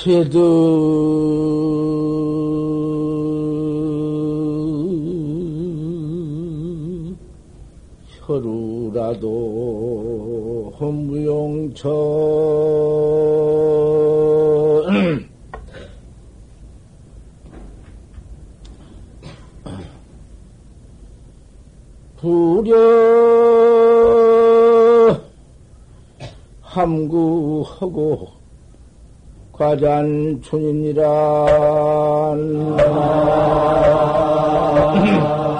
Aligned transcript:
세드 0.00 0.32
혀루라도 8.24 9.28
헌무용천 10.80 11.92
부려 22.16 22.74
함구하고 26.62 28.39
과잔 29.60 30.40
춘이니라 30.40 31.04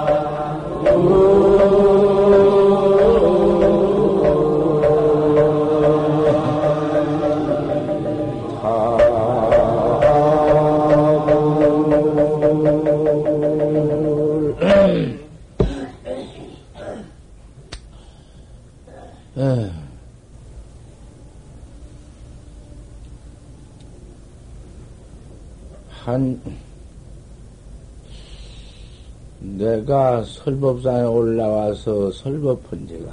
내가 29.91 30.23
설법상에 30.23 31.03
올라와서 31.03 32.09
설법한 32.13 32.87
지가 32.87 33.11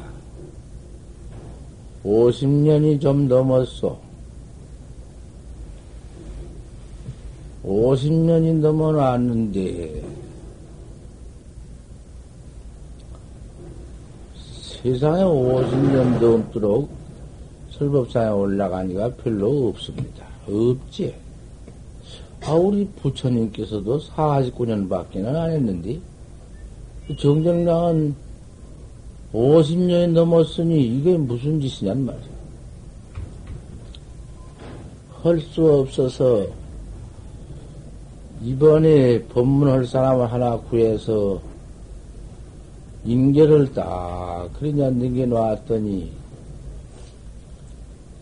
50년이 2.05 3.01
좀 3.01 3.27
넘었어. 3.27 3.99
50년이 7.65 8.61
넘어왔는데 8.61 10.03
세상에 14.81 15.25
50년 15.25 16.21
넘도록 16.21 16.89
설법상에 17.73 18.29
올라가니까 18.29 19.13
별로 19.17 19.69
없습니다. 19.69 20.25
없지. 20.47 21.13
아, 22.45 22.53
우리 22.53 22.89
부처님께서도 23.03 23.99
49년밖에는 23.99 25.35
안 25.35 25.51
했는데, 25.51 26.01
정정랑은 27.17 28.15
50년이 29.33 30.13
넘었으니 30.13 30.99
이게 30.99 31.17
무슨 31.17 31.61
짓이냔 31.61 32.05
말이야. 32.05 32.39
할 35.23 35.41
수 35.41 35.67
없어서 35.81 36.47
이번에 38.43 39.23
법문할 39.25 39.85
사람을 39.85 40.31
하나 40.31 40.57
구해서 40.57 41.41
인계를 43.05 43.73
딱 43.73 44.49
그러냐 44.59 44.91
넘겨 44.91 45.27
놨더니 45.27 46.11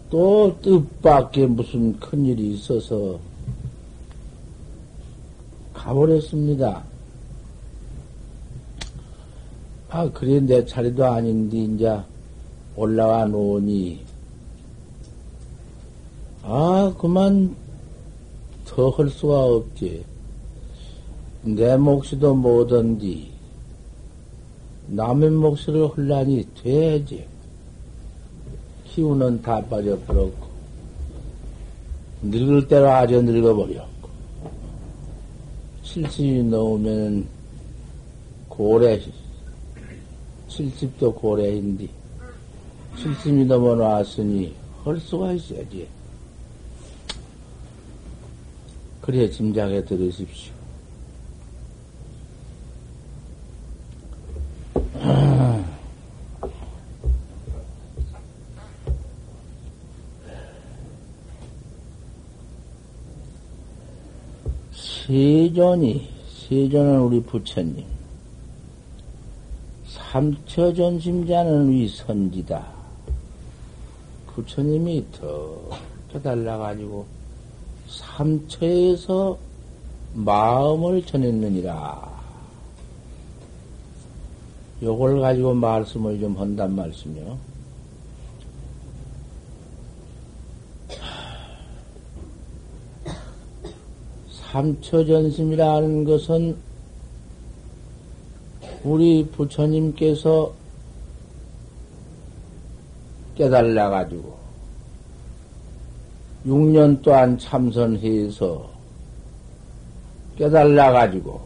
또 0.08 0.56
뜻밖에 0.62 1.46
무슨 1.46 1.98
큰일이 1.98 2.54
있어서 2.54 3.18
가버렸습니다. 5.74 6.82
아, 9.96 10.10
그래, 10.10 10.38
내 10.40 10.62
차례도 10.62 11.06
아닌데, 11.06 11.56
이제 11.56 11.98
올라와 12.76 13.24
놓으니, 13.24 14.04
아, 16.42 16.94
그만 16.98 17.56
더 18.66 18.90
할 18.90 19.08
수가 19.08 19.44
없지. 19.46 20.04
내 21.44 21.78
몫이도 21.78 22.34
못한디, 22.34 23.30
남의 24.88 25.30
몫을 25.30 25.88
흘라니 25.94 26.46
돼야지. 26.62 27.24
키우는 28.84 29.40
다 29.40 29.62
빠져버렸고, 29.64 30.46
늙을 32.20 32.68
대로 32.68 32.90
아주 32.90 33.22
늙어버렸고, 33.22 34.10
70이 35.84 36.44
넘으면 36.44 37.26
고래, 38.50 39.00
70도 40.56 41.14
고래인데, 41.14 41.88
70이 42.96 43.44
넘어놨으니 43.46 44.54
할 44.84 44.98
수가 44.98 45.32
있어야지. 45.32 45.86
그래, 49.02 49.30
짐작해 49.30 49.84
들으십시오. 49.84 50.54
세존이, 65.06 66.08
세존은 66.48 67.00
우리 67.00 67.22
부처님. 67.22 67.95
삼처전심자는 70.16 71.68
우리 71.68 71.86
선지다. 71.88 72.64
부처님이 74.28 75.04
더 75.12 75.58
깨달아가지고 76.10 77.04
삼처에서 77.86 79.36
마음을 80.14 81.04
전했느니라. 81.04 82.16
요걸 84.82 85.20
가지고 85.20 85.52
말씀을 85.52 86.18
좀 86.18 86.34
한단 86.38 86.74
말씀이요. 86.74 87.36
삼처전심이라는 94.30 96.04
것은 96.04 96.65
우리 98.86 99.26
부처님께서 99.32 100.52
깨달아가지고 103.34 104.36
6년 106.46 107.02
동안 107.02 107.36
참선해서 107.36 108.70
깨달아가지고 110.38 111.40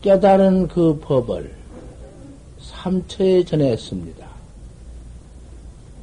깨달은 0.00 0.68
그 0.68 0.98
법을 1.00 1.54
삼처에 2.58 3.44
전했습니다. 3.44 4.26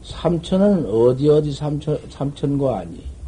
삼천은 0.03 0.85
어디 0.85 1.27
어디 1.29 1.51
삼천, 1.51 1.99
삼천과 2.11 2.77
아니. 2.77 3.19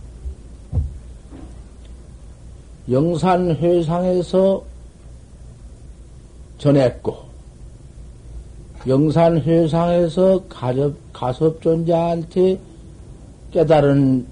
영산 2.89 3.55
회상에서 3.55 4.63
전했고, 6.57 7.17
영산 8.87 9.37
회상에서 9.39 10.43
가섭, 10.49 10.95
가섭존자한테 11.13 12.59
깨달은 13.51 14.25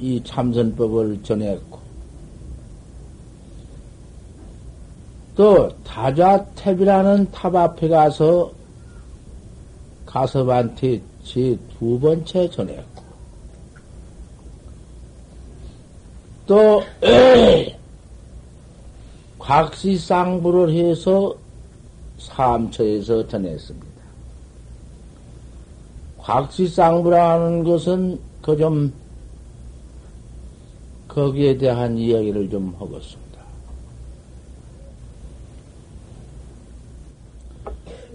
이 0.00 0.22
참선법을 0.24 1.22
전했고, 1.22 1.78
또 5.36 5.68
다자탑이라는 5.84 7.28
탑 7.32 7.54
앞에 7.54 7.88
가서 7.88 8.52
가섭한테 10.06 11.00
제 11.24 11.56
두 11.80 11.98
번째 11.98 12.50
전했고, 12.50 12.89
또, 16.50 16.82
곽시쌍부를 19.38 20.74
해서 20.74 21.32
삼처에서 22.18 23.28
전했습니다. 23.28 23.86
곽시쌍부라는 26.18 27.62
것은 27.62 28.18
그 28.42 28.56
좀, 28.56 28.92
거기에 31.06 31.56
대한 31.56 31.96
이야기를 31.96 32.50
좀 32.50 32.74
하겠습니다. 32.80 33.40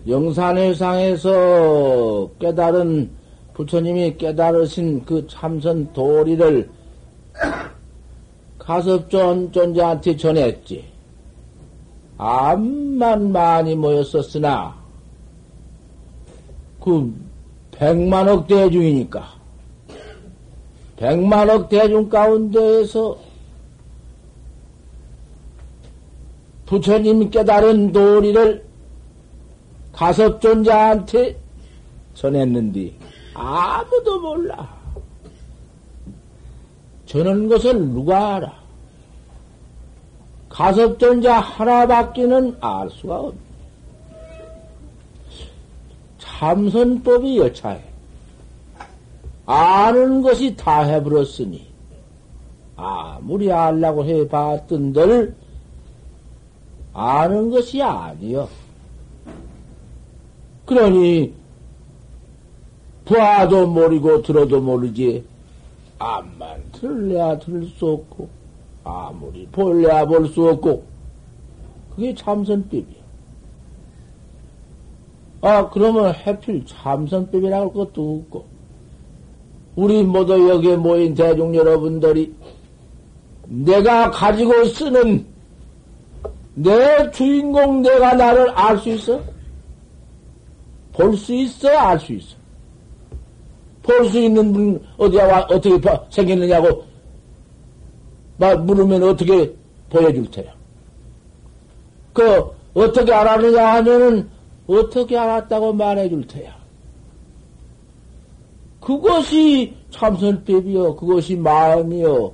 영산회상에서 0.06 1.32
깨달은 2.42 3.10
부처님이 3.54 4.18
깨달으신 4.18 5.06
그 5.06 5.26
참선 5.28 5.94
도리를 5.94 6.70
가섭존 8.66 9.52
존자한테 9.52 10.18
전했지. 10.18 10.86
암만 12.18 13.32
많이 13.32 13.76
모였었으나, 13.76 14.76
그 16.80 17.14
백만억 17.72 18.48
대중이니까, 18.48 19.36
백만억 20.98 21.70
대중 21.70 22.10
가운데에서 22.10 23.18
부처님 26.66 27.30
깨달은 27.30 27.92
도리를 27.92 28.66
가섭존자한테 29.94 31.38
전했는데, 32.16 32.94
아무도 33.36 34.20
몰라. 34.22 34.75
저는 37.16 37.48
것을 37.48 37.80
누가 37.80 38.36
알아? 38.36 38.54
가섭전자 40.50 41.40
하나밖에는 41.40 42.58
알 42.60 42.90
수가 42.90 43.20
없네. 43.20 43.40
참선법이 46.18 47.38
여차해. 47.38 47.82
아는 49.46 50.24
것이 50.24 50.58
다 50.58 50.82
해버렸으니, 50.82 51.66
아무리 52.76 53.50
알라고 53.50 54.04
해봤던들, 54.04 55.34
아는 56.92 57.50
것이 57.50 57.82
아니여. 57.82 58.50
그러니, 60.66 61.34
봐도 63.06 63.68
모르고 63.68 64.22
들어도 64.22 64.60
모르지. 64.60 65.35
암만 66.00 66.72
들래야 66.74 67.38
들을 67.40 67.66
수 67.68 67.88
없고, 67.88 68.28
아무리 68.84 69.48
볼래야 69.48 70.06
볼 70.06 70.28
수 70.28 70.48
없고, 70.50 70.84
그게 71.96 72.14
참선법이야. 72.14 73.06
아, 75.42 75.70
그러면 75.70 76.14
해필 76.14 76.66
참선법이라고 76.66 77.66
할 77.66 77.74
것도 77.74 78.24
없고, 78.26 78.46
우리 79.76 80.04
모두 80.04 80.50
여기에 80.50 80.78
모인 80.78 81.14
대중 81.14 81.54
여러분들이 81.54 82.34
내가 83.48 84.10
가지고 84.10 84.66
쓰는 84.66 85.26
내 86.56 87.12
주인공 87.12 87.82
내가 87.82 88.14
나를 88.14 88.50
알 88.52 88.78
수 88.80 88.90
있어? 88.90 89.20
볼 90.94 91.18
수 91.18 91.34
있어? 91.34 91.68
알 91.70 92.00
수 92.00 92.14
있어? 92.14 92.36
볼 93.86 94.10
수 94.10 94.20
있는 94.20 94.52
분 94.52 94.84
어디야 94.98 95.26
와 95.28 95.40
어떻게 95.50 95.80
생겼느냐고 96.10 96.84
막 98.38 98.66
물으면 98.66 99.04
어떻게 99.04 99.54
보여줄 99.90 100.30
테야. 100.32 100.54
그 102.14 102.52
어떻게 102.74 103.14
알았느냐 103.14 103.76
하면은 103.76 104.30
어떻게 104.68 105.18
알았다고 105.18 105.74
말해줄 105.74 106.28
테야. 106.28 106.56
그것이 108.82 109.74
참선법이요. 109.92 110.96
그것이 110.96 111.36
마음이요. 111.36 112.34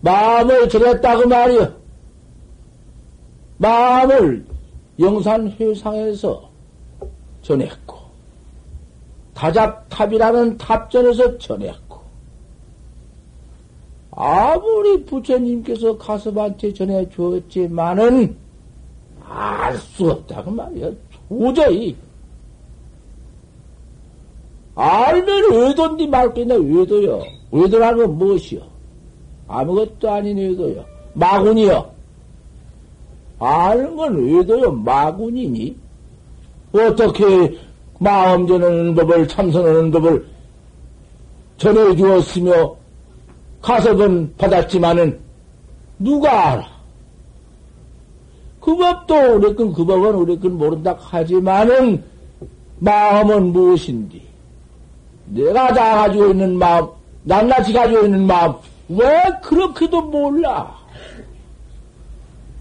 마음을 0.00 0.68
전했다고 0.68 1.28
말이요. 1.28 1.72
마음을 3.58 4.44
영산회상에서 5.00 6.48
전했고, 7.42 7.97
다잡탑이라는 9.38 10.58
탑전에서 10.58 11.38
전했고, 11.38 12.00
아무리 14.10 15.04
부처님께서 15.04 15.96
가섭한테 15.96 16.72
전해 16.74 17.08
주었지만은, 17.08 18.36
알 19.24 19.78
수 19.78 20.10
없다고 20.10 20.50
말이야. 20.50 20.90
도저히. 21.28 21.96
알면 24.74 25.52
외도인데 25.52 26.06
말겠냐, 26.08 26.54
외도요. 26.56 27.22
외도라는 27.52 27.98
건 27.98 28.18
무엇이요? 28.18 28.60
아무것도 29.46 30.10
아닌 30.10 30.36
외도요. 30.36 30.84
마군이요. 31.14 31.90
아는 33.38 33.94
건 33.94 34.16
외도요, 34.16 34.72
마군이니? 34.72 35.76
어떻게 36.72 37.67
마음 37.98 38.46
전하는 38.46 38.94
법을 38.94 39.28
참선하는 39.28 39.90
법을 39.90 40.26
전해 41.56 41.96
주었으며 41.96 42.76
가서은 43.60 44.34
받았지만은 44.36 45.18
누가 45.98 46.52
알아? 46.52 46.68
그 48.60 48.76
법도 48.76 49.36
우리 49.36 49.54
건그 49.56 49.84
법은 49.84 50.14
우리 50.14 50.38
건 50.38 50.52
모른다 50.58 50.96
하지만은 50.98 52.04
마음은 52.78 53.52
무엇인지 53.52 54.22
내가 55.26 55.72
다 55.72 55.96
가지고 55.96 56.28
있는 56.28 56.56
마음 56.56 56.88
낱낱이 57.24 57.72
가지고 57.72 58.04
있는 58.04 58.26
마음 58.26 58.54
왜 58.88 59.22
그렇게도 59.42 60.02
몰라? 60.02 60.76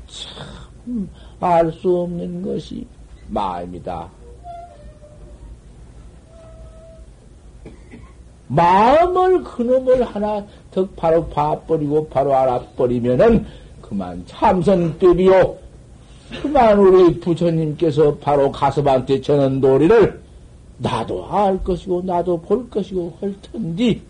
참 0.07 1.07
알 1.39 1.71
수 1.71 1.95
없는 2.01 2.41
것이 2.41 2.85
마음이다. 3.27 4.09
마음을 8.47 9.43
그놈을 9.43 10.03
하나 10.03 10.45
더 10.71 10.87
바로 10.95 11.27
봐버리고 11.27 12.07
바로 12.07 12.35
알아버리면은 12.35 13.45
그만 13.81 14.23
참선법이요. 14.25 15.55
그만 16.41 16.79
우리 16.79 17.19
부처님께서 17.19 18.15
바로 18.17 18.51
가섭한테 18.51 19.21
전한 19.21 19.61
도리를 19.61 20.21
나도 20.77 21.25
알 21.29 21.61
것이고 21.63 22.01
나도 22.05 22.41
볼 22.41 22.69
것이고 22.69 23.17
할 23.19 23.33
텐디 23.41 24.01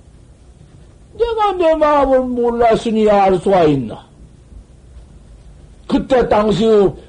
내가 1.18 1.54
내 1.54 1.76
마음을 1.76 2.22
몰랐으니 2.22 3.10
알 3.10 3.38
수가 3.38 3.64
있나? 3.64 4.06
그때 5.88 6.28
당시 6.28 6.68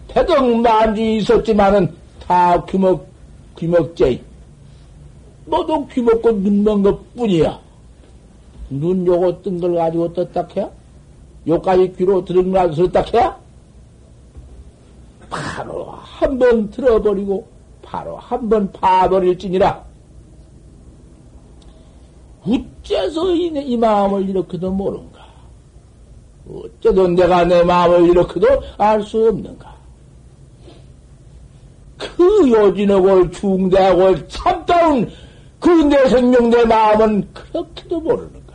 대덕만지 0.08 1.16
있었지만은 1.16 1.92
다 2.26 2.64
귀먹 2.66 3.06
귀먹죄 3.58 4.20
너도 5.48 5.86
귀먹고 5.88 6.32
눈먼 6.32 6.82
것 6.82 7.14
뿐이야. 7.14 7.58
눈 8.70 9.06
요거 9.06 9.42
뜬 9.42 9.60
걸 9.60 9.74
가지고 9.74 10.12
떴다 10.12 10.46
해? 10.56 10.68
요까지 11.46 11.94
귀로 11.96 12.24
들은 12.24 12.50
걸 12.52 12.68
가지고 12.68 12.90
떴다 12.92 13.18
해? 13.18 13.32
바로 15.30 15.86
한 15.92 16.38
번 16.38 16.70
들어버리고 16.70 17.46
바로 17.82 18.16
한 18.16 18.48
번 18.48 18.70
파버릴지니라. 18.72 19.84
어째서 22.42 23.34
이, 23.34 23.46
이 23.46 23.76
마음을 23.76 24.28
이렇게도 24.28 24.70
모른가? 24.70 25.26
어째도 26.50 27.08
내가 27.08 27.44
내 27.44 27.62
마음을 27.62 28.08
이렇게도 28.10 28.46
알 28.78 29.02
수 29.02 29.28
없는가? 29.28 29.76
그 31.98 32.50
요진하고 32.50 33.30
중대하고 33.32 34.28
참다운 34.28 35.10
그 35.60 35.68
내 35.88 36.08
생명, 36.08 36.50
내 36.50 36.64
마음은 36.64 37.28
그렇게도 37.32 38.00
모르는가? 38.00 38.54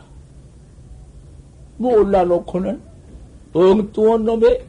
몰라놓고는 1.76 2.80
엉뚱한 3.52 4.24
놈의, 4.24 4.64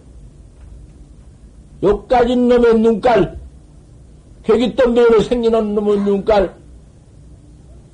욕가진 1.84 2.48
놈의 2.48 2.80
눈깔, 2.80 3.38
회기덤배로 4.48 5.22
생기는 5.22 5.76
놈의 5.76 6.00
눈깔, 6.02 6.56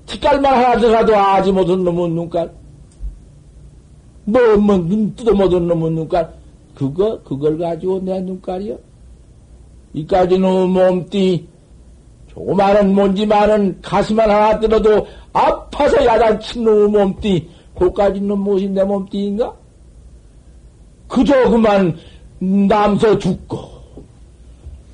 티깔만 0.07 0.53
하나 0.53 0.77
들어가도 0.77 1.15
아지 1.15 1.51
못한 1.51 1.83
놈의 1.83 2.09
눈깔, 2.09 2.51
뭐, 4.25 4.57
뭐, 4.57 4.77
눈 4.77 5.15
뜯어 5.15 5.33
못한 5.33 5.67
놈의 5.67 5.91
눈깔, 5.91 6.33
그거, 6.73 7.21
그걸 7.23 7.57
가지고 7.57 7.99
내 8.01 8.19
눈깔이요? 8.21 8.77
이까지는 9.93 10.69
몸띠, 10.69 11.47
조그마한 12.33 12.93
뭔지 12.93 13.25
많은 13.25 13.79
가슴만 13.81 14.29
하나 14.29 14.59
들어도 14.59 15.05
아파서 15.33 16.03
야단친 16.05 16.63
놈의 16.63 16.87
몸띠, 16.89 17.49
고까지 17.73 18.21
놈 18.21 18.39
무엇이 18.39 18.69
내 18.69 18.83
몸띠인가? 18.83 19.53
그저 21.07 21.49
그만 21.49 21.97
남서 22.39 23.17
죽고, 23.17 23.59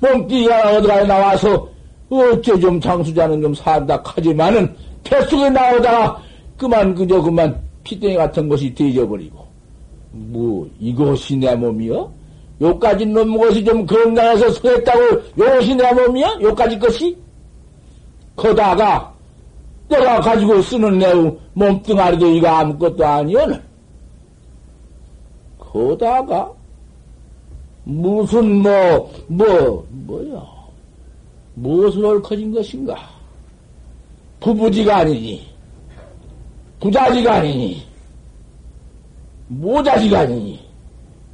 몸띠가 0.00 0.76
어디가 0.76 1.04
나와서 1.04 1.68
어째 2.10 2.58
좀 2.58 2.80
장수자는 2.80 3.40
좀 3.40 3.54
산다 3.54 4.00
하지만은 4.04 4.74
뱃속에 5.04 5.50
나오다가 5.50 6.20
그만 6.56 6.94
그저 6.94 7.20
그만 7.22 7.60
피덩이 7.84 8.16
같은 8.16 8.48
것이 8.48 8.74
되져버리고, 8.74 9.46
뭐, 10.10 10.68
이것이 10.80 11.36
내 11.36 11.54
몸이여? 11.54 12.18
요까지 12.60 13.06
놈 13.06 13.38
것이 13.38 13.64
좀 13.64 13.86
건강해서 13.86 14.50
서했다고 14.50 15.00
요것이 15.38 15.76
내 15.76 15.92
몸이야? 15.92 16.38
요까지 16.42 16.78
것이? 16.80 17.16
거다가 18.38 19.12
내가 19.88 20.20
가지고 20.20 20.62
쓰는 20.62 20.98
내 20.98 21.12
몸뚱아리도 21.54 22.26
이거 22.28 22.48
아무것도 22.48 23.04
아니오는. 23.04 23.60
거다가 25.58 26.50
무슨 27.84 28.62
뭐, 28.62 29.12
뭐, 29.26 29.86
뭐야. 29.90 30.46
무엇을 31.54 32.04
얽혀진 32.04 32.52
것인가? 32.52 32.96
부부지가 34.38 34.98
아니니, 34.98 35.44
부자지가 36.78 37.34
아니니, 37.34 37.82
모자지가 39.48 40.20
아니니, 40.20 40.60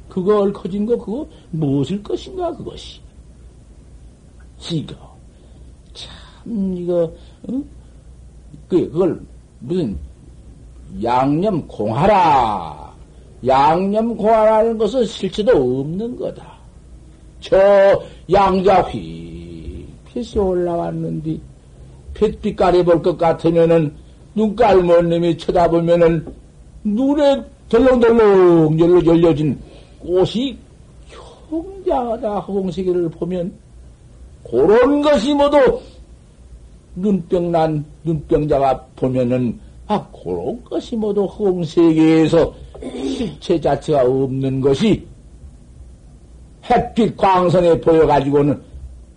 그거 0.09 0.41
얽혀진 0.41 0.87
거, 0.87 0.97
그거 0.97 1.27
무엇일 1.51 2.01
것인가, 2.01 2.51
그것이. 2.55 2.99
이거. 4.71 5.14
참, 6.45 6.77
이거, 6.77 7.11
응? 7.49 7.65
그, 8.69 8.89
그걸, 8.91 9.19
무슨, 9.59 9.97
양념 11.03 11.67
공하라. 11.67 12.93
양념 13.45 14.15
공하라는 14.15 14.77
것은 14.77 15.05
실체도 15.05 15.51
없는 15.51 16.15
거다. 16.15 16.55
저 17.41 18.01
양자 18.31 18.81
휘, 18.83 19.85
빛이 20.05 20.37
올라왔는데, 20.37 21.37
빛빛 22.13 22.55
가려볼 22.55 23.01
것 23.01 23.17
같으면은, 23.17 23.93
눈깔 24.35 24.83
먼 24.83 25.09
놈이 25.09 25.37
쳐다보면은, 25.37 26.25
눈에 26.83 27.43
덜렁덜렁 27.69 28.79
열려, 28.79 29.05
열려진 29.05 29.57
꽃이 29.99 30.57
형장하다 31.49 32.39
허공세계를 32.39 33.09
보면, 33.09 33.51
그런 34.49 35.01
것이 35.01 35.33
모두 35.33 35.57
눈병 36.95 37.51
난 37.51 37.85
눈병자가 38.03 38.85
보면은 38.95 39.59
아 39.87 40.07
그런 40.11 40.63
것이 40.63 40.95
모두 40.95 41.25
허공 41.25 41.63
세계에서 41.63 42.53
실체 42.81 43.59
자체가 43.59 44.03
없는 44.03 44.61
것이 44.61 45.05
햇빛 46.69 47.15
광선에 47.15 47.79
보여가지고는 47.81 48.59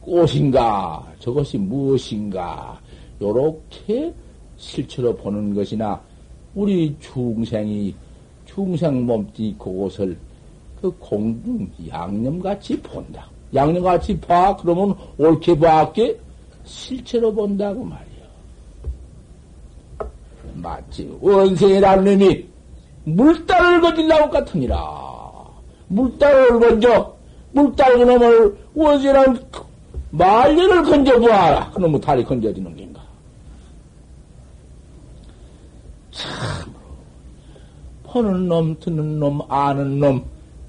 꽃인가 0.00 1.06
저것이 1.18 1.58
무엇인가 1.58 2.78
요렇게 3.20 4.12
실체로 4.56 5.14
보는 5.16 5.54
것이나 5.54 6.00
우리 6.54 6.94
중생이 7.00 7.94
중생 8.44 9.06
몸띠 9.06 9.54
그곳을 9.58 10.16
그 10.80 10.90
공중 10.98 11.68
양념같이 11.88 12.80
본다. 12.80 13.28
양념같이 13.54 14.18
봐 14.20 14.56
그러면 14.56 14.94
옳게 15.16 15.58
봐게 15.58 16.18
실체로 16.68 17.32
본다고 17.32 17.82
말이야. 17.82 18.06
마치 20.54 21.10
원생이라는 21.20 22.04
놈이 22.04 22.46
물달을 23.04 23.80
거질라고 23.80 24.30
같으니라. 24.30 25.08
물달을 25.88 26.60
건져, 26.60 27.16
물달 27.52 27.96
그놈을 27.96 28.58
원생이라는 28.74 29.40
말년을 30.10 30.82
건져보아라. 30.82 31.70
그놈의 31.70 32.00
다리 32.00 32.24
건져지는 32.24 32.76
겐가. 32.76 33.00
참, 36.10 36.74
보는 38.04 38.48
놈, 38.48 38.78
듣는 38.80 39.18
놈, 39.18 39.40
아는 39.48 39.98
놈, 39.98 40.24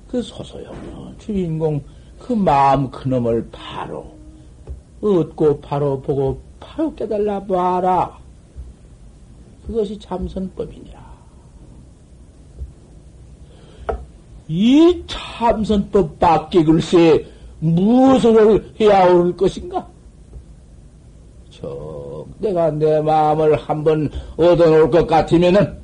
그 0.08 0.22
소소영 0.22 1.16
주인공, 1.18 1.82
그 2.18 2.34
마음 2.34 2.90
그놈을 2.90 3.50
바로 3.52 4.19
얻고 5.02 5.62
바로 5.62 6.02
보고 6.02 6.40
바로 6.60 6.94
깨달라 6.96 7.44
봐라. 7.44 8.18
그것이 9.66 9.98
참선법이니라. 10.00 11.10
이 14.48 15.04
참선법 15.06 16.20
밖에 16.20 16.64
글쎄 16.64 17.26
무엇을 17.60 18.74
해야 18.80 19.06
올 19.06 19.36
것인가? 19.38 19.88
저 21.52 22.26
내가 22.40 22.72
내 22.72 23.00
마음을 23.00 23.56
한번 23.58 24.10
얻어놓을 24.38 24.90
것 24.90 25.06
같으면은 25.06 25.78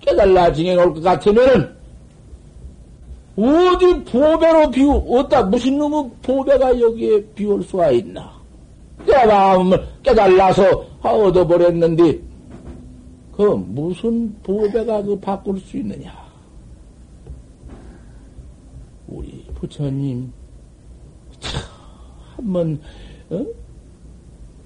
깨달라 0.00 0.52
징해놓을 0.52 0.94
것 0.94 1.02
같으면은 1.02 1.72
어디 3.36 4.04
보배로 4.04 4.70
비우 4.70 4.92
어디다 5.08 5.44
무슨 5.44 5.78
놈의 5.78 6.10
보배가 6.22 6.80
여기에 6.80 7.22
비울 7.34 7.62
수가 7.62 7.90
있나? 7.92 8.39
내 9.06 9.26
마음을 9.26 9.86
깨달라서 10.02 10.84
얻어버렸는데, 11.02 12.20
그 13.36 13.42
무슨 13.42 14.34
보배가 14.42 15.02
그 15.02 15.18
바꿀 15.18 15.58
수 15.60 15.78
있느냐? 15.78 16.12
우리 19.08 19.44
부처님, 19.54 20.32
참, 21.38 21.62
한번, 22.36 22.80
어? 23.30 23.44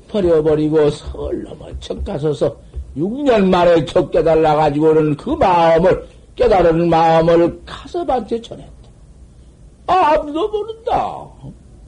버려버리고 0.09 0.91
서울 0.91 1.43
넘어 1.43 1.67
척 1.81 2.05
가서서 2.05 2.57
6년 2.97 3.49
만에 3.49 3.85
척 3.85 4.11
깨달아가지고는 4.11 5.17
그 5.17 5.31
마음을, 5.31 6.07
깨달은 6.37 6.89
마음을 6.89 7.61
가서반테 7.67 8.41
전했다. 8.41 8.73
아무도 9.87 10.49
모른다. 10.49 11.29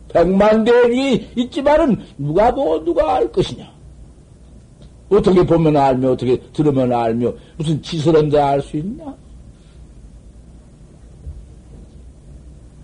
백만 0.08 0.64
대중이 0.64 1.28
있지만은 1.36 2.00
누가 2.16 2.52
보고 2.52 2.82
누가 2.84 3.14
알 3.16 3.30
것이냐? 3.32 3.76
어떻게 5.08 5.44
보면 5.44 5.76
알며 5.76 6.12
어떻게 6.12 6.40
들으면 6.52 6.92
알며 6.92 7.32
무슨 7.56 7.80
지설언제 7.82 8.38
알수 8.38 8.76
있나? 8.78 9.14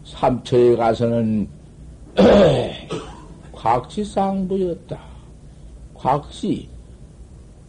삼처에 0.05 0.77
가서는 0.77 1.49
곽시쌍부였다. 3.53 4.99
곽시 5.95 6.69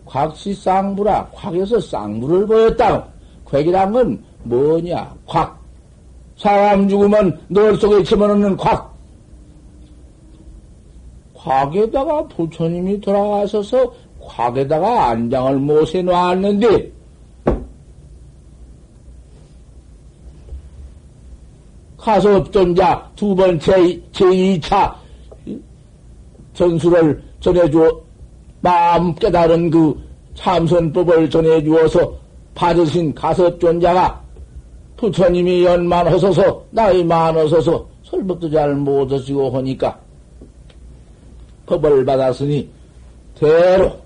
곽시쌍부라 0.05 1.29
곽에서 1.33 1.79
쌍부를 1.79 2.45
보였다. 2.45 3.07
곽이란 3.45 3.91
건 3.91 4.23
뭐냐? 4.43 5.15
곽 5.25 5.59
사람 6.37 6.87
죽으면 6.87 7.39
널 7.47 7.75
속에 7.75 8.03
집어넣는 8.03 8.57
곽 8.57 8.92
곽에다가 11.43 12.25
부처님이 12.29 13.01
돌아가셔서 13.01 13.93
곽에다가 14.21 15.09
안장을 15.09 15.57
못해 15.59 16.01
놨는데, 16.01 16.91
가서 21.97 22.37
업존자 22.37 23.09
두 23.15 23.35
번째, 23.35 23.99
제2차 24.13 24.93
전수를 26.53 27.21
전해주어, 27.41 28.01
마음 28.61 29.13
깨달은 29.15 29.69
그 29.69 30.01
참선법을 30.35 31.29
전해주어서 31.29 32.13
받으신 32.55 33.13
가섭존자가 33.13 34.21
부처님이 34.95 35.65
연만하소서, 35.65 36.63
나이 36.71 37.03
많으소서, 37.03 37.85
설법도 38.03 38.49
잘 38.49 38.73
못하시고 38.75 39.49
하니까, 39.49 39.99
법을 41.81 42.05
받았으니 42.05 42.69
대로 43.39 43.99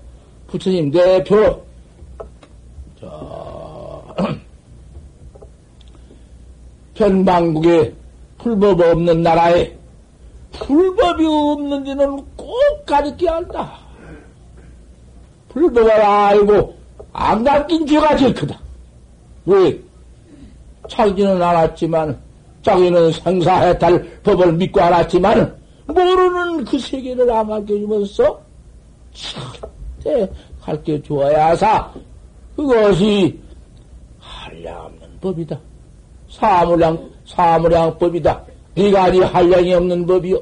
부처님 0.46 0.90
대표로 0.90 1.62
저 2.98 4.04
편방국에 6.94 7.94
풀법 8.38 8.80
없는 8.80 9.22
나라에 9.22 9.78
풀법이 10.52 11.24
없는 11.26 11.84
데는 11.84 12.24
꼭 12.36 12.50
가르쳐야 12.86 13.36
한다. 13.36 13.78
풀법을 15.50 15.90
알고 15.90 16.74
안 17.12 17.44
가르친 17.44 17.86
죄가 17.86 18.16
제일 18.16 18.34
크다. 18.34 18.58
왜? 19.46 19.78
자기는 20.88 21.40
알았지만, 21.42 22.18
자기는 22.62 23.12
생사해탈 23.12 24.20
법을 24.22 24.52
믿고 24.54 24.80
알았지만, 24.80 25.56
모르는 25.88 26.64
그 26.64 26.78
세계를 26.78 27.30
안 27.30 27.48
가르쳐주면서 27.48 28.40
절대 29.12 30.30
가르쳐 30.60 31.02
주어야 31.02 31.48
하사 31.48 31.92
그것이 32.54 33.38
한량 34.18 34.86
없는 34.86 35.20
법이다. 35.20 35.58
사무량, 36.30 37.10
사무량법이다. 37.26 38.42
네가 38.74 39.10
네 39.10 39.20
한량이 39.20 39.74
없는 39.74 40.06
법이요. 40.06 40.38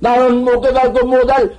나는 0.00 0.44
못 0.44 0.60
깨달고 0.60 1.06
못할, 1.06 1.56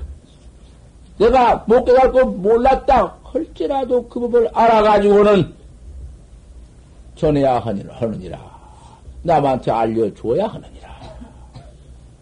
내가 1.17 1.63
못 1.67 1.85
깨달고 1.85 2.25
몰랐다. 2.25 3.15
할지라도 3.23 4.07
그 4.09 4.19
법을 4.19 4.49
알아가지고는 4.53 5.53
전해야 7.15 7.59
하느니라. 7.59 8.39
남한테 9.23 9.71
알려줘야 9.71 10.47
하느니라. 10.47 10.80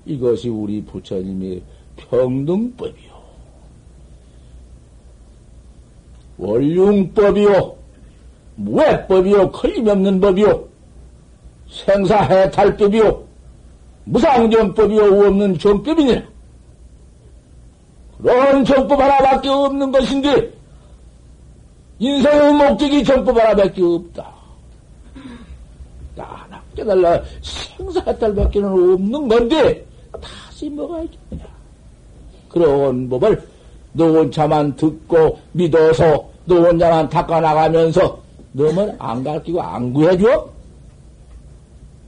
이것이 0.10 0.50
우리 0.50 0.84
부처님의 0.84 1.62
평등법이요. 1.96 3.20
원융법이요, 6.38 7.76
무해법이요, 8.56 9.52
걸림없는 9.52 10.20
법이요, 10.20 10.68
생사해탈법이요, 11.70 13.24
무상정법이요, 14.06 15.28
없는 15.28 15.60
정법이냐. 15.60 16.28
그런 18.18 18.66
정법 18.66 19.02
하나밖에 19.02 19.48
없는 19.48 19.92
것인데, 19.92 20.52
인생의 22.00 22.54
목적이 22.54 23.04
정법 23.04 23.38
하나밖에 23.38 23.84
없다. 23.84 24.34
나나 26.16 26.62
깨달라 26.76 27.22
생사해탈밖에는 27.78 28.94
없는 28.94 29.28
건데, 29.28 29.89
다시 30.18 30.66
있겠느냐. 30.66 31.48
그런 32.50 33.08
법을 33.10 33.48
너 33.94 34.06
혼자만 34.06 34.76
듣고 34.76 35.40
믿어서 35.52 36.30
너 36.46 36.56
혼자만 36.62 37.10
닦아나가면서 37.10 38.20
너만 38.54 38.96
안 39.00 39.24
가르치고 39.24 39.62
안 39.62 39.94
구해줘? 39.94 40.50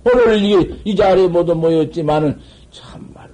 오늘 0.04 0.44
이, 0.44 0.82
이 0.84 0.96
자리에 0.96 1.28
모두 1.28 1.54
모였지만은 1.54 2.40
참말로 2.72 3.34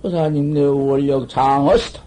보사님 0.00 0.54
내 0.54 0.62
원력 0.62 1.28
장어시다. 1.28 2.00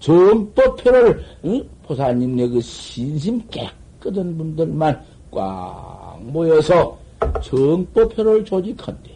정법회를 0.00 1.24
응? 1.44 1.68
보사님 1.86 2.36
내 2.36 2.48
그 2.48 2.60
신심 2.60 3.40
깨끗한 3.48 4.36
분들만 4.36 5.00
꽉 5.30 6.18
모여서 6.22 6.96
정법회를 7.42 8.44
조직한대. 8.44 9.10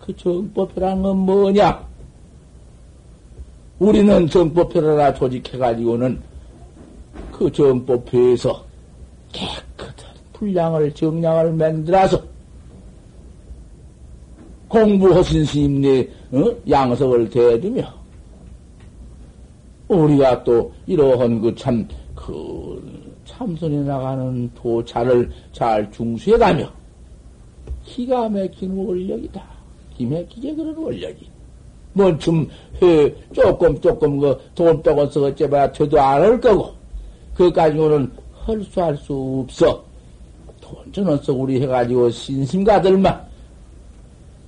그 0.00 0.16
정법회란 0.16 1.02
건 1.02 1.16
뭐냐? 1.18 1.86
우리는 3.78 4.28
정법회를 4.28 4.92
하나 4.92 5.14
조직해가지고는 5.14 6.20
그 7.32 7.50
정법회에서 7.50 8.64
깨끗한 9.32 9.94
불량을, 10.32 10.92
정량을 10.94 11.52
만들어서 11.52 12.22
공부하신 14.68 15.44
스님네 15.44 16.08
어? 16.32 16.56
양석을 16.68 17.28
대두며 17.28 17.82
우리가 19.88 20.42
또 20.44 20.72
이러한 20.86 21.40
그 21.40 21.54
참, 21.54 21.86
그 22.14 23.20
참선에 23.24 23.80
나가는 23.82 24.50
도차를 24.54 25.30
잘 25.52 25.90
중수해가며 25.92 26.81
기가 27.92 28.26
막힌 28.28 28.74
원력이다. 28.74 29.42
기막히게 29.96 30.54
그런 30.54 30.74
원력이. 30.76 31.28
뭔좀 31.92 32.48
회 32.80 33.14
조금 33.34 33.78
조금 33.82 34.18
그돈 34.18 34.82
빼고 34.82 35.06
서 35.10 35.24
어째봐야 35.24 35.70
저도 35.72 36.00
안 36.00 36.22
할 36.22 36.40
거고 36.40 36.72
그 37.34 37.52
가지고는 37.52 38.10
헐수할 38.46 38.96
수 38.96 39.44
없어. 39.44 39.84
돈 40.58 40.90
전원서 40.90 41.34
우리 41.34 41.60
해가지고 41.60 42.08
신심가들만 42.08 43.26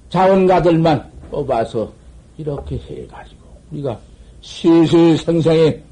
자원가들만 0.08 1.12
뽑아서 1.30 1.92
이렇게 2.38 2.76
해가지고 2.78 3.42
우리가 3.72 3.98
시시생생에 4.40 5.82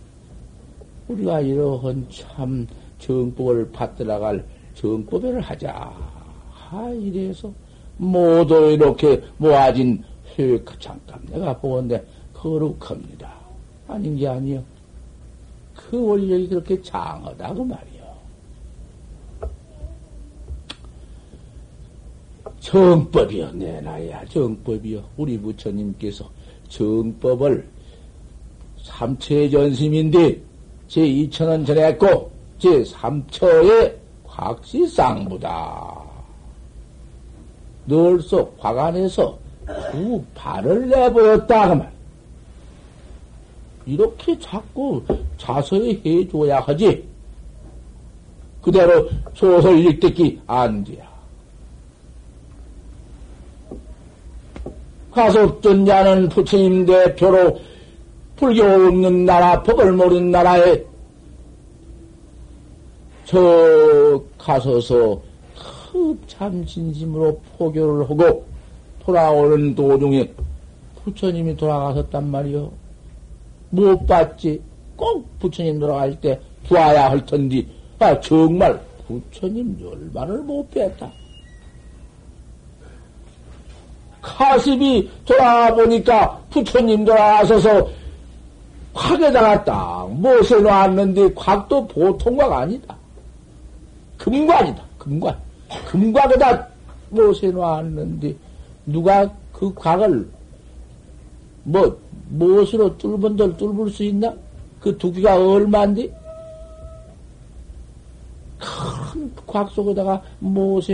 우리가 1.08 1.40
이러한 1.40 2.06
참 2.10 2.66
정법을 2.98 3.70
받들어갈 3.72 4.42
정법을 4.74 5.40
하자. 5.42 5.92
하 6.72 6.88
이래서 6.88 7.52
모두 7.98 8.70
이렇게 8.70 9.22
모아진 9.36 10.02
회의 10.38 10.58
잠깐 10.78 11.20
내가 11.26 11.54
보건데 11.58 12.02
거룩합니다. 12.32 13.30
아닌 13.86 14.16
게 14.16 14.26
아니요. 14.26 14.64
그 15.76 16.02
원력이 16.02 16.48
그렇게 16.48 16.80
장하다고 16.80 17.64
말이요. 17.64 18.02
정법이요. 22.60 23.52
내놔야 23.52 24.24
정법이요. 24.26 25.04
우리 25.18 25.38
부처님께서 25.38 26.28
정법을 26.68 27.68
삼체전심인데 28.82 30.40
제 30.88 31.02
2천원 31.02 31.66
전했고 31.66 32.30
제 32.58 32.82
3처에 32.82 33.94
곽시쌍부다. 34.24 36.01
늘속 37.86 38.56
화관에서 38.58 39.38
두 39.90 40.22
발을 40.34 40.88
내보였다 40.88 41.70
하면 41.70 41.88
이렇게 43.86 44.38
자꾸 44.38 45.02
자서에 45.38 46.00
해줘야 46.04 46.60
하지. 46.60 47.04
그대로 48.60 49.08
소설 49.34 49.78
읽듣기 49.78 50.40
안 50.46 50.84
돼야. 50.84 51.10
가섭전 55.10 55.84
자는 55.84 56.28
부처님 56.28 56.86
대표로 56.86 57.60
불교 58.36 58.64
없는 58.64 59.24
나라, 59.24 59.62
법을 59.62 59.92
모르는 59.92 60.30
나라에 60.30 60.82
저 63.26 64.22
가서서 64.38 65.20
참 66.26 66.64
진심으로 66.64 67.40
포교를 67.58 68.08
하고 68.08 68.44
돌아오는 69.00 69.74
도중에 69.74 70.32
부처님이 71.04 71.56
돌아가셨단 71.56 72.30
말이요. 72.30 72.70
못 73.70 74.06
봤지. 74.06 74.60
꼭 74.96 75.26
부처님 75.38 75.80
돌아갈 75.80 76.18
때 76.20 76.38
부어야 76.68 77.10
할 77.10 77.26
텐데, 77.26 77.66
아, 77.98 78.18
정말 78.20 78.80
부처님 79.06 79.76
열반을 79.80 80.42
못 80.42 80.70
뺐다. 80.70 81.10
가슴이 84.20 85.10
돌아보니까 85.24 86.40
부처님 86.50 87.04
돌아가셔서 87.04 87.88
곽에다가 88.94 89.64
딱 89.64 90.12
못에 90.12 90.60
놨는데 90.60 91.34
곽도 91.34 91.86
보통 91.88 92.36
곽 92.36 92.52
아니다. 92.52 92.96
금관이다, 94.18 94.84
금관. 94.98 95.36
금곽에다 95.86 96.68
놨는데 97.50 98.34
누가 98.86 99.30
그 99.52 99.72
곽을 99.74 100.28
뭐 101.64 101.98
무엇으로 102.30 102.96
뚫은들 102.98 103.56
뚫을 103.56 103.90
수 103.90 104.02
있나? 104.04 104.34
그 104.80 104.96
두기가 104.98 105.36
얼마인데? 105.36 106.08
큰 108.58 109.32
곽 109.52 109.70
속에다가 109.72 110.22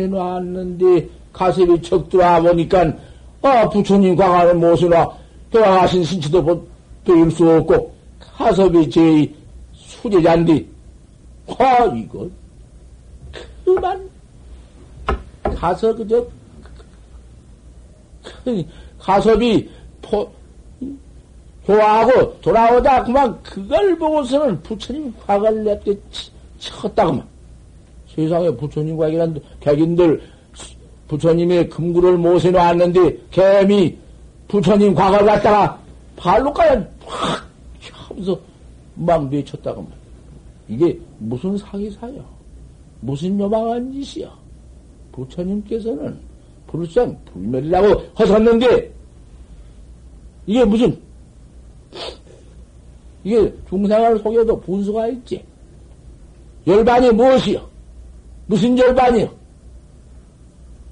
놨는데 0.08 1.08
가슴이 1.32 1.80
척 1.80 2.08
들어와 2.08 2.40
보니까 2.40 2.92
아 3.42 3.68
부처님 3.68 4.16
곽안에 4.16 4.52
못에 4.54 4.88
놔 4.88 5.08
돌아가신 5.50 6.02
신치도 6.02 6.66
배울 7.04 7.30
수 7.30 7.48
없고 7.48 7.94
가섭이 8.18 8.90
제 8.90 9.32
수제자인데 9.72 10.66
화 11.46 11.84
이거 11.94 12.28
그만 13.64 14.10
가서 15.58 15.92
그저 15.94 16.24
가섭이 19.00 19.68
포, 20.00 20.30
좋아하고 21.66 22.40
돌아오다 22.40 23.02
그만 23.04 23.42
그걸 23.42 23.98
보고서는 23.98 24.62
부처님 24.62 25.12
과거를 25.26 25.64
내게 25.64 25.98
쳤다고만. 26.58 27.26
세상에 28.14 28.50
부처님 28.50 28.96
과기란 28.96 29.38
객인들 29.60 30.22
부처님의 31.08 31.68
금구를 31.68 32.16
못해 32.16 32.50
놨는데 32.50 33.18
개미 33.30 33.96
부처님 34.46 34.94
과거를 34.94 35.26
갖다가 35.26 35.78
발로까지 36.16 36.84
확 37.04 37.46
하면서 37.92 38.38
막 38.94 39.28
내쳤다고만. 39.28 39.90
이게 40.68 40.98
무슨 41.18 41.56
사기사요 41.58 42.24
무슨 43.00 43.38
요망한 43.40 43.92
짓이야 43.92 44.37
부처님께서는 45.12 46.18
불상 46.66 47.16
불멸이라고 47.32 48.02
하셨는데 48.14 48.92
이게 50.46 50.64
무슨 50.64 50.98
이게 53.24 53.52
중생을 53.68 54.18
속여도 54.20 54.60
분수가 54.60 55.08
있지. 55.08 55.44
열반이 56.66 57.10
무엇이요? 57.10 57.66
무슨 58.46 58.78
열반이요? 58.78 59.28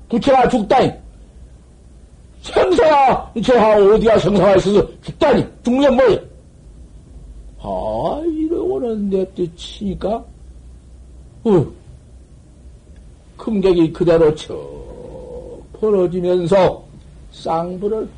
부처가 0.08 0.48
죽다니. 0.48 0.92
생사가, 2.42 3.32
저하 3.42 3.76
어디가 3.76 4.18
생사가 4.18 4.56
있어서 4.56 5.00
죽다니. 5.02 5.44
죽는 5.64 5.96
뭐예요? 5.96 6.20
아, 7.58 8.22
이러고는 8.24 9.10
내뜻 9.10 9.56
치니까, 9.56 10.24
어, 11.44 11.66
금객이 13.36 13.92
그대로 13.92 14.34
쳐 14.34 14.54
벌어지면서 15.78 16.84
쌍불을 17.32 18.08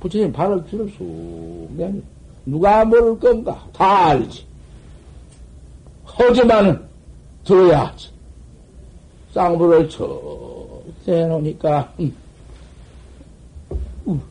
부처님 0.00 0.32
발을 0.32 0.64
뒤로 0.66 0.86
쑥 0.88 1.68
내니 1.76 2.02
누가 2.46 2.84
모를 2.84 3.18
건가? 3.18 3.64
다 3.72 4.08
알지. 4.08 4.44
하지만은 6.04 6.80
들어야지. 7.44 8.10
쌍불을 9.32 9.88
쳐 9.88 10.20
대놓으니까 11.04 11.92
음. 12.00 12.14
음. 14.06 14.22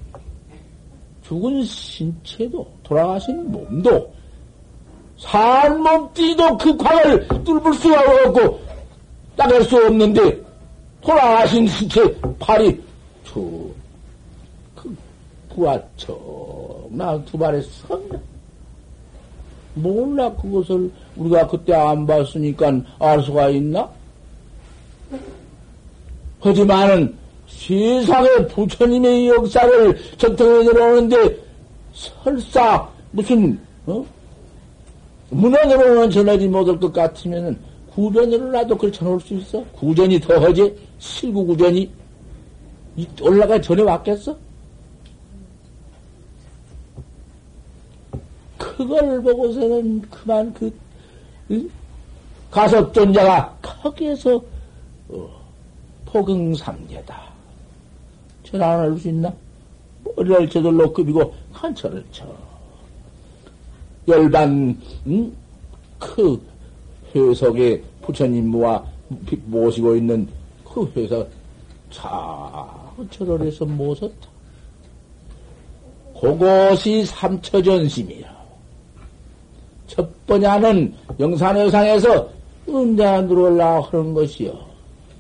죽은 1.24 1.63
신체도 1.63 2.66
돌아가신 2.84 3.52
몸도 3.52 4.13
산 5.18 5.82
몸띠도 5.82 6.58
그 6.58 6.78
광을 6.78 7.28
뚫을 7.44 7.74
수가 7.74 8.28
없고 8.28 8.62
따갈 9.36 9.63
수 9.63 9.76
없는데 9.78 10.41
돌아가신 11.02 11.67
신체 11.67 12.02
팔이 12.39 12.82
툭 13.24 13.76
부하쳐. 15.54 16.17
나두 16.89 17.38
발에 17.38 17.62
섰네. 17.62 18.19
몰라, 19.76 20.32
그것을 20.36 20.91
우리가 21.15 21.48
그때 21.48 21.74
안 21.74 22.06
봤으니까 22.06 22.72
알 23.00 23.22
수가 23.24 23.50
있나? 23.50 23.89
하지만은 26.39 27.15
세상에 27.48 28.30
부처님의 28.48 29.30
역사를 29.30 29.98
전통해 30.17 30.63
내려오는데 30.65 31.38
설사 31.93 32.88
무슨, 33.12 33.60
어? 33.86 34.06
문헌으로는 35.30 36.12
전하지 36.12 36.48
못할 36.48 36.80
것 36.80 36.91
같으면은 36.91 37.58
구전으로라도 37.95 38.75
그걸 38.75 38.91
전할 38.91 39.19
수 39.19 39.34
있어? 39.36 39.63
구전이 39.65 40.19
더 40.19 40.39
하지? 40.39 40.75
실구 40.99 41.45
구전이? 41.45 41.91
올라가 43.21 43.60
전에 43.60 43.82
왔겠어? 43.84 44.36
그걸 48.58 49.21
보고서는 49.21 50.01
그만 50.10 50.53
그 50.53 50.73
응? 51.51 51.69
가섭존자가 52.49 53.58
거기에서 53.62 54.41
어, 55.10 55.29
포경삼계다. 56.06 57.21
전안 58.43 58.79
할 58.79 58.97
수 58.97 59.10
있나? 59.10 59.34
머리를 60.15 60.49
저절로 60.49 60.91
급이고 60.93 61.34
한철을 61.51 62.03
쳐. 62.12 62.25
열반 64.08 64.79
응? 65.08 65.32
그 65.99 66.41
회석에 67.15 67.82
부처님 68.02 68.49
모아 68.49 68.84
모시고 69.45 69.95
있는 69.95 70.28
그 70.65 70.91
회석 70.95 71.30
자 71.89 72.69
절을 73.10 73.41
해서 73.41 73.65
모셨다. 73.65 74.34
그것이 76.19 77.06
삼처전심이야. 77.06 78.34
첫 79.88 80.26
번째는 80.26 80.93
영산여상에서 81.19 82.30
언제 82.67 83.06
안 83.06 83.28
들어올라 83.28 83.82
하는 83.82 84.13
것이요. 84.13 84.58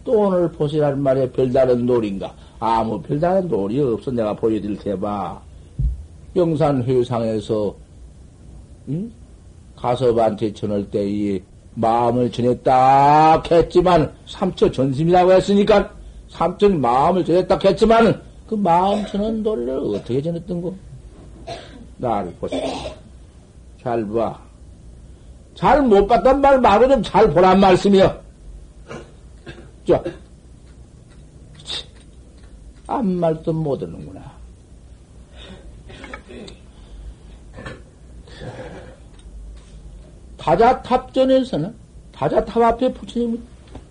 또 0.03 0.11
오늘 0.13 0.51
보시란 0.51 1.01
말에 1.01 1.29
별다른 1.31 1.85
놀인가? 1.85 2.33
아무 2.59 3.01
별다른 3.01 3.47
놀이 3.47 3.79
없어. 3.81 4.11
내가 4.11 4.33
보여드릴 4.33 4.77
테봐. 4.77 5.41
영산회상에서, 6.35 7.75
응? 8.89 9.11
가섭한테 9.75 10.53
전할 10.53 10.89
때이 10.89 11.41
마음을 11.75 12.31
전했다 12.31 13.41
했지만, 13.51 14.13
삼처 14.27 14.71
전심이라고 14.71 15.31
했으니까, 15.33 15.91
삼처 16.29 16.69
마음을 16.69 17.23
전했다 17.25 17.59
했지만, 17.63 18.21
그 18.47 18.55
마음 18.55 19.05
전한 19.07 19.41
놀이를 19.43 19.77
어떻게 19.79 20.21
전했던 20.21 20.61
거? 20.61 20.73
나를 21.97 22.33
보세요. 22.39 22.61
잘 23.81 24.05
봐. 24.07 24.39
잘 25.55 25.81
못 25.83 26.07
봤단 26.07 26.41
말 26.41 26.59
말고 26.59 26.87
좀 26.87 27.03
잘 27.03 27.29
보란 27.29 27.59
말씀이요. 27.59 28.21
자, 29.87 30.03
아무 32.87 33.11
말도 33.19 33.53
못 33.53 33.77
듣는구나. 33.77 34.21
다자탑전에서는 40.43 41.73
다자탑 42.11 42.61
앞에 42.61 42.93
부처님이 42.93 43.39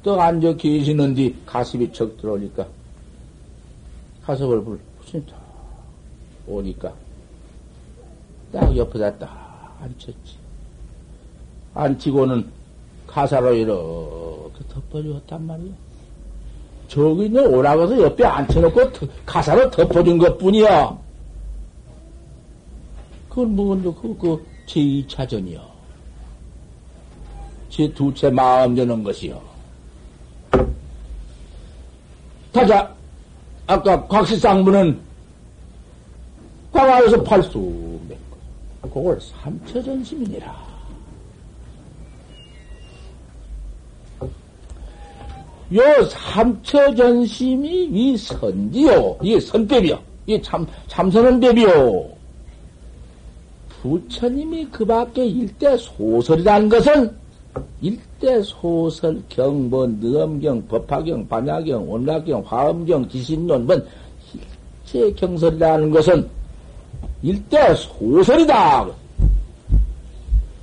떡 0.02 0.20
앉아 0.20 0.56
계시는데 0.56 1.34
가슴이 1.46 1.90
척 1.94 2.14
들어오니까 2.18 2.66
가섭을 4.22 4.62
불 4.62 4.78
부처님 5.00 5.26
딱 5.26 5.40
오니까 6.46 6.92
딱 8.52 8.76
옆에다 8.76 9.18
딱 9.18 9.78
앉혔지. 9.80 10.42
앉히고는 11.74 12.50
가사로 13.06 13.54
이렇게 13.54 14.64
덮어주었단 14.68 15.46
말이야. 15.46 15.72
저기 16.88 17.24
있는 17.24 17.46
오라가서 17.46 17.98
옆에 18.02 18.24
앉혀놓고 18.24 18.90
가사로 19.24 19.70
덮어준 19.70 20.18
것 20.18 20.36
뿐이야. 20.36 20.98
그건 23.30 23.56
뭐건데, 23.56 23.90
그, 23.98 24.14
그, 24.18 24.46
제2차전이요. 24.66 25.71
제 27.72 27.90
두째 27.94 28.28
마음 28.28 28.76
여는 28.76 29.02
것이요. 29.02 29.40
타자, 32.52 32.94
아까 33.66 34.06
곽시상문은 34.08 35.00
광화에서 36.70 37.22
팔수 37.22 37.98
그걸 38.82 39.18
삼처전심이니라. 39.18 40.72
요 45.74 45.80
삼처전심이 46.10 47.88
위 47.90 48.18
선지요. 48.18 49.16
이게 49.22 49.40
선법이요. 49.40 49.98
이게 50.26 50.42
참, 50.42 50.66
참선은법이요. 50.88 52.10
부처님이 53.80 54.66
그 54.66 54.84
밖에 54.84 55.24
일대 55.24 55.74
소설이란 55.78 56.68
것은 56.68 57.21
일대 57.80 58.42
소설, 58.42 59.22
경본, 59.28 59.98
느엄경, 60.00 60.66
법화경, 60.68 61.26
반야경, 61.28 61.90
원락경, 61.90 62.42
화엄경, 62.46 63.08
지신론, 63.08 63.66
뭐, 63.66 63.76
일체 64.84 65.12
경설이라는 65.12 65.90
것은 65.90 66.28
일대 67.22 67.74
소설이다. 67.74 68.88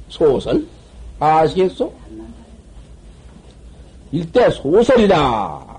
소설? 0.08 0.66
아시겠소? 1.20 1.94
일대 4.12 4.50
소설이다. 4.50 5.70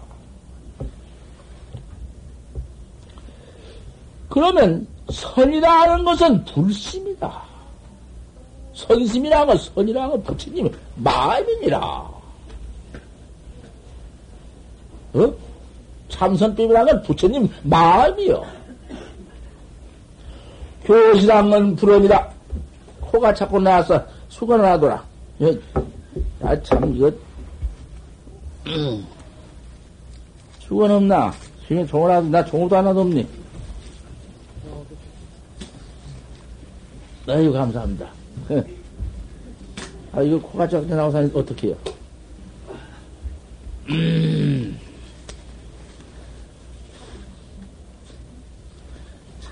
그러면 4.29 4.87
선이라는 5.11 6.05
것은 6.05 6.44
불심이다. 6.44 7.50
선이라는 8.72 10.11
건 10.11 10.22
부처님의 10.22 10.72
마음이니라. 10.96 11.78
어? 15.12 15.35
참선법이라는 16.09 16.92
건 16.92 17.02
부처님 17.02 17.48
마음이요. 17.62 18.44
교시란 20.85 21.50
건 21.50 21.76
불언이다. 21.76 22.30
코가 23.00 23.35
자꾸 23.35 23.61
나와서 23.61 24.04
수건을 24.28 24.64
하더라. 24.64 25.04
아, 26.42 26.62
참, 26.62 26.94
이거 26.94 27.11
수건 30.61 30.90
없나? 30.90 31.33
지금 31.66 31.87
종을 31.87 32.11
하나, 32.11 32.28
나 32.28 32.44
종우도 32.44 32.76
하나도 32.76 33.00
없니? 33.00 33.26
아유, 37.28 37.52
감사합니다. 37.52 38.19
아, 40.12 40.23
이거 40.23 40.40
코가 40.40 40.69
작게 40.69 40.88
나와서 40.95 41.19
어떻게 41.35 41.69
해요? 41.69 41.77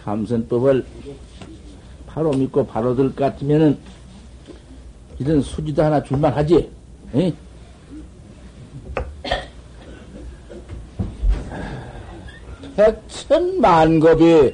참선법을 0.04 0.84
바로 2.06 2.32
믿고 2.32 2.66
바로 2.66 2.94
들 2.96 3.08
것 3.14 3.16
같으면은 3.16 3.78
이런 5.18 5.42
수지도 5.42 5.82
하나 5.82 6.02
줄만 6.02 6.32
하지. 6.32 6.70
에? 7.14 7.32
백천만겁이 13.18 14.52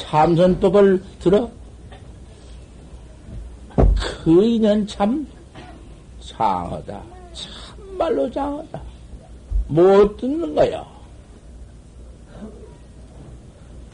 참선법을 0.00 1.02
들어 1.20 1.50
그 4.26 4.42
인연 4.42 4.84
참 4.88 5.24
장하다. 6.18 7.00
참말로 7.32 8.28
장하다. 8.28 8.82
못 9.68 10.16
듣는 10.16 10.52
거야. 10.52 10.84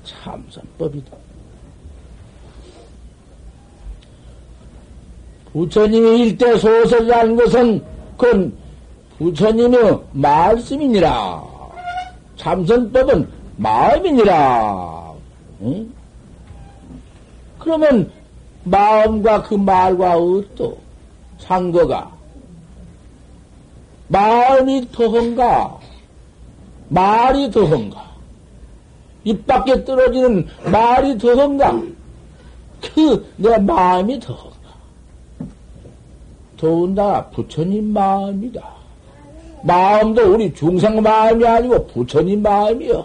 참선법이다. 0.02 1.14
부처님이 5.52 6.20
일대 6.20 6.56
소설이라는 6.56 7.36
것은 7.36 7.84
그건 8.16 8.56
부처님의 9.18 10.00
말씀이니라. 10.12 11.44
참선법은 12.36 13.28
마음이니라. 13.58 15.12
응? 15.60 15.92
그러면 17.58 18.10
마음과 18.64 19.42
그 19.42 19.54
말과 19.54 20.16
어떠 20.16 20.74
상거가 21.38 22.12
마음이 24.08 24.90
더한가 24.92 25.78
말이 26.88 27.50
더한가 27.50 28.12
입 29.24 29.46
밖에 29.46 29.84
떨어지는 29.84 30.46
말이 30.70 31.18
더한가 31.18 31.82
그 32.82 33.24
내 33.36 33.58
마음이 33.58 34.18
더한가. 34.20 34.52
더운다 36.56 37.26
부처님 37.30 37.92
마음이다. 37.92 38.62
마음도 39.62 40.32
우리 40.32 40.52
중생 40.54 41.00
마음이 41.02 41.46
아니고 41.46 41.86
부처님 41.88 42.42
마음이요. 42.42 43.04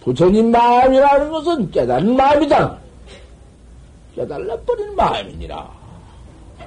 부처님 0.00 0.50
마음이라는 0.50 1.30
것은 1.30 1.70
깨달은 1.70 2.16
마음이다 2.16 2.78
깨달아버린 4.14 4.94
마음이니라 4.96 5.56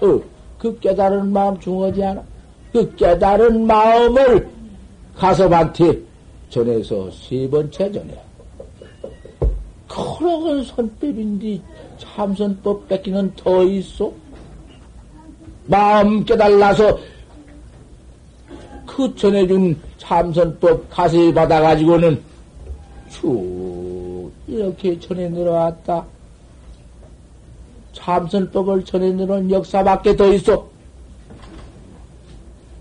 어, 0.02 0.22
그 0.60 0.80
깨달은 0.80 1.32
마음 1.32 1.60
중요하지 1.60 2.04
않아 2.04 2.24
그 2.72 2.96
깨달은 2.96 3.66
마음을 3.66 4.50
가섭한테 5.16 6.00
전해서 6.50 7.10
세 7.12 7.50
번째 7.50 7.92
전해. 7.92 8.14
그러한 9.88 10.64
선법인데 10.64 11.60
참선법 11.98 12.88
뺏기는 12.88 13.34
더 13.36 13.64
있어? 13.64 14.12
마음 15.66 16.24
깨달라서 16.24 17.00
그 18.86 19.14
전해준 19.16 19.80
참선법 19.98 20.90
가세 20.90 21.34
받아가지고는 21.34 22.22
쭉 23.10 24.32
이렇게 24.48 25.00
전해 25.00 25.28
내려왔다. 25.30 26.06
참선법을 27.98 28.86
전해 28.86 29.12
내려온 29.12 29.50
역사밖에 29.52 30.16
더 30.16 30.32
있어. 30.34 30.68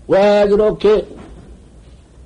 왜 0.07 0.47
그렇게 0.47 1.05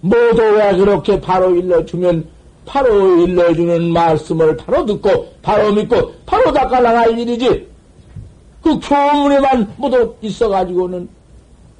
모두 0.01 0.41
왜 0.41 0.75
그렇게 0.75 1.19
바로 1.19 1.55
일러주면 1.55 2.27
바로 2.65 3.25
일러주는 3.25 3.91
말씀을 3.91 4.57
바로 4.57 4.85
듣고 4.85 5.33
바로 5.41 5.73
믿고 5.73 6.13
바로 6.25 6.51
닦아나갈 6.51 7.17
일이지 7.17 7.67
그 8.61 8.79
교문에만 8.79 9.73
모두 9.77 10.15
있어가지고는 10.21 11.09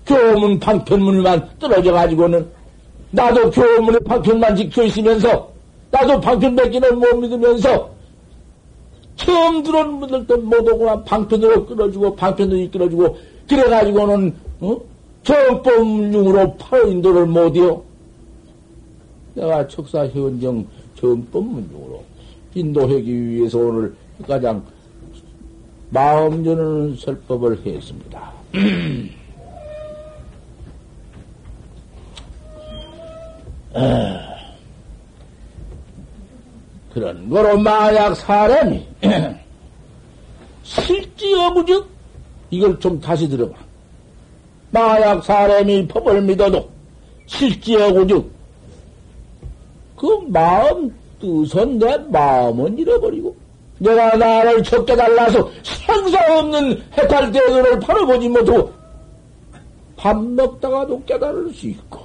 교문 0.05 0.59
방편문만 0.59 1.49
떨어져가지고는 1.59 2.47
나도 3.11 3.51
교문의 3.51 3.99
방편만 4.05 4.55
지켜 4.55 4.83
있으면서 4.83 5.51
나도 5.91 6.19
방편 6.19 6.55
맺기는 6.55 6.97
못 6.97 7.15
믿으면서 7.17 7.91
처음 9.15 9.63
들어온 9.63 9.99
분들도 9.99 10.37
못 10.37 10.67
오고만 10.67 11.03
방편으로 11.05 11.65
끌어주고 11.65 12.15
방편으로 12.15 12.57
이끌어주고 12.57 13.17
그래가지고는 13.47 14.35
어? 14.61 14.77
정법문중으로 15.23 16.55
바로 16.55 16.87
인도를 16.87 17.27
못이요. 17.27 17.83
내가 19.35 19.67
척사현정 19.67 20.65
정법문중으로 20.95 22.03
인도하기 22.55 23.29
위해서 23.29 23.59
오늘 23.59 23.93
가장 24.27 24.63
마음 25.89 26.43
전하는 26.43 26.95
설법을 26.95 27.59
했습니다. 27.65 28.31
그런 36.93 37.29
거로 37.29 37.57
만약 37.57 38.15
사람이 38.15 38.85
실지어부즉? 40.63 41.87
이걸 42.49 42.79
좀 42.79 42.99
다시 42.99 43.27
들어봐. 43.29 43.57
만약 44.71 45.23
사람이 45.23 45.87
법을 45.87 46.21
믿어도 46.21 46.69
실지어부즉? 47.27 48.29
그 49.95 50.07
마음 50.27 50.93
뜻은 51.19 51.77
내 51.79 51.97
마음은 52.09 52.77
잃어버리고 52.77 53.35
내가 53.77 54.15
나를 54.15 54.63
적게 54.63 54.95
달라서 54.95 55.49
생사 55.63 56.39
없는 56.39 56.81
해탈대도를 56.97 57.79
바로 57.79 58.05
보지 58.05 58.27
못하고 58.29 58.71
밥 59.95 60.17
먹다가도 60.23 61.03
깨달을 61.05 61.53
수 61.53 61.67
있고 61.67 61.99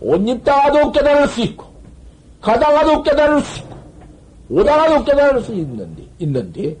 옷 0.00 0.16
입다가도 0.28 0.92
깨달을 0.92 1.26
수 1.28 1.40
있고 1.42 1.64
가다가도 2.46 3.02
깨달을 3.02 3.40
수 3.40 3.60
오다가도 4.48 5.04
깨달을 5.04 5.42
수 5.42 5.52
있는데 5.52 6.04
있는데 6.20 6.76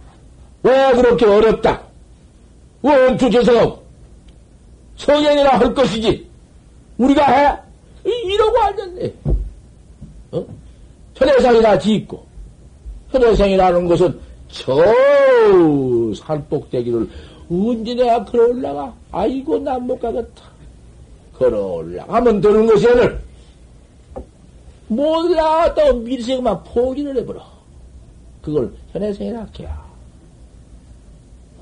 왜 0.62 0.92
그렇게 0.92 1.26
어렵다? 1.26 1.82
원투 2.82 3.28
재성하고 3.28 3.82
성행이라 4.96 5.58
할 5.58 5.74
것이지 5.74 6.24
우리가 6.98 7.26
해 7.26 7.58
이러고 8.04 8.58
앉았네. 8.58 9.12
어? 10.30 10.46
현해상이나 11.16 11.76
짓고 11.80 12.24
현해상이라는 13.10 13.88
것은 13.88 14.20
저 14.48 14.76
산꼭대기를 16.14 17.08
언제 17.50 17.92
내가 17.94 18.24
걸어 18.24 18.50
올라가? 18.50 18.94
아이고 19.10 19.58
난 19.58 19.82
못 19.82 19.98
가겠다. 19.98 20.44
걸어 21.36 21.58
올라가면 21.58 22.40
되는 22.40 22.66
것이 22.66 22.86
오늘 22.86 23.25
못 24.88 25.24
올라갔다고 25.24 26.00
밀생만 26.00 26.64
포기를 26.64 27.16
해버려. 27.16 27.42
그걸 28.42 28.72
현해생이라 28.92 29.46
해야. 29.58 29.86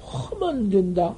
하면 0.01 0.71
된다. 0.71 1.15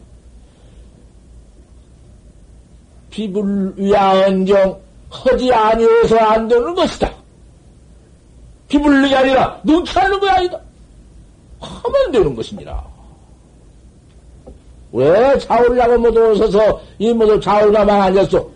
비불위안정 3.11 4.81
허지 5.11 5.53
아니어서 5.53 6.17
안 6.19 6.49
되는 6.49 6.75
것이다. 6.75 7.13
비불리이 8.69 9.15
아니라 9.15 9.61
능치하는 9.65 10.21
거 10.21 10.29
아니다. 10.29 10.61
하면 11.61 12.13
되는 12.13 12.35
것입니다. 12.35 12.85
왜 14.93 15.39
자올라고 15.39 15.99
못 15.99 16.17
오셔서 16.17 16.81
이 16.99 17.13
모두 17.13 17.41
자올가만 17.41 18.01
앉았어? 18.03 18.49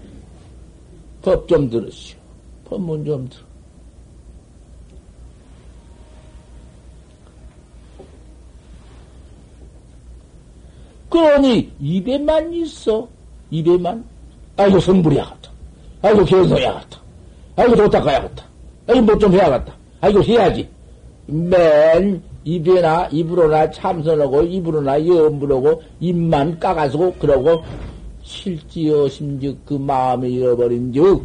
법좀 1.23 1.71
들으시오. 1.71 2.20
법문 2.71 3.05
좀 3.05 3.29
들어. 3.29 3.45
그러니 11.09 11.71
입에만 11.81 12.53
있어. 12.55 13.09
입에만. 13.51 14.05
아이고 14.57 14.79
성불이야같다. 14.79 15.51
아이고 16.03 16.25
견성이야같다. 16.25 17.01
아이고 17.57 17.77
도닦아야겠다. 17.77 18.45
아이고 18.87 19.03
뭐 19.03 19.19
좀 19.19 19.33
해야겠다. 19.33 19.75
아이고 20.01 20.23
해야지. 20.23 20.69
맨 21.27 22.23
입에나 22.45 23.07
입으로나 23.13 23.71
참선하고 23.71 24.43
입으로나 24.43 25.05
염불하고 25.05 25.83
입만 26.01 26.59
까가지고 26.59 27.15
그러고 27.15 27.63
실지어 28.23 29.09
심즉 29.09 29.59
그 29.67 29.75
마음을 29.75 30.31
잃어버린 30.31 30.93
즉 30.93 31.23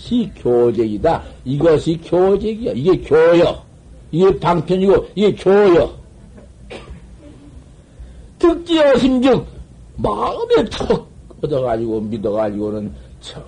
시 0.00 0.30
교적이다. 0.34 1.22
이것이 1.44 2.00
교적이야. 2.02 2.72
이게 2.74 2.98
교여. 3.02 3.62
이게 4.10 4.38
방편이고 4.40 5.06
이게 5.14 5.34
교여. 5.34 5.94
특지어 8.38 8.96
심즉 8.96 9.46
마음에 9.96 10.64
턱 10.70 11.06
얻어가지고 11.42 12.00
믿어가지고는 12.00 12.90
저 13.20 13.42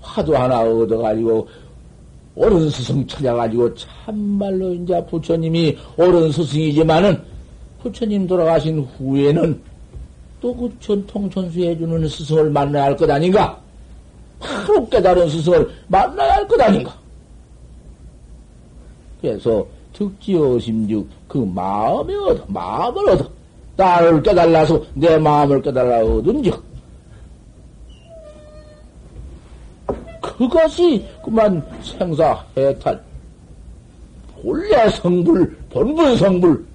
화두 0.00 0.34
하나 0.34 0.62
얻어가지고 0.62 1.46
옳은 2.34 2.70
스승 2.70 3.06
찾아가지고 3.06 3.74
참말로 3.74 4.72
이제 4.72 5.04
부처님이 5.04 5.76
옳은 5.98 6.32
스승이지만은 6.32 7.20
부처님 7.82 8.26
돌아가신 8.26 8.80
후에는 8.96 9.60
또 10.40 10.54
그 10.54 10.68
전통 10.80 11.28
전수해주는 11.30 12.08
스승을 12.08 12.50
만나야 12.50 12.84
할 12.84 12.96
것 12.96 13.08
아닌가? 13.08 13.61
바로 14.42 14.88
깨달은 14.88 15.28
스승을 15.28 15.70
만나야 15.88 16.32
할 16.34 16.48
것 16.48 16.60
아닌가? 16.60 16.92
그래서 19.20 19.64
특지어 19.92 20.58
심즉 20.58 21.06
그 21.28 21.38
마음에 21.38 22.14
얻어, 22.16 22.44
마음을 22.48 23.08
얻어. 23.10 23.28
나를 23.76 24.22
깨달라서 24.22 24.82
내 24.94 25.16
마음을 25.18 25.62
깨달라 25.62 26.04
얻은즉 26.04 26.62
그것이 30.20 31.04
그만 31.24 31.64
생사 31.82 32.44
해탈 32.56 33.00
본래 34.42 34.88
성불 34.90 35.56
본분 35.70 36.16
성불 36.16 36.66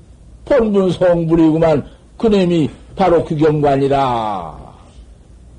본분 0.45 0.91
성불이구만. 0.91 1.86
그놈이 2.17 2.69
바로 2.95 3.23
규경관이라. 3.25 4.58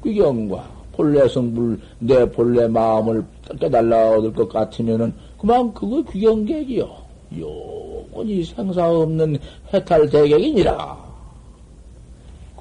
규경관. 0.03 0.65
본래 0.99 1.29
성불, 1.29 1.79
내 2.01 2.29
본래 2.29 2.67
마음을 2.67 3.25
깨달라 3.61 4.17
얻을 4.17 4.33
것 4.33 4.49
같으면은, 4.49 5.15
그만 5.39 5.73
그거 5.73 6.03
규경객이요. 6.03 6.91
영원히 7.39 8.43
생사 8.43 8.91
없는 8.91 9.39
해탈 9.73 10.11
대객이니라. 10.11 10.99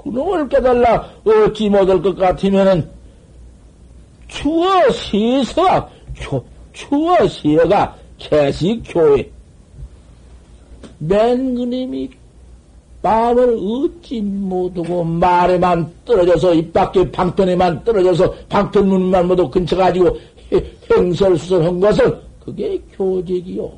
그놈을 0.04 0.48
깨달라 0.50 1.10
얻지 1.26 1.68
못할 1.68 2.00
것 2.00 2.16
같으면은, 2.16 2.88
추워 4.28 4.88
시서가, 4.92 5.90
추워 6.74 7.28
시어가 7.28 7.96
개식 8.20 8.84
교회. 8.86 9.28
맨 11.00 11.56
그님이 11.56 12.12
마음을 13.02 13.58
얻지 13.60 14.22
못하고 14.22 15.04
말에만 15.04 15.92
떨어져서 16.06 16.54
입 16.56 16.74
밖에 16.74 17.10
방편에만 17.12 17.84
떨어져서 17.84 18.34
방편 18.50 18.88
문만 18.88 19.28
모두 19.28 19.50
근처 19.50 19.76
가지고 19.78 20.18
행설수설한 20.92 21.80
것은 21.80 22.20
그게 22.44 22.82
교직이요. 22.94 23.72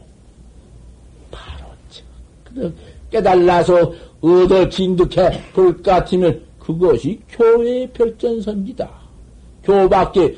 바로 1.32 1.66
그 2.44 2.74
깨달라서 3.12 3.92
얻어 4.22 4.70
진득해 4.70 5.52
볼 5.54 5.74
것 5.78 5.84
같으면 5.84 6.42
그것이 6.60 7.20
교회의 7.30 7.90
별전 7.94 8.42
선지다. 8.42 8.90
교밖에 9.64 10.36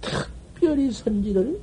특별히 0.00 0.90
선지를 0.90 1.58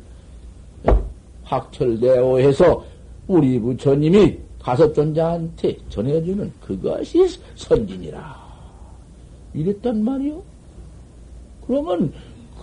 확철대오 1.43 2.39
해서 2.39 2.84
우리 3.27 3.60
부처님이 3.60 4.38
가섭 4.60 4.93
존자한테 4.93 5.78
전해주는 5.89 6.52
그것이 6.62 7.26
선진이라. 7.56 8.50
이랬단 9.54 10.04
말이요. 10.04 10.41
그러면 11.65 12.13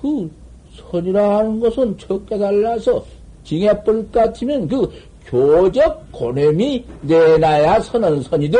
그 0.00 0.30
선이라 0.74 1.38
하는 1.38 1.60
것은 1.60 1.96
척 1.98 2.26
깨달라서 2.26 3.04
징해볼 3.44 4.10
것 4.10 4.12
같으면 4.12 4.68
그 4.68 4.92
교적 5.24 6.12
고냄이 6.12 6.84
내놔야 7.02 7.80
선은 7.80 8.22
선이 8.22 8.50
돼 8.50 8.58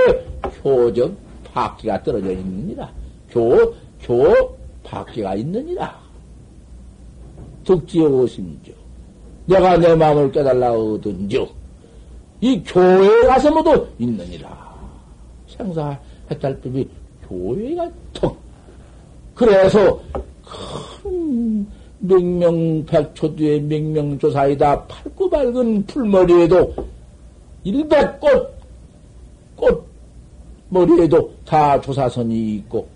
교적 0.63 1.13
바퀴가 1.53 2.03
떨어져 2.03 2.33
있느니라. 2.33 2.91
교, 3.31 3.75
교 4.03 4.57
바퀴가 4.83 5.35
있느니라. 5.37 5.99
득지어 7.65 8.09
오심죠. 8.09 8.73
내가 9.47 9.77
내 9.77 9.95
마음을 9.95 10.31
깨달라 10.33 10.73
얻은즉 10.73 11.49
이 12.41 12.63
교회에 12.63 13.27
가서 13.27 13.51
모두 13.51 13.87
있느니라. 13.99 14.77
생사 15.49 15.99
해탈법이 16.31 16.89
교회가 17.29 17.91
턱. 18.13 18.37
그래서 19.35 20.01
큰 20.45 21.67
명명백초두의 21.99 23.61
명명조사이다. 23.63 24.87
밝고 24.87 25.31
밝은 25.31 25.87
풀머리에도 25.87 26.75
일백꽃 27.65 28.57
꽃 29.57 29.87
머리에도 30.69 31.33
다 31.45 31.81
조사선이 31.81 32.57
있고 32.57 32.87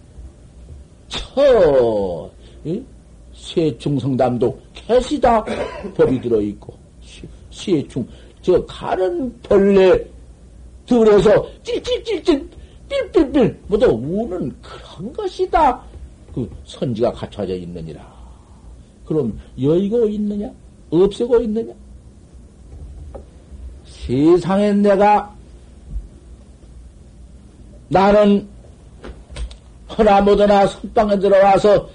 처 1.08 2.30
세충성담도 3.34 4.58
개시다 4.74 5.42
법이 5.96 6.20
들어 6.20 6.40
있고 6.42 6.74
세충 7.50 8.06
저 8.42 8.64
가는 8.66 9.40
벌레 9.42 10.04
들에서 10.86 11.46
찔찔찔찔 11.62 12.48
삘삘삘 12.88 13.56
모두 13.68 13.86
우는 13.86 14.52
그런 14.60 15.12
것이다. 15.12 15.80
그 16.34 16.50
선지가 16.64 17.12
갖춰져 17.12 17.54
있느니라. 17.54 18.20
그럼 19.04 19.38
여의고 19.60 20.08
있느냐? 20.08 20.50
없애고 20.90 21.40
있느냐? 21.42 21.72
세상에 23.84 24.72
내가 24.72 25.34
나는 27.88 28.48
허나 29.96 30.20
뭐더나 30.20 30.66
선방에 30.66 31.18
들어와서 31.18 31.88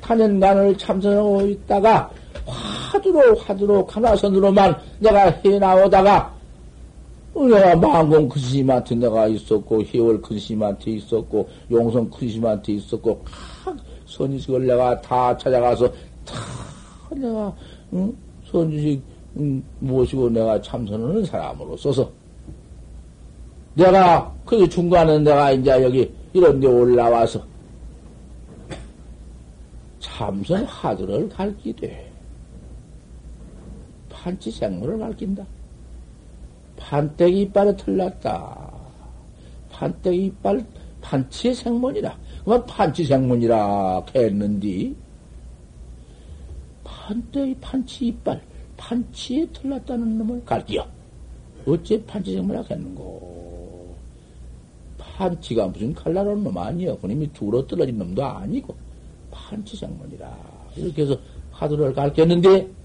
탄연간을 0.00 0.76
참선하고 0.76 1.46
있다가 1.46 2.10
화두로 2.46 3.36
화두로 3.36 3.86
가나선으로만 3.86 4.76
내가 5.00 5.30
해나오다가 5.30 6.34
내가 7.34 7.74
망공 7.74 8.28
큰 8.28 8.40
스님한테 8.40 8.94
내가 8.94 9.26
있었고 9.26 9.82
희월 9.82 10.22
큰 10.22 10.38
스님한테 10.38 10.92
있었고 10.92 11.48
용성 11.70 12.08
큰 12.10 12.28
스님한테 12.28 12.74
있었고 12.74 13.22
각 13.64 13.76
선지식을 14.06 14.66
내가 14.66 15.00
다 15.00 15.36
찾아가서 15.36 15.88
다 16.24 16.34
내가 17.10 17.52
응? 17.92 18.14
선지식 18.50 19.02
응, 19.36 19.62
모시고 19.80 20.30
내가 20.30 20.60
참선하는 20.62 21.24
사람으로서서 21.24 22.08
내가 23.74 24.32
그 24.44 24.68
중간에 24.68 25.18
내가 25.18 25.50
이제 25.50 25.70
여기 25.82 26.12
이런 26.32 26.60
데 26.60 26.68
올라와서 26.68 27.42
참선 29.98 30.64
화두를 30.66 31.28
가르치되 31.28 32.13
판치 34.24 34.50
생물을 34.50 34.98
가르친다. 34.98 35.46
판때기 36.78 37.42
이빨에 37.42 37.76
틀렸다. 37.76 38.72
판때기 39.70 40.26
이빨, 40.26 40.64
판치의 41.02 41.54
생문이라. 41.54 42.18
그건 42.38 42.64
판치 42.64 43.04
생문이라 43.04 44.02
했는디. 44.14 44.96
판때기, 46.84 47.54
판치 47.60 48.06
이빨, 48.06 48.40
판치에 48.78 49.46
틀렸다는 49.52 50.16
놈을 50.16 50.42
가르치어. 50.46 50.86
어째 51.66 52.02
판치 52.06 52.32
생문이라 52.32 52.64
했는고. 52.70 53.94
판치가 54.96 55.68
무슨 55.68 55.92
칼날한 55.92 56.42
놈 56.42 56.56
아니여. 56.56 56.96
그놈이 56.96 57.30
두로 57.34 57.66
떨어진 57.66 57.98
놈도 57.98 58.24
아니고. 58.24 58.74
판치 59.30 59.76
생문이라. 59.76 60.34
이렇게 60.76 61.02
해서 61.02 61.14
화두를 61.52 61.92
가르쳤는데, 61.92 62.83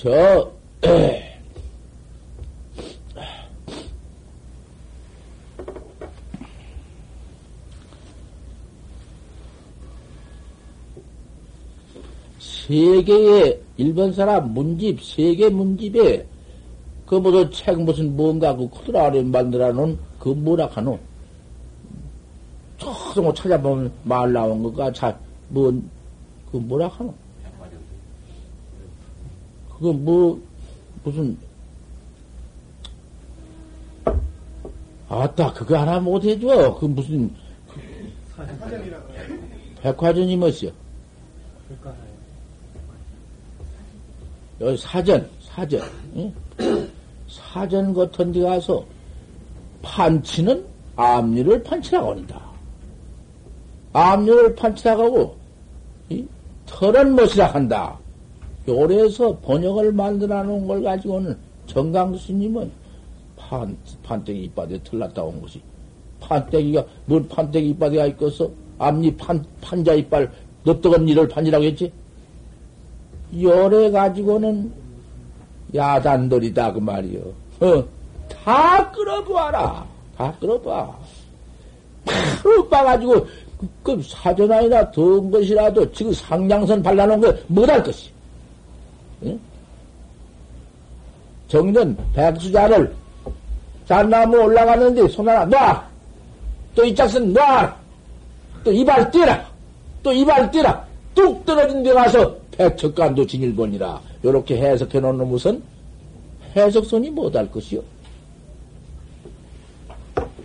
저, 0.00 0.50
세계의 12.38 13.60
일본 13.76 14.10
사람 14.14 14.54
문집, 14.54 15.04
세계 15.04 15.50
문집에 15.50 16.26
그 17.04 17.16
모두 17.16 17.50
책 17.50 17.78
무슨 17.82 18.16
뭔가 18.16 18.56
그 18.56 18.66
코드라를 18.68 19.24
만들어 19.24 19.70
놓은 19.70 19.98
그 20.18 20.30
뭐라 20.30 20.64
하노? 20.68 20.98
처음 22.78 23.34
찾아보면 23.34 23.92
말 24.04 24.32
나온 24.32 24.62
거가 24.62 24.90
자, 24.94 25.14
뭔, 25.50 25.86
그 26.50 26.56
뭐라 26.56 26.88
하노? 26.88 27.12
그거 29.80 29.94
뭐, 29.94 30.38
무슨, 31.02 31.38
아따, 35.08 35.54
그거 35.54 35.78
하나 35.78 35.98
못 35.98 36.22
해줘. 36.22 36.76
그 36.78 36.84
무슨, 36.84 37.34
백화점이 39.80 40.36
뭐시여? 40.36 40.70
여기 44.60 44.76
사전, 44.76 45.30
사전, 45.40 45.80
응? 46.14 46.34
사전 47.26 47.94
같은 47.94 48.32
데 48.32 48.42
가서 48.42 48.84
판치는 49.80 50.62
앞니를 50.94 51.62
판치라고 51.62 52.10
한다. 52.10 52.50
앞니를 53.94 54.54
판치라고 54.54 55.02
하고, 55.04 55.36
털은 56.66 57.14
무엇이라 57.14 57.46
한다. 57.46 57.99
요래서 58.70 59.36
번역을 59.38 59.92
만들어 59.92 60.42
놓은 60.42 60.66
걸 60.66 60.82
가지고는 60.82 61.36
정강 61.66 62.16
스님은 62.16 62.70
판, 63.36 63.76
판때기 64.02 64.44
이빨에 64.44 64.78
틀렸다 64.84 65.22
온 65.22 65.40
것이. 65.40 65.60
판때기가, 66.20 66.84
뭘 67.06 67.26
판때기 67.28 67.70
이빨이가 67.70 68.06
있겠어? 68.06 68.50
앞니 68.78 69.16
판, 69.16 69.44
판자 69.60 69.94
이빨, 69.94 70.30
넙떡은 70.64 71.04
니를 71.04 71.28
판이라고 71.28 71.64
했지? 71.64 71.92
요래 73.40 73.90
가지고는 73.90 74.72
야단돌이다, 75.74 76.72
그 76.72 76.78
말이요. 76.78 77.20
어, 77.60 77.84
다 78.28 78.90
끌어보아라. 78.90 79.86
다 80.16 80.34
끌어봐. 80.40 80.98
바로 82.04 82.68
빠가지고, 82.68 83.26
그, 83.58 83.68
그 83.82 84.02
사전아이나 84.02 84.90
더운 84.90 85.30
것이라도 85.30 85.90
지금 85.92 86.12
상냥선 86.12 86.82
발라놓은 86.82 87.20
거 87.20 87.34
못할 87.46 87.82
것이. 87.82 88.10
정전 91.50 91.96
백수자를 92.14 92.94
잣나무 93.86 94.38
올라가는데 94.38 95.08
손 95.08 95.28
하나 95.28 95.44
놔! 95.44 95.90
또 96.76 96.84
이 96.84 96.94
짝선 96.94 97.32
놔! 97.32 97.74
또 98.62 98.72
이발 98.72 99.10
뛰라! 99.10 99.44
또 100.02 100.12
이발 100.12 100.48
뛰라! 100.52 100.86
뚝 101.12 101.44
떨어진 101.44 101.82
데 101.82 101.92
가서 101.92 102.32
백척간도 102.52 103.26
진일본이라. 103.26 104.00
요렇게 104.24 104.56
해석해 104.58 105.00
놓는 105.00 105.26
무슨 105.26 105.60
해석선이 106.54 107.10
못할 107.10 107.50
것이요. 107.50 107.80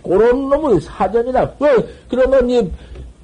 그런 0.02 0.48
놈의 0.48 0.80
사전이라. 0.80 1.52
왜, 1.60 1.76
그러면 2.08 2.50
이 2.50 2.68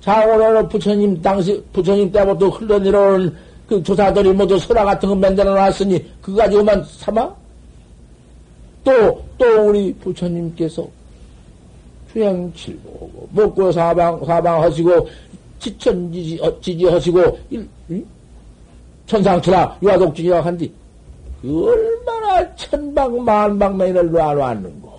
장원하는 0.00 0.68
부처님, 0.68 1.20
당시, 1.20 1.62
부처님 1.72 2.12
때부터 2.12 2.48
흘러내려오는 2.48 3.34
그 3.68 3.82
조사들이 3.82 4.32
모두 4.32 4.58
설화 4.58 4.84
같은 4.84 5.08
거 5.08 5.14
만들어 5.16 5.54
놨으니, 5.54 6.04
그거 6.20 6.42
가지고만 6.42 6.84
삼아? 6.84 7.41
또, 8.84 9.24
또 9.38 9.68
우리 9.68 9.92
부처님께서 9.94 10.86
주행칠보고, 12.12 13.28
먹고 13.32 13.72
사방, 13.72 14.24
사방하시고, 14.24 15.08
지천지지, 15.58 16.38
어, 16.42 16.60
지지하시고, 16.60 17.38
일, 17.50 17.68
일? 17.88 18.04
천상천하, 19.06 19.78
유아독지지라 19.82 20.40
한디, 20.40 20.72
얼마나 21.44 22.54
천방, 22.56 23.24
만방만을 23.24 24.10
놔놨는고. 24.10 24.92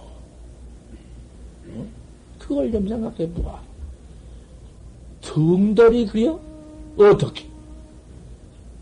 그걸 2.40 2.72
좀 2.72 2.88
생각해 2.88 3.30
보아. 3.32 3.60
등돌이 5.22 6.06
그려? 6.08 6.40
어떻게? 6.98 7.46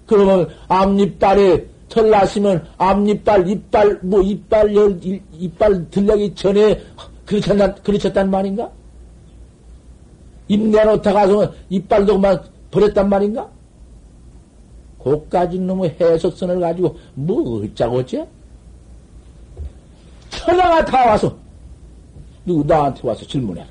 그러면 0.08 0.50
앞니빨에 0.68 1.66
털 1.92 2.10
나시면 2.10 2.66
앞니빨, 2.78 3.50
이빨, 3.50 4.00
뭐 4.02 4.22
이빨, 4.22 4.74
열, 4.74 4.98
이빨 5.04 5.90
들려기 5.92 6.34
전에 6.34 6.82
그르쳤단, 7.26 7.76
그르쳤단 7.84 8.32
말인가? 8.32 8.72
입 10.48 10.60
내놓다 10.62 11.12
가서 11.12 11.54
이빨도 11.70 12.14
그만 12.16 12.42
버렸단 12.72 13.10
말인가? 13.10 13.50
고까지 15.00 15.60
놈의 15.60 15.98
해석선을 16.00 16.62
가지고 16.62 16.98
뭐 17.14 17.62
어쩌고 17.62 17.98
어째? 17.98 18.26
천하가 20.30 20.86
다 20.86 21.08
와서 21.08 21.36
누구 22.46 22.64
나한테 22.64 23.06
와서 23.06 23.26
질문해라. 23.26 23.68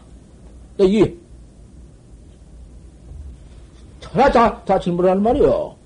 나 0.76 0.84
이게 0.84 1.16
천하 4.00 4.30
다, 4.30 4.62
다 4.64 4.78
질문하는 4.78 5.22
말이요. 5.22 5.79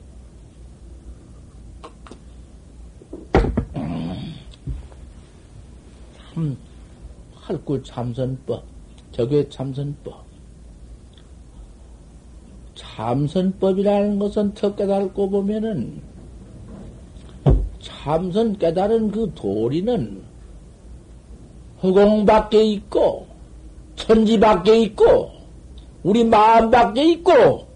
참, 6.34 6.56
할구 7.36 7.80
참선법, 7.84 8.64
저게 9.12 9.48
참선법. 9.48 10.24
참선법이라는 12.74 14.18
것은 14.18 14.52
더 14.54 14.74
깨달고 14.74 15.30
보면은, 15.30 16.02
참선 17.80 18.58
깨달은 18.58 19.12
그 19.12 19.30
도리는 19.36 20.22
허공 21.82 22.26
밖에 22.26 22.64
있고, 22.64 23.28
천지 23.94 24.38
밖에 24.40 24.80
있고, 24.80 25.30
우리 26.02 26.24
마음 26.24 26.68
밖에 26.68 27.12
있고, 27.12 27.68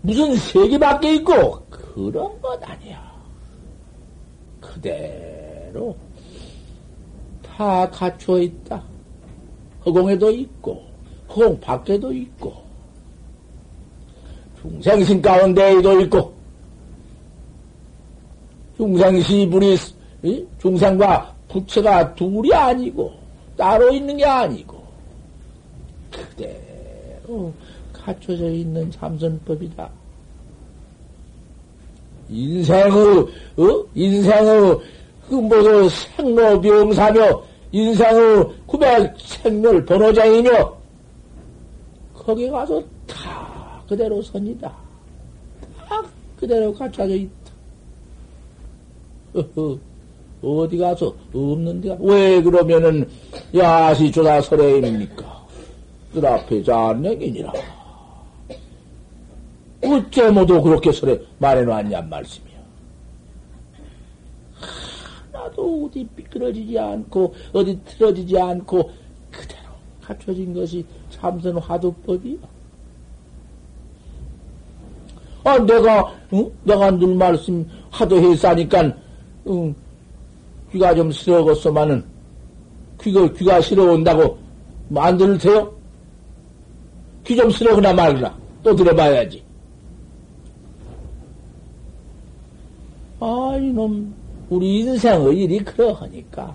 무슨 0.00 0.34
세계 0.36 0.78
밖에 0.78 1.16
있고, 1.16 1.62
그런 1.68 2.40
것 2.40 2.58
아니야. 2.62 3.12
그대로 4.60 5.94
다 7.62 7.88
갖춰 7.90 8.40
있다. 8.40 8.82
허공에도 9.86 10.30
있고, 10.32 10.82
허공 11.28 11.60
밖에도 11.60 12.12
있고, 12.12 12.52
중생신 14.60 15.22
가운데에도 15.22 16.00
있고, 16.00 16.34
중생시 18.76 19.48
불이, 19.48 19.78
중생과 20.60 21.34
부처가 21.48 22.12
둘이 22.16 22.52
아니고, 22.52 23.12
따로 23.56 23.92
있는 23.92 24.16
게 24.16 24.24
아니고, 24.24 24.82
그대로 26.10 27.52
갖춰져 27.92 28.50
있는 28.50 28.90
참선법이다. 28.90 29.88
인생의, 32.28 33.18
어? 33.56 33.84
인생의, 33.94 34.78
그, 35.28 35.34
뭐그 35.36 35.88
생로병사며, 35.88 37.51
인생의 37.72 38.46
구백 38.66 39.14
생멸 39.18 39.84
번호장이며, 39.84 40.76
거기 42.14 42.48
가서 42.48 42.82
다 43.06 43.82
그대로 43.88 44.22
선이다. 44.22 44.72
다 45.76 46.02
그대로 46.38 46.72
갖춰져 46.72 47.16
있다. 47.16 47.32
어디 50.42 50.76
가서 50.76 51.14
없는데 51.32 51.96
왜 52.00 52.42
그러면은 52.42 53.08
야시 53.54 54.12
조사 54.12 54.40
설해입니까? 54.40 55.46
그 56.12 56.26
앞에 56.26 56.62
잔내기니라. 56.62 57.52
어째 59.84 60.30
모두 60.30 60.62
그렇게 60.62 60.92
설해 60.92 61.18
말해놨냔 61.38 62.08
말씀이야. 62.08 62.52
하나도 65.32 65.51
어디 65.62 66.06
삐뚤어지지 66.16 66.78
않고 66.78 67.34
어디 67.52 67.78
틀어지지 67.84 68.38
않고 68.38 68.90
그대로 69.30 69.62
갖춰진 70.02 70.52
것이 70.52 70.84
참선 71.10 71.56
화두법이야. 71.58 72.36
아, 75.44 75.58
내가, 75.58 76.14
응? 76.32 76.50
내가 76.64 76.90
늘 76.92 77.14
말씀 77.16 77.68
하도 77.90 78.16
했사니까, 78.16 78.94
응, 79.48 79.74
귀가 80.70 80.94
좀 80.94 81.10
싫어겠소만은, 81.10 82.04
귀가, 83.00 83.32
귀가 83.32 83.60
싫어온다고 83.60 84.38
안 84.94 85.16
들을 85.16 85.36
테요? 85.38 85.72
귀 87.24 87.34
좀 87.36 87.50
싫어거나 87.50 87.92
말거나, 87.92 88.36
또 88.62 88.74
들어봐야지. 88.76 89.42
아, 93.18 93.56
이놈, 93.60 94.14
우리 94.52 94.80
인생의 94.80 95.34
일이 95.38 95.58
그러하니까. 95.60 96.54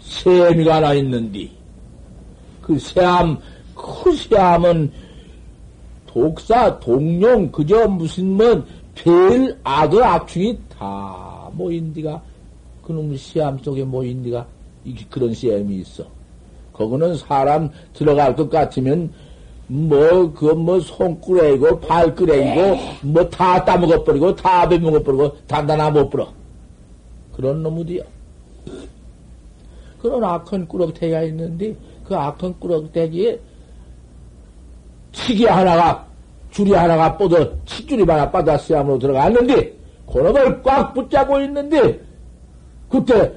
세미가 0.00 0.76
하나 0.76 0.94
있는디, 0.94 1.50
그 2.62 2.78
세암, 2.78 3.38
그 3.74 4.16
세암은 4.16 4.90
독사, 6.06 6.80
동룡, 6.80 7.52
그저 7.52 7.86
무슨 7.86 8.32
뭐, 8.32 8.64
별 8.94 9.58
악의 9.62 10.02
악충이 10.02 10.58
다 10.70 11.50
모인디가, 11.52 12.22
그놈 12.82 13.14
시암 13.14 13.58
속에 13.58 13.84
모인디가, 13.84 14.46
그런 15.10 15.34
시암이 15.34 15.80
있어. 15.80 16.04
거기는 16.72 17.14
사람 17.18 17.68
들어갈 17.92 18.34
것 18.34 18.48
같으면, 18.48 19.12
뭐, 19.66 20.32
그, 20.32 20.46
뭐, 20.46 20.80
손끄레이고, 20.80 21.78
발끄레이고, 21.80 22.78
뭐, 23.02 23.28
다 23.28 23.62
따먹어버리고, 23.64 24.34
다 24.34 24.66
베먹어버리고, 24.66 25.36
단단하 25.46 25.90
못 25.90 26.08
불어. 26.08 26.39
그런 27.40 27.62
놈이디요. 27.62 28.02
그런 30.02 30.22
악한 30.22 30.68
꾸럭대기가 30.68 31.22
있는데, 31.22 31.74
그 32.04 32.14
악한 32.14 32.58
꾸럭대기에 32.60 33.40
치기 35.12 35.46
하나가, 35.46 36.06
줄이 36.50 36.72
하나가 36.72 37.16
뻗어, 37.16 37.50
치줄이 37.64 38.02
하나 38.02 38.30
빠다 38.30 38.58
시암으로 38.58 38.98
들어갔는데, 38.98 39.74
그놈을 40.12 40.62
꽉 40.62 40.92
붙잡고 40.92 41.40
있는데, 41.42 41.98
그때 42.90 43.32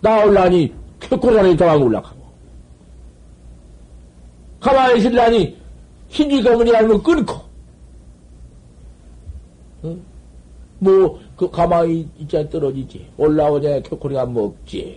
나올라니, 0.00 0.72
쾌코라니 1.00 1.54
도망 1.54 1.82
올라가고. 1.82 2.22
가만히 4.60 4.98
있으려니, 4.98 5.58
흰지 6.08 6.42
거문이 6.42 6.74
아니면 6.74 7.02
끊고. 7.02 7.34
응? 9.84 10.02
뭐, 10.78 11.20
그 11.42 11.50
가만히 11.50 12.08
있자 12.20 12.48
떨어지지. 12.48 13.04
올라오자 13.16 13.80
켜코리가 13.80 14.26
먹지. 14.26 14.96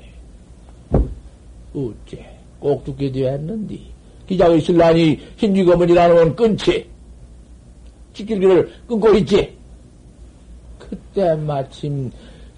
어째, 1.73 2.37
꼭 2.59 2.85
죽게 2.85 3.11
되었는디. 3.11 3.81
기장이 4.27 4.59
있을라니 4.59 5.19
흰지 5.37 5.65
거문이라는 5.65 6.15
건 6.15 6.35
끊지. 6.35 6.85
지킬기를 8.13 8.71
끊고 8.87 9.11
있지. 9.15 9.57
그때 10.77 11.33
마침 11.33 12.11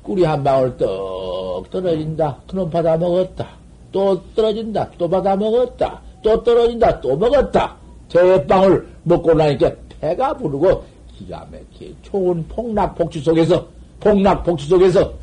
꿀이 0.03 0.25
한 0.25 0.43
방울 0.43 0.75
떡 0.75 1.69
떨어진다. 1.71 2.41
그놈 2.45 2.69
받아 2.69 2.97
먹었다. 2.97 3.47
또 3.93 4.21
떨어진다. 4.35 4.91
또 4.97 5.07
받아 5.07 5.33
먹었다. 5.37 6.01
또 6.21 6.43
떨어진다. 6.43 6.99
또 6.99 7.15
먹었다. 7.15 7.77
대빵을 8.09 8.85
먹고 9.03 9.33
나니까 9.33 9.71
배가 10.01 10.33
부르고 10.33 10.83
기가 11.17 11.47
막히게 11.49 11.93
좋은 12.01 12.45
폭락 12.49 12.95
폭주 12.95 13.21
속에서 13.21 13.76
폭락폭주 13.99 14.67
속에서 14.67 15.13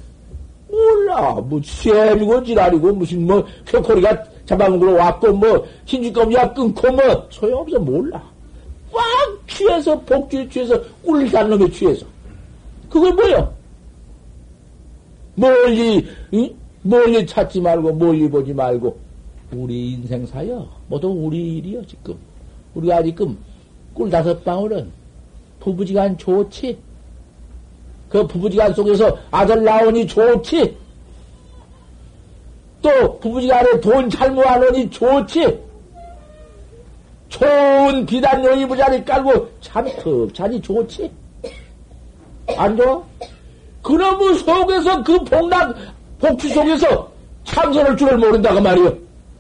몰라. 0.75 1.33
뭐, 1.35 1.61
쇠비고 1.63 2.43
지랄이고, 2.45 2.93
무슨 2.93 3.27
뭐, 3.27 3.45
쾌코리가 3.67 4.25
잡아먹으러 4.47 4.93
왔고, 4.95 5.33
뭐, 5.33 5.67
흰주검이야 5.87 6.53
끊고, 6.53 6.91
뭐, 6.93 7.27
소용없어, 7.31 7.79
몰라. 7.79 8.23
꽉 8.93 9.03
취해서, 9.47 9.99
복주에 10.01 10.49
취해서, 10.49 10.81
꿀산 11.03 11.51
놈에 11.51 11.71
취해서. 11.71 12.05
그걸 12.91 13.13
뭐야? 13.13 13.51
멀리, 15.37 16.07
응? 16.35 16.51
멀리 16.83 17.27
찾지 17.27 17.61
말고, 17.61 17.95
멀리 17.95 18.29
보지 18.29 18.53
말고, 18.53 18.97
우리 19.53 19.93
인생사여. 19.93 20.69
모두 20.89 21.09
우리 21.09 21.59
일이여, 21.59 21.85
지금. 21.87 22.17
우리가 22.75 23.03
지금, 23.03 23.37
꿀 23.95 24.11
다섯 24.11 24.45
방울은, 24.45 24.91
부부지간 25.61 26.19
좋지? 26.19 26.77
그 28.15 28.25
부부지간 28.29 28.73
속에서 28.73 29.19
아들 29.33 29.65
나오니 29.65 30.07
좋지? 30.07 30.79
또 32.81 33.19
부부지간에 33.19 33.81
돈 33.81 34.09
잘모하느니 34.09 34.89
좋지? 34.89 35.61
좋은 37.29 38.07
비단용이 38.07 38.67
부자리 38.69 39.05
깔고 39.05 39.49
참 39.61 39.89
덥자니 39.99 40.63
좋지? 40.63 41.11
안 42.57 42.77
좋아? 42.77 43.03
그놈의 43.83 44.35
속에서 44.37 45.03
그 45.03 45.19
복락, 45.25 45.75
복취 46.21 46.51
속에서 46.51 47.11
참선할 47.43 47.97
줄을 47.97 48.17
모른다고 48.17 48.61
말이요. 48.61 48.97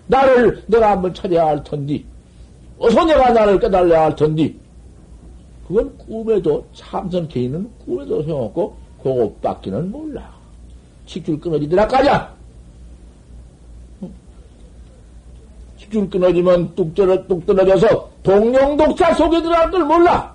나를 0.08 0.64
내가 0.66 0.90
한번 0.90 1.14
찾아야 1.14 1.46
할 1.46 1.62
텐디. 1.62 2.04
어서 2.80 3.04
내가 3.04 3.30
나를 3.30 3.56
깨달아야 3.60 4.06
할 4.06 4.16
텐디. 4.16 4.58
그건 5.66 5.96
꿈에도 5.98 6.66
참선 6.74 7.26
개인은 7.28 7.70
꿈에도 7.84 8.22
소용없고 8.22 8.76
그것밖에는 9.02 9.90
몰라. 9.90 10.32
식줄 11.06 11.40
끊어지더라 11.40 11.86
까자. 11.86 12.34
식줄 15.76 16.08
끊어지면 16.10 16.74
뚝 16.74 16.94
떨어 16.94 17.26
뚝 17.26 17.44
떨어져서 17.46 18.10
동룡독자 18.22 19.14
속에 19.14 19.42
들어갈 19.42 19.70
걸 19.70 19.84
몰라. 19.84 20.34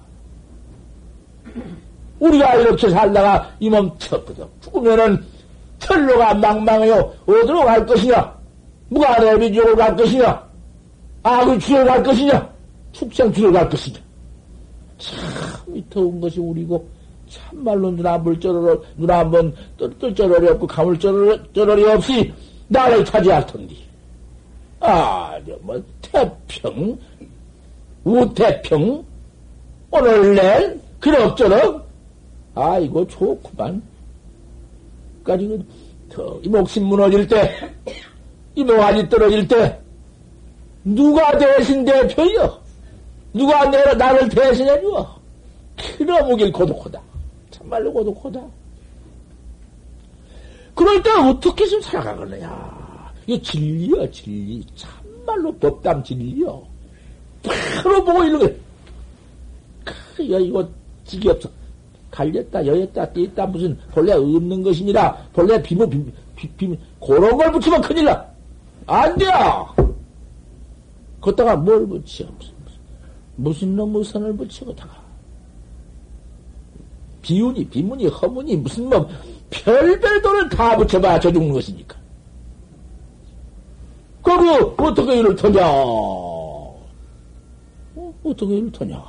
우리가 2.19 2.55
이렇게 2.55 2.89
살다가 2.89 3.49
이몸 3.59 3.91
쳤거든. 3.97 4.45
죽으면은 4.61 5.23
철로가 5.79 6.33
망망해요. 6.33 7.13
어디로 7.25 7.63
갈 7.63 7.85
것이냐? 7.85 8.39
무가내비 8.89 9.53
지옥을 9.53 9.75
갈 9.75 9.95
것이냐? 9.95 10.49
악의 11.23 11.59
주에 11.59 11.83
갈 11.83 12.03
것이냐? 12.03 12.49
축생 12.91 13.31
주에 13.31 13.51
갈 13.51 13.69
것이냐? 13.69 14.08
참 14.99 15.83
더운 15.89 16.21
것이 16.21 16.39
우리고 16.39 16.87
참말로 17.29 17.91
눈 17.91 18.05
한번 18.05 18.39
쩌러러 18.39 18.81
눈 18.97 19.09
한번 19.09 19.53
뜰뜰 19.77 20.13
쩌러리 20.13 20.47
없고 20.49 20.67
감을 20.67 20.99
쩌러리, 20.99 21.39
쩌러리 21.53 21.85
없이 21.85 22.31
나를 22.67 23.03
차지할 23.05 23.45
텐데 23.47 23.75
아뭐 24.79 25.83
태평 26.01 26.97
우태평 28.03 29.03
오늘 29.91 30.35
낼 30.35 30.79
그럭저럭 30.99 31.87
아이고 32.55 33.07
좋구만. 33.07 33.81
까지 35.23 35.59
이 36.43 36.49
목심 36.49 36.85
무너질 36.85 37.27
때이 37.27 38.63
묘가지 38.63 39.07
떨어질 39.09 39.47
때 39.47 39.79
누가 40.83 41.37
대신 41.37 41.85
대표여 41.85 42.59
누가 43.33 43.65
내가 43.69 43.93
나를 43.93 44.27
대신해 44.29 44.81
줘? 44.81 45.19
그놈무길 45.97 46.51
고독하다. 46.51 47.01
참말로 47.51 47.93
고독하다. 47.93 48.41
그럴 50.75 51.01
때 51.03 51.09
어떻게 51.11 51.65
좀 51.67 51.81
살아가겠느냐? 51.81 53.13
이거 53.27 53.41
진리야, 53.41 54.09
진리. 54.11 54.65
참말로 54.75 55.53
법담 55.55 56.03
진리요. 56.03 56.65
바로 57.43 58.03
보고 58.03 58.23
이런 58.23 58.39
거. 58.39 58.45
야, 58.47 60.39
이거 60.39 60.67
지겹어. 61.05 61.49
갈렸다, 62.11 62.65
여였다, 62.65 63.13
떼었다, 63.13 63.45
무슨, 63.45 63.77
본래 63.91 64.13
없는 64.13 64.63
것이니라, 64.63 65.15
본래 65.31 65.61
비무, 65.61 65.87
비, 65.87 66.03
비, 66.35 66.47
비, 66.57 66.77
그런 66.99 67.37
걸 67.37 67.51
붙이면 67.51 67.81
큰일 67.81 68.05
나. 68.05 68.25
안 68.87 69.15
돼! 69.17 69.25
걷다가 71.21 71.55
뭘 71.55 71.85
붙여? 71.87 72.25
무슨. 72.37 72.53
무슨 73.39 73.75
놈의 73.75 74.03
선을 74.03 74.35
붙이고다가 74.35 75.09
비운이, 77.21 77.65
비문이, 77.67 78.07
허문이, 78.07 78.55
무슨 78.57 78.89
뭐, 78.89 79.07
별별 79.49 80.21
돈을 80.21 80.49
다 80.49 80.75
붙여봐야 80.77 81.19
저 81.19 81.31
죽는 81.31 81.53
것이니까. 81.53 81.97
그거 84.21 84.75
어떻게 84.77 85.19
이를 85.19 85.35
터냐? 85.35 85.61
어? 85.65 86.79
어떻게 88.23 88.57
이를 88.57 88.71
터냐? 88.71 89.03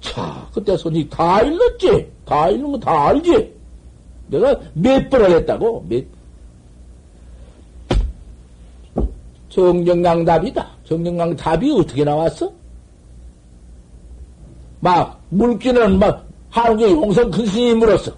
자, 0.00 0.48
그때 0.52 0.76
손이 0.76 1.08
다 1.08 1.40
일렀지? 1.40 2.10
다 2.24 2.48
일른 2.48 2.72
거다 2.72 3.08
알지? 3.08 3.54
내가 4.28 4.58
몇 4.74 5.08
번을 5.10 5.30
했다고? 5.30 5.86
몇, 5.88 6.04
정정강답이다. 9.48 10.73
정정강답이 10.84 11.70
어떻게 11.72 12.04
나왔어? 12.04 12.52
막, 14.80 15.20
물기는 15.30 15.98
막, 15.98 16.26
한국의 16.50 16.92
용성 16.92 17.30
큰 17.30 17.46
스님이 17.46 17.74
물었어. 17.74 18.12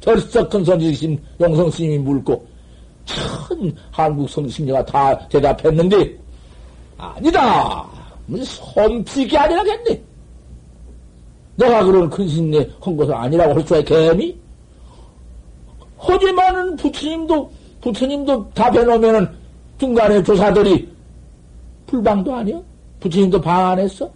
절석 0.00 0.50
큰 0.50 0.64
선지심 0.64 1.18
용성 1.40 1.70
스님이 1.70 1.98
물고, 1.98 2.44
천 3.04 3.72
한국 3.90 4.28
성심녀가 4.28 4.84
다 4.84 5.28
대답했는데, 5.28 6.18
아니다! 6.98 7.86
무슨 8.26 8.44
손픽이 8.44 9.36
아니라겠네. 9.36 10.02
내가 11.56 11.84
그런 11.84 12.10
큰 12.10 12.28
스님네 12.28 12.68
한 12.80 12.96
것은 12.96 13.14
아니라고 13.14 13.54
할 13.54 13.60
수가 13.62 13.82
개미? 13.82 14.36
하지만은 15.96 16.76
부처님도, 16.76 17.50
부처님도 17.80 18.50
답해놓으면은 18.54 19.28
중간에 19.78 20.22
조사들이 20.22 20.88
불방도 21.92 22.34
아니야? 22.34 22.60
부처님도 23.00 23.40
방 23.40 23.70
안 23.70 23.78
했어? 23.80 24.10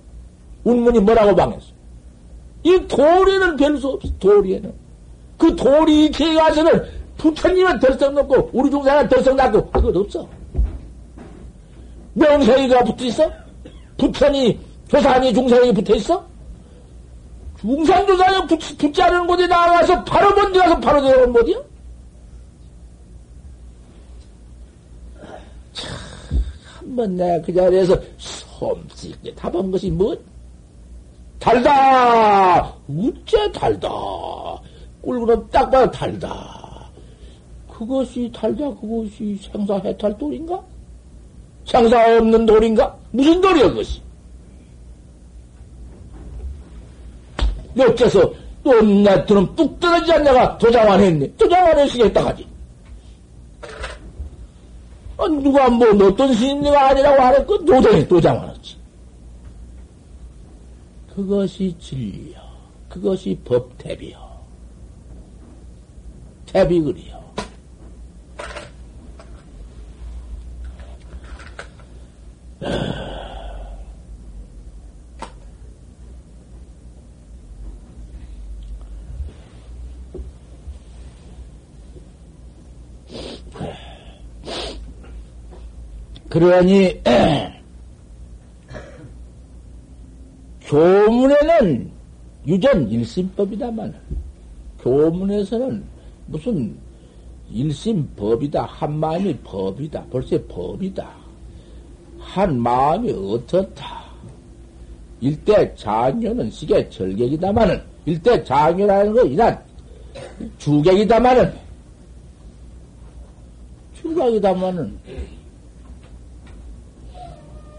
운문이 0.65 1.01
뭐라고 1.01 1.35
방했어? 1.35 1.67
이 2.63 2.79
도리는 2.87 3.57
별 3.57 3.77
수 3.79 3.89
없어, 3.89 4.09
도리에는. 4.21 4.73
그 5.37 5.57
도리 5.57 6.07
이체에 6.07 6.35
가서는 6.35 6.85
부처님은 7.19 7.81
덜썩 7.81 8.13
높고, 8.15 8.51
우리 8.53 8.71
중생은 8.71 9.09
덜썩 9.09 9.35
낮고, 9.35 9.71
그것 9.71 9.97
없어. 9.97 10.29
명생이가 12.15 12.85
붙어 12.85 13.05
있어? 13.07 13.31
부처니, 13.99 14.61
조사니, 14.89 15.33
중생이 15.35 15.73
붙어 15.75 15.95
있어? 15.97 16.25
중상 17.61 18.07
조사니 18.07 18.47
붙, 18.47 18.79
붙지 18.79 19.03
않은 19.03 19.27
곳에 19.27 19.47
나와서 19.47 20.05
바로 20.05 20.35
먼저 20.35 20.61
가서 20.61 20.79
바로 20.81 21.01
들어온 21.01 21.33
곳이야? 21.33 21.57
한번 26.93 27.17
내가 27.17 27.41
그 27.41 27.53
자리에서 27.53 27.99
솜씨있게 28.19 29.35
답한 29.35 29.71
것이 29.71 29.91
뭐? 29.91 30.15
달다! 31.39 32.75
우째 32.87 33.51
달다! 33.51 33.89
꿀그릇 35.01 35.51
딱 35.51 35.71
봐도 35.71 35.91
달다. 35.91 36.91
그것이 37.69 38.31
달다, 38.33 38.69
그것이 38.75 39.39
생사해탈 39.41 40.17
돌인가? 40.19 40.63
생사 41.65 42.19
없는 42.19 42.47
돌인가? 42.47 42.97
무슨 43.11 43.41
돌이야, 43.41 43.69
그것이? 43.71 44.01
어째서 47.79 48.31
또내 48.63 49.25
돈은 49.25 49.57
뚝 49.57 49.81
떨어지지 49.81 50.13
않냐가 50.13 50.59
도장 50.59 50.93
안 50.93 51.01
했네. 51.01 51.33
도장 51.37 51.67
안 51.67 51.79
했으겠다 51.79 52.27
하지. 52.27 52.52
아, 55.23 55.29
누가 55.29 55.69
뭐 55.69 55.89
어떤 56.07 56.35
스님네가 56.35 56.89
아니라고 56.89 57.23
하랬고 57.23 57.65
도장에 57.65 58.07
도장하았지. 58.07 58.77
그것이 61.15 61.77
진리요. 61.79 62.41
그것이 62.89 63.39
법태비요. 63.45 64.19
태비글이요. 66.47 67.22
그러니 86.33 86.99
교문에는 90.65 91.91
유전 92.47 92.91
일심법이다만 92.91 93.95
교문에서는 94.81 95.85
무슨 96.29 96.75
일심 97.51 98.09
법이다. 98.17 98.65
한 98.65 98.95
마음이 98.95 99.37
법이다. 99.45 100.07
벌써 100.11 100.39
법이다. 100.49 101.07
한 102.19 102.59
마음이 102.59 103.13
어떻다. 103.13 104.03
일대 105.21 105.75
장녀는 105.75 106.51
시계 106.51 106.89
절객이다마는 106.89 107.79
일대 108.07 108.43
장녀라는 108.43 109.13
거 109.13 109.23
이란 109.25 109.63
주객이다마는 110.57 111.53
주객이다마는 114.01 114.99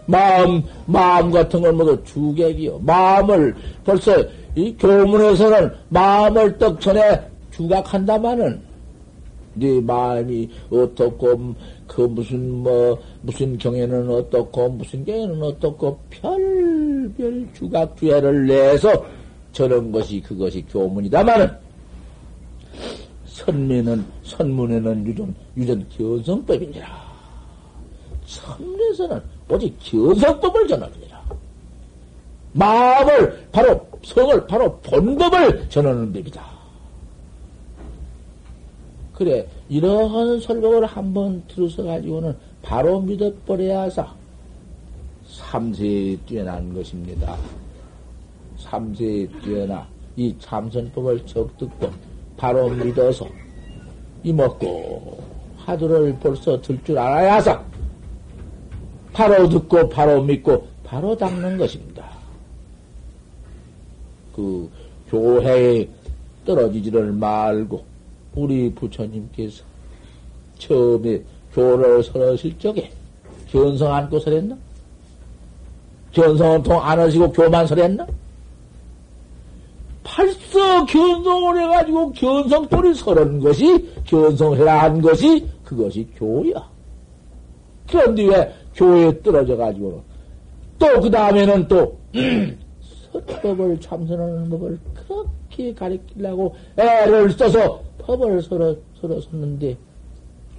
마음 0.06 0.64
마음 0.86 1.32
같은 1.32 1.62
걸 1.62 1.74
모두 1.74 2.01
주객이요. 2.04 2.80
마음을 2.80 3.56
벌써 3.84 4.24
이 4.56 4.76
교문에서는 4.78 5.72
마음을 5.89 6.58
떡 6.58 6.80
전에 6.80 7.20
주각한다마는 7.51 8.62
네 9.56 9.80
마음이 9.82 10.49
어떻고 10.72 11.54
그 11.88 12.01
무슨 12.01 12.64
뭐 12.64 12.97
무슨 13.22 13.58
경에는 13.58 14.10
어떻고 14.10 14.70
무슨 14.70 15.06
경에는 15.06 15.41
어떻고 15.43 15.99
별별 16.10 17.47
주각 17.54 17.95
주애를 17.97 18.47
내서 18.47 19.06
저런 19.51 19.91
것이 19.91 20.20
그것이 20.22 20.64
교문이다마는 20.64 21.49
선문에는 23.26 24.06
선문에는 24.24 25.06
유전 25.08 25.36
유전 25.58 25.86
견성법이니라. 25.89 26.88
선문에서는 28.26 29.22
오직 29.50 29.76
견성법을 29.80 30.68
전하느니라. 30.68 31.22
마음을 32.54 33.48
바로 33.52 33.88
성을 34.04 34.48
바로 34.48 34.78
본법을 34.80 35.70
전하는 35.70 36.12
법이다. 36.14 36.44
그래 39.14 39.48
이러한 39.70 40.39
설법을 40.39 40.86
한번 40.86 41.44
들어서 41.48 41.84
가지고는 41.84 42.36
바로 42.62 43.00
믿어버려야 43.02 43.89
사 43.89 44.14
삼세에 45.28 46.16
뛰어난 46.26 46.74
것입니다. 46.74 47.36
삼세에 48.58 49.28
뛰어나 49.44 49.88
이 50.16 50.36
참선법을 50.39 51.26
적듣고 51.26 51.89
바로 52.38 52.70
믿어서 52.70 53.28
이먹고 54.24 55.22
화두를 55.58 56.18
벌써 56.20 56.60
들 56.62 56.80
줄 56.84 56.98
알아야 56.98 57.39
사 57.41 57.64
바로 59.14 59.47
듣고 59.47 59.88
바로 59.89 60.22
믿고 60.24 60.68
바로 60.84 61.16
닦는 61.16 61.57
것입니다. 61.57 62.03
그 64.36 64.70
교회에 65.09 65.88
떨어지지를 66.45 67.11
말고 67.14 67.84
우리 68.36 68.74
부처님께서 68.74 69.64
처음에 70.57 71.22
교를 71.53 72.03
설하실 72.03 72.57
적에 72.57 72.91
견성 73.49 73.93
안고 73.93 74.20
설했나? 74.20 74.57
견성은 76.11 76.64
통안 76.64 76.99
하시고 76.99 77.32
교만 77.32 77.68
설했나? 77.68 78.05
벌써 80.03 80.86
견성을 80.86 81.61
해가지고 81.61 82.11
견성돌이 82.14 82.93
설은 82.95 83.39
것이 83.39 83.88
견성해라 84.05 84.84
한 84.84 85.01
것이 85.01 85.47
그것이 85.64 86.07
교야. 86.18 86.68
그런데 87.89 88.24
왜 88.24 88.53
교회에 88.76 89.21
떨어져 89.21 89.55
가지고 89.57 90.03
또 90.80 91.01
그 91.01 91.09
다음에는 91.09 91.67
또 91.67 91.97
서법을 93.21 93.80
참선하는 93.82 94.49
법을 94.49 94.80
그렇게 94.93 95.74
가리키려고 95.74 96.55
애를 96.78 97.32
써서 97.32 97.82
법을 98.05 98.41
서로, 98.41 98.76
서로 98.99 99.19
섰는데, 99.21 99.78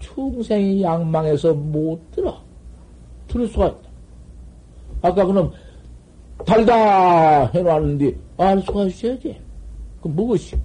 충생이 0.01 0.83
양망에서 0.83 1.55
못 1.55 2.01
들어. 2.13 2.41
들을 3.29 3.47
수가 3.49 3.69
있다. 3.69 3.79
아까 5.03 5.27
그럼, 5.27 5.53
달다 6.47 7.47
해놨는데, 7.49 8.17
알 8.39 8.61
수가 8.63 8.85
있어야지. 8.85 9.39
그 10.03 10.09
무엇이? 10.09 10.57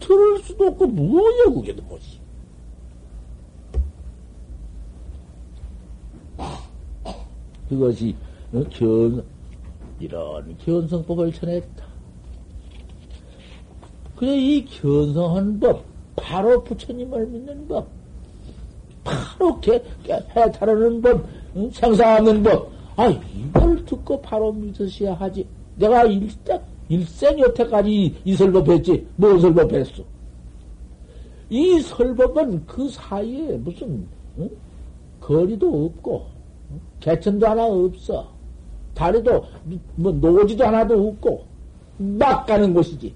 들을 0.00 0.38
수도 0.38 0.66
없고, 0.68 0.86
뭐야, 0.86 1.44
그게 1.54 1.72
뭐지? 1.72 2.15
그것이, 7.68 8.14
어, 8.52 8.62
견, 8.70 9.24
이런 9.98 10.56
견성법을 10.58 11.32
전했다. 11.32 11.84
그래, 14.16 14.36
이 14.36 14.64
견성한 14.64 15.60
법, 15.60 15.84
바로 16.16 16.62
부처님을 16.64 17.26
믿는 17.26 17.68
법, 17.68 17.86
바로 19.04 19.60
개, 19.60 19.82
해탈하는 20.34 21.02
법, 21.02 21.24
응? 21.56 21.70
생사하는 21.70 22.42
법, 22.42 22.70
아, 22.96 23.08
이걸 23.08 23.84
듣고 23.84 24.20
바로 24.20 24.52
믿으셔야 24.52 25.14
하지. 25.14 25.46
내가 25.76 26.04
일생, 26.04 26.60
일생 26.88 27.38
여태까지 27.38 28.14
이 28.24 28.34
설법 28.34 28.68
했지. 28.68 29.06
뭔 29.16 29.38
설법 29.38 29.72
했어? 29.72 30.02
이 31.50 31.80
설법은 31.80 32.66
그 32.66 32.88
사이에 32.88 33.58
무슨, 33.58 34.06
응? 34.38 34.50
거리도 35.20 35.86
없고, 35.86 36.35
개천도 37.00 37.46
하나 37.46 37.66
없어. 37.66 38.28
다리도, 38.94 39.44
뭐, 39.96 40.12
노지도 40.12 40.64
하나도 40.64 41.08
없고, 41.08 41.44
막 41.98 42.46
가는 42.46 42.72
곳이지. 42.74 43.14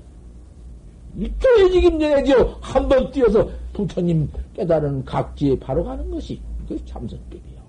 일조해지김전해지요. 1.19 2.57
한 2.61 2.89
번 2.89 3.11
뛰어서 3.11 3.49
부처님 3.73 4.29
깨달은 4.55 5.05
각지에 5.05 5.59
바로 5.59 5.83
가는 5.85 6.09
것이 6.11 6.41
그 6.69 6.77
참선법이요. 6.85 7.61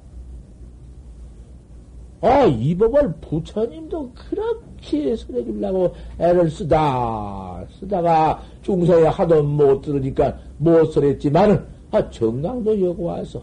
아, 2.21 2.43
이 2.45 2.75
법을 2.75 3.13
부처님도 3.19 4.11
그렇게 4.13 5.15
설해 5.15 5.43
주려고 5.43 5.95
애를 6.19 6.51
쓰다, 6.51 7.65
쓰다가 7.79 8.43
중생에 8.61 9.07
하도 9.07 9.41
못 9.41 9.81
들으니까 9.81 10.37
못 10.59 10.85
설했지만은, 10.91 11.65
아, 11.89 12.09
정강도 12.11 12.79
여고 12.79 13.05
와서 13.05 13.41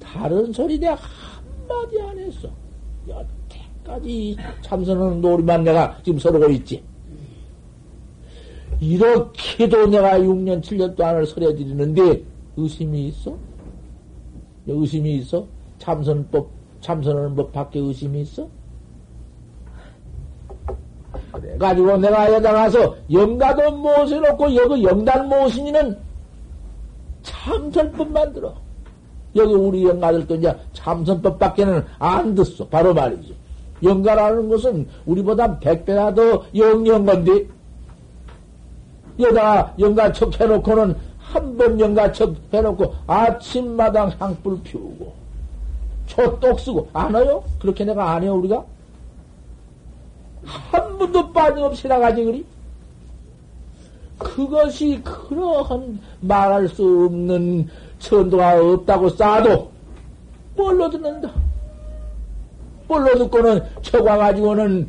다른 0.00 0.50
소리 0.52 0.78
내가 0.78 0.96
한마디 1.66 2.00
안 2.00 2.18
했어. 2.18 2.48
여태까지 3.08 4.36
참선하는 4.62 5.20
놀이만 5.20 5.64
내가 5.64 5.98
지금 6.02 6.18
서르고 6.18 6.48
있지. 6.50 6.82
이렇게도 8.80 9.86
내가 9.88 10.18
6년, 10.18 10.62
7년 10.62 10.96
동안을 10.96 11.26
설해드리는데 11.26 12.22
의심이 12.56 13.08
있어? 13.08 13.36
의심이 14.66 15.16
있어? 15.16 15.46
참선법, 15.78 16.48
참선하는 16.80 17.34
법 17.34 17.52
밖에 17.52 17.78
의심이 17.78 18.22
있어? 18.22 18.48
그래가지고 21.32 21.98
내가 21.98 22.32
여자 22.32 22.52
가서 22.52 22.96
영가도 23.10 23.70
모셔놓고 23.76 24.54
여기 24.54 24.82
영단 24.84 25.28
모신이는 25.28 25.98
참선법 27.22 28.10
만들어. 28.10 28.65
여기 29.36 29.54
우리 29.54 29.84
영가들 29.84 30.26
도 30.26 30.34
이제 30.36 30.54
참선법 30.72 31.38
밖에는 31.38 31.84
안 31.98 32.34
듣어. 32.34 32.66
바로 32.70 32.94
말이지. 32.94 33.34
영가라는 33.82 34.48
것은 34.48 34.88
우리보다 35.04 35.58
백배나 35.58 36.14
더 36.14 36.44
영영 36.54 37.04
건데, 37.04 37.46
여다 39.18 39.74
영가 39.78 40.12
척 40.12 40.38
해놓고는 40.40 40.94
한 41.18 41.56
번 41.56 41.78
영가 41.78 42.12
척 42.12 42.34
해놓고 42.52 42.94
아침마당 43.06 44.12
향불 44.18 44.62
피우고 44.62 45.12
초똑 46.06 46.60
쓰고 46.60 46.88
안 46.92 47.14
해요? 47.16 47.42
그렇게 47.58 47.84
내가 47.84 48.12
안 48.12 48.22
해요 48.22 48.34
우리가? 48.36 48.64
한 50.44 50.98
번도 50.98 51.32
빠짐없이 51.32 51.88
나가지 51.88 52.24
그리? 52.24 52.46
그것이 54.18 55.02
그러한 55.02 55.98
말할 56.20 56.68
수 56.68 57.06
없는 57.06 57.68
천도가 58.06 58.60
없다고 58.62 59.08
싸도 59.10 59.70
뭘로 60.56 60.88
듣는다. 60.90 61.30
뭘로 62.88 63.18
듣고는 63.18 63.60
쳐과 63.82 64.16
가지고는 64.16 64.88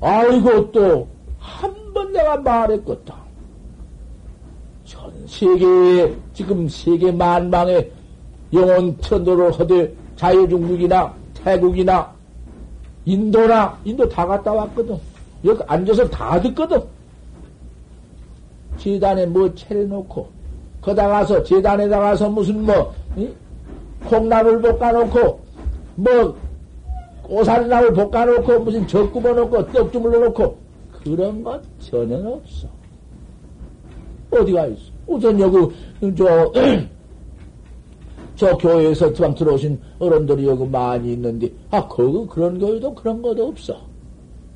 아이고 0.00 0.70
또 0.72 1.08
한 1.40 1.74
번 1.96 2.12
내가 2.12 2.36
말했겠다. 2.36 3.16
전 4.84 5.10
세계에, 5.26 6.14
지금 6.34 6.68
세계 6.68 7.10
만방에 7.10 7.90
영혼 8.52 9.00
천도를 9.00 9.58
하되 9.58 9.94
자유중국이나 10.16 11.14
태국이나 11.32 12.12
인도나, 13.06 13.78
인도 13.84 14.06
다 14.08 14.26
갔다 14.26 14.52
왔거든. 14.52 14.98
여기 15.44 15.62
앉아서 15.66 16.06
다 16.10 16.38
듣거든. 16.42 16.82
재단에 18.76 19.24
뭐 19.24 19.54
차려놓고, 19.54 20.28
거다 20.86 21.08
가서, 21.08 21.42
재단에다 21.42 21.98
가서 21.98 22.30
무슨 22.30 22.64
뭐, 22.64 22.94
응? 23.18 23.34
콩나물 24.04 24.62
볶아놓고, 24.62 25.40
뭐, 25.96 26.36
오살나물 27.28 27.92
볶아놓고, 27.92 28.60
무슨 28.60 28.86
젖 28.86 29.10
굽어놓고, 29.10 29.72
떡 29.72 29.92
주물러놓고, 29.92 30.56
그런 31.02 31.42
것 31.42 31.60
전혀 31.80 32.16
없어. 32.16 32.68
어디가 34.30 34.66
있어? 34.66 34.92
우선 35.08 35.40
여기, 35.40 35.56
저, 36.16 36.52
저 38.36 38.56
교회에서 38.56 39.12
방 39.14 39.34
들어오신 39.34 39.80
어른들이 39.98 40.46
여기 40.46 40.64
많이 40.68 41.14
있는데, 41.14 41.50
아, 41.72 41.88
거기 41.88 42.24
그런 42.28 42.60
교회도 42.60 42.94
그런 42.94 43.20
것도 43.20 43.48
없어. 43.48 43.76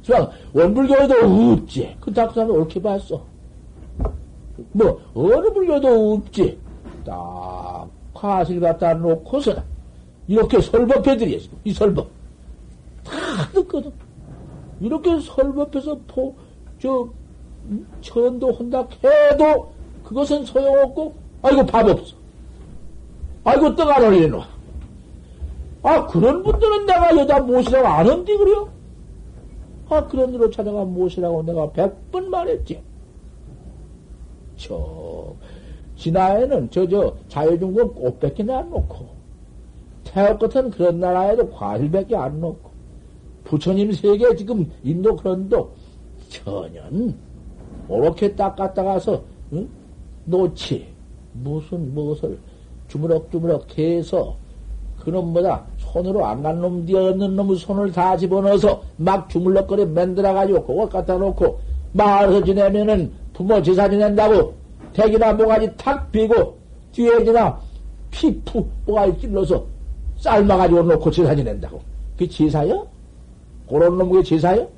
그냥 0.07 0.31
원불교회도 0.53 1.15
없지. 1.53 1.97
그 2.01 2.13
닥사는 2.13 2.51
옳게 2.51 2.81
봤어. 2.81 3.30
뭐, 4.73 5.01
어느 5.15 5.53
불교도 5.53 6.15
없지. 6.15 6.59
딱, 7.05 7.89
화실 8.15 8.61
갖다 8.61 8.95
놓고서는, 8.95 9.63
이렇게 10.29 10.61
설법해드려야지. 10.61 11.51
이 11.65 11.73
설법. 11.73 12.09
다 13.05 13.13
듣거든. 13.55 13.93
이렇게 14.81 15.19
설법해서 15.21 15.99
포, 16.07 16.35
저, 16.81 17.09
천도 18.01 18.53
혼다 18.53 18.87
해도 19.05 19.71
그것은 20.05 20.45
소용없고, 20.45 21.15
아이고, 21.43 21.67
밥 21.67 21.87
없어. 21.89 22.15
아이고, 23.45 23.75
떡 23.75 23.91
안 23.91 24.05
올려놔. 24.05 24.47
아, 25.83 26.07
그런 26.07 26.43
분들은 26.43 26.87
내가 26.87 27.17
여자 27.17 27.39
모시라고 27.41 27.87
아는데, 27.89 28.37
그래요? 28.37 28.69
아, 29.89 30.07
그런 30.07 30.33
일로 30.35 30.51
찾아가 30.51 30.85
모시라고 30.85 31.43
내가 31.43 31.71
백 31.73 31.93
번 32.13 32.29
말했지. 32.31 32.83
저, 34.61 35.35
진화에는 35.97 36.69
저, 36.71 36.87
저, 36.87 37.15
자유중국 37.29 37.95
꽃밖에 37.95 38.43
안 38.53 38.69
놓고, 38.71 39.09
태국 40.05 40.39
같은 40.39 40.71
그런 40.71 41.01
나라에도 41.01 41.51
과일밖에 41.51 42.15
안 42.15 42.41
놓고, 42.41 42.71
부처님 43.45 43.93
세계 43.93 44.37
지금 44.37 44.71
인도 44.85 45.17
그런도 45.17 45.71
전혀 46.29 46.83
오렇게 47.89 48.37
닦았다가서 48.37 49.23
응? 49.55 49.69
놓지 50.27 50.87
무슨 51.33 51.93
무엇을 51.93 52.39
주무럭주무럭 52.89 53.77
해서 53.79 54.37
그놈보다 55.01 55.65
손으로 55.79 56.25
안 56.27 56.43
간 56.43 56.61
놈, 56.61 56.87
없는 56.89 57.35
놈의 57.35 57.57
손을 57.57 57.91
다 57.91 58.17
집어넣어서 58.17 58.83
막 58.99 59.29
주물럭거려 59.31 59.87
만들어가지고 59.87 60.67
그걸 60.67 60.89
갖다 60.89 61.17
놓고 61.17 61.59
마을에서 61.93 62.45
지내면은 62.45 63.11
부모 63.41 63.63
제사 63.63 63.89
지낸다고 63.89 64.53
대기나 64.93 65.33
모가지 65.33 65.67
탁 65.79 66.13
비고 66.13 66.59
뒤에 66.93 67.25
지나 67.25 67.59
피푸 68.11 68.67
모가지 68.85 69.19
찔러서 69.19 69.65
삶아가지고 70.19 70.83
놓고 70.83 71.11
제사 71.11 71.35
지낸다고. 71.35 71.81
그 72.19 72.29
제사요? 72.29 72.87
그런 73.67 73.97
놈의 73.97 74.23
제사요? 74.25 74.69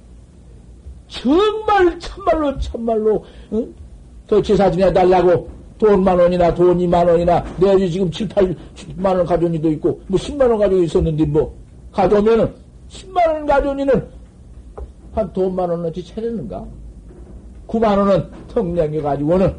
정말 1.08 1.98
참말로 1.98 2.56
참말로 2.60 3.24
응? 3.52 3.74
더 4.28 4.40
제사 4.40 4.70
지내달라고 4.70 5.48
돈 5.78 6.04
만 6.04 6.16
원이나 6.16 6.54
돈 6.54 6.78
이만 6.80 7.08
원이나 7.08 7.44
내지 7.58 7.90
지금 7.90 8.08
7, 8.12 8.28
8, 8.28 8.54
10만 8.76 9.06
원 9.06 9.24
가져온 9.26 9.52
이도 9.54 9.68
있고 9.72 10.00
뭐 10.06 10.16
10만 10.20 10.48
원 10.48 10.56
가지고 10.56 10.82
있었는데 10.84 11.24
뭐 11.26 11.52
가져오면은 11.90 12.48
10만 12.88 13.26
원 13.26 13.44
가져온 13.44 13.80
이는 13.80 14.06
한 15.12 15.32
돈 15.32 15.52
만 15.56 15.68
원어치 15.68 16.06
차리는가? 16.06 16.64
9만 17.72 17.98
원은 17.98 18.28
턱 18.48 18.66
남겨가지고는 18.66 19.54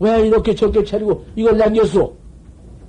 왜 0.00 0.26
이렇게 0.26 0.52
적게 0.54 0.82
차리고 0.82 1.24
이걸 1.36 1.56
남겼어? 1.56 2.12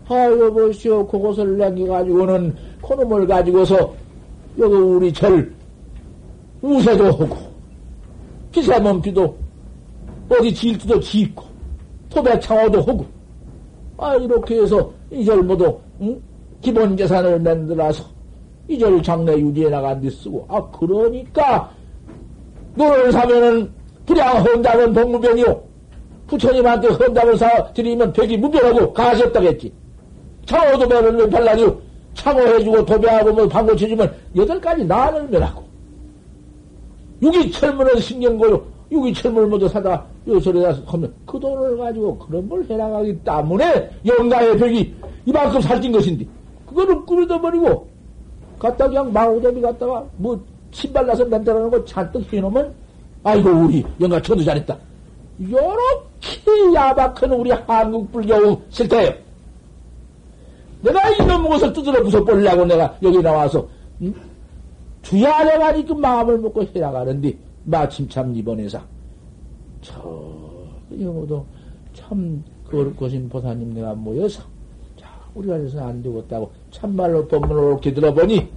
아유, 0.09 0.51
보시오. 0.51 1.05
그것을 1.05 1.57
남겨가지고는 1.57 2.55
그놈을 2.81 3.27
가지고서 3.27 3.93
여기 4.57 4.73
우리 4.73 5.13
절 5.13 5.53
우세도 6.61 7.05
하고 7.05 7.37
기세먼비도 8.51 9.35
어디 10.29 10.53
질투도 10.53 10.99
짓고 10.99 11.43
토백창호도 12.09 12.81
하고 12.81 13.05
아 13.97 14.15
이렇게 14.15 14.61
해서 14.61 14.91
이절 15.11 15.43
모두 15.43 15.77
응? 16.01 16.19
기본 16.61 16.95
재산을 16.95 17.39
만들어서 17.39 18.05
이절 18.67 19.01
장래 19.03 19.33
유지해 19.37 19.69
나간 19.69 19.99
데 20.01 20.09
쓰고 20.09 20.45
아 20.47 20.61
그러니까 20.71 21.71
너를 22.75 23.11
사면은 23.11 23.71
불량 24.05 24.43
헌답은 24.43 24.93
동무변이요. 24.93 25.63
부처님한테 26.27 26.87
헌답을 26.89 27.37
사 27.37 27.73
드리면 27.73 28.13
백이 28.13 28.37
무변하고 28.37 28.93
가셨다겠지. 28.93 29.73
창호도 30.45 30.87
배를 30.87 31.29
발라주 31.29 31.79
창호해주고 32.15 32.85
도배하고 32.85 33.33
뭐 33.33 33.47
방고 33.47 33.75
쳐주면 33.75 34.13
여덟 34.35 34.59
가지 34.59 34.85
나를 34.85 35.27
면하고. 35.29 35.63
유기철문을 37.21 38.01
신경고요. 38.01 38.61
유기철문을 38.91 39.47
모두 39.47 39.67
사다 39.67 40.05
요소리다 40.27 40.77
하면 40.85 41.13
그 41.25 41.39
돈을 41.39 41.77
가지고 41.77 42.17
그런 42.17 42.47
걸 42.47 42.63
해나가기 42.69 43.19
때문에 43.23 43.89
영가의 44.05 44.57
벽이 44.57 44.93
이만큼 45.25 45.61
살찐 45.61 45.91
것인데 45.91 46.25
그거를 46.67 47.05
꾸려져 47.05 47.39
버리고 47.39 47.87
갖다 48.59 48.87
그냥 48.87 49.11
마오대비 49.11 49.61
갖다가 49.61 50.05
뭐 50.17 50.39
신발 50.71 51.05
나서 51.05 51.25
만들어놓은 51.25 51.69
거 51.69 51.85
잔뜩 51.85 52.31
해놓으면 52.31 52.73
아이고 53.23 53.49
우리 53.49 53.85
영가 53.99 54.21
저도 54.21 54.43
잘했다. 54.43 54.77
요렇게 55.49 56.73
야박한 56.75 57.31
우리 57.31 57.51
한국 57.51 58.11
불교 58.11 58.61
싫대요. 58.69 59.13
내가 60.81 61.09
이놈 61.11 61.47
것을 61.49 61.71
뜯으러 61.71 62.03
부숴버리려고 62.03 62.65
내가 62.67 62.97
여기 63.01 63.21
나와서 63.21 63.67
응? 64.01 64.13
주야 65.01 65.43
내가 65.43 65.73
지금 65.73 66.01
마음을 66.01 66.37
먹고 66.39 66.63
해나가는데 66.63 67.37
마침 67.63 68.07
참 68.09 68.35
이번에서 68.35 68.81
저 69.81 69.93
영어도 70.99 71.45
참 71.93 72.43
거룩하신 72.69 73.29
보사님 73.29 73.73
내가 73.73 73.93
모여서 73.93 74.43
자 74.97 75.07
우리가 75.35 75.55
해서는 75.55 75.85
안 75.85 76.03
되겠다고 76.03 76.51
참말로 76.71 77.25
법문을 77.27 77.63
이렇게 77.63 77.93
들어보니 77.93 78.49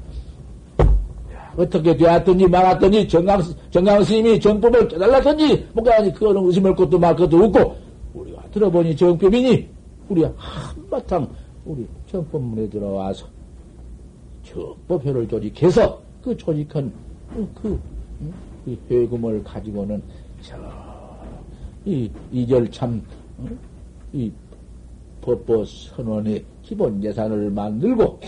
어떻게 1.56 1.96
되었든지 1.96 2.46
말았든지 2.48 3.08
정강 3.08 3.42
정강 3.70 4.02
스님이 4.04 4.38
정법을 4.38 4.88
깨달았든지 4.88 5.68
뭔가 5.72 5.96
아니 5.96 6.12
그거는 6.12 6.44
의심할 6.44 6.74
것도 6.74 6.98
말 6.98 7.16
것도 7.16 7.44
없고 7.44 7.76
우리가 8.14 8.42
들어보니 8.52 8.96
정법이니 8.96 9.68
우리가 10.08 10.32
한바탕 10.36 11.28
우리 11.64 11.86
정법문에 12.10 12.68
들어와서 12.68 13.26
정법회를 14.44 15.28
조직해서 15.28 16.00
그 16.22 16.36
조직한 16.36 16.92
그, 17.32 17.48
그, 17.60 17.80
그 18.64 18.78
회금을 18.90 19.42
가지고는 19.42 20.02
저, 20.40 20.56
이, 21.84 22.10
이절 22.32 22.70
참, 22.70 23.02
이 24.12 24.30
법보 25.20 25.64
선언의 25.64 26.44
기본 26.62 27.02
예산을 27.02 27.50
만들고, 27.50 28.18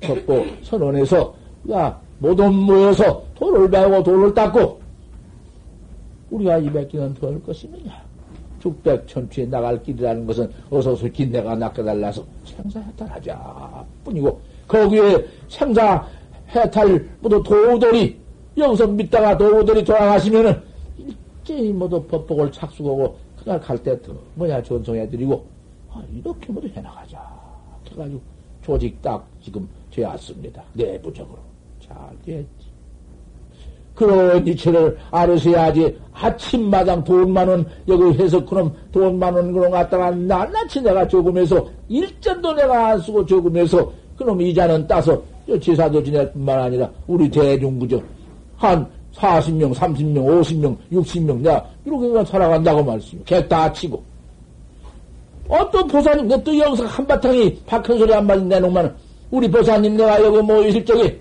법보 0.00 0.44
선언에서, 0.62 1.34
야, 1.70 2.00
모두 2.18 2.50
모여서 2.50 3.22
돌을 3.34 3.70
배우고 3.70 4.02
돌을 4.02 4.34
닦고, 4.34 4.80
우리가 6.30 6.58
이백 6.58 6.88
개는 6.88 7.14
더할 7.14 7.42
것이느냐. 7.42 8.08
죽백 8.60 9.06
천추에 9.06 9.46
나갈 9.46 9.80
길이라는 9.82 10.26
것은 10.26 10.50
어서 10.68 10.94
솔히 10.96 11.30
내가 11.30 11.54
낚아달라서 11.54 12.24
생사해탈하자 12.44 13.86
뿐이고, 14.04 14.40
거기에 14.66 15.24
생사 15.48 16.06
해탈 16.54 17.08
모두 17.20 17.42
도우들이 17.42 18.18
여기서 18.56 18.86
믿다가 18.86 19.36
도우들이 19.36 19.84
돌아가시면은 19.84 20.60
일제히 20.98 21.72
모두 21.72 22.02
법복을 22.02 22.50
착수하고 22.52 23.16
그날 23.36 23.60
갈때더 23.60 24.12
뭐냐 24.34 24.62
전송해드리고 24.62 25.46
아, 25.90 26.02
이렇게 26.12 26.52
모두 26.52 26.68
해나가자. 26.68 27.18
해가지고 27.90 28.20
조직 28.62 29.00
딱 29.00 29.26
지금 29.40 29.66
되었습니다. 29.90 30.62
내부적으로 30.74 31.38
잘 31.88 31.96
됐지 32.24 32.46
그런 33.94 34.46
이체를 34.46 34.96
알으셔야지 35.10 35.98
아침마당 36.12 37.02
돈 37.04 37.30
만 37.32 37.48
원 37.48 37.66
여기 37.88 38.16
해서 38.22 38.44
그럼 38.44 38.72
돈 38.92 39.18
만 39.18 39.34
원 39.34 39.52
그런 39.52 39.70
갖다가 39.70 40.10
낱낱이 40.10 40.82
내가 40.82 41.06
조금해서 41.08 41.66
일전도 41.88 42.52
내가 42.54 42.88
안 42.90 43.00
쓰고 43.00 43.26
조금해서 43.26 43.90
그럼 44.16 44.40
이자는 44.40 44.86
따서 44.86 45.20
제사도 45.60 46.02
지낼 46.02 46.30
뿐만 46.32 46.58
아니라 46.60 46.88
우리 47.06 47.28
대중구죠. 47.30 48.00
한 48.56 48.86
40명, 49.14 49.72
30명, 49.74 50.16
50명, 50.16 50.76
60명, 50.92 51.40
내가 51.40 51.64
이렇게 51.84 52.24
살아간다고 52.24 52.84
말씀이요. 52.84 53.24
개다 53.24 53.72
치고. 53.72 54.02
어떤 55.48 55.86
보사님, 55.88 56.28
내또 56.28 56.56
여기서 56.56 56.84
한바탕이 56.84 57.62
박한 57.66 57.98
소리 57.98 58.12
한마디 58.12 58.42
내놓으면 58.44 58.94
우리 59.30 59.50
보사님 59.50 59.96
내가 59.96 60.22
여기 60.22 60.38
뭐 60.42 60.62
있을 60.64 60.84
적에 60.84 61.18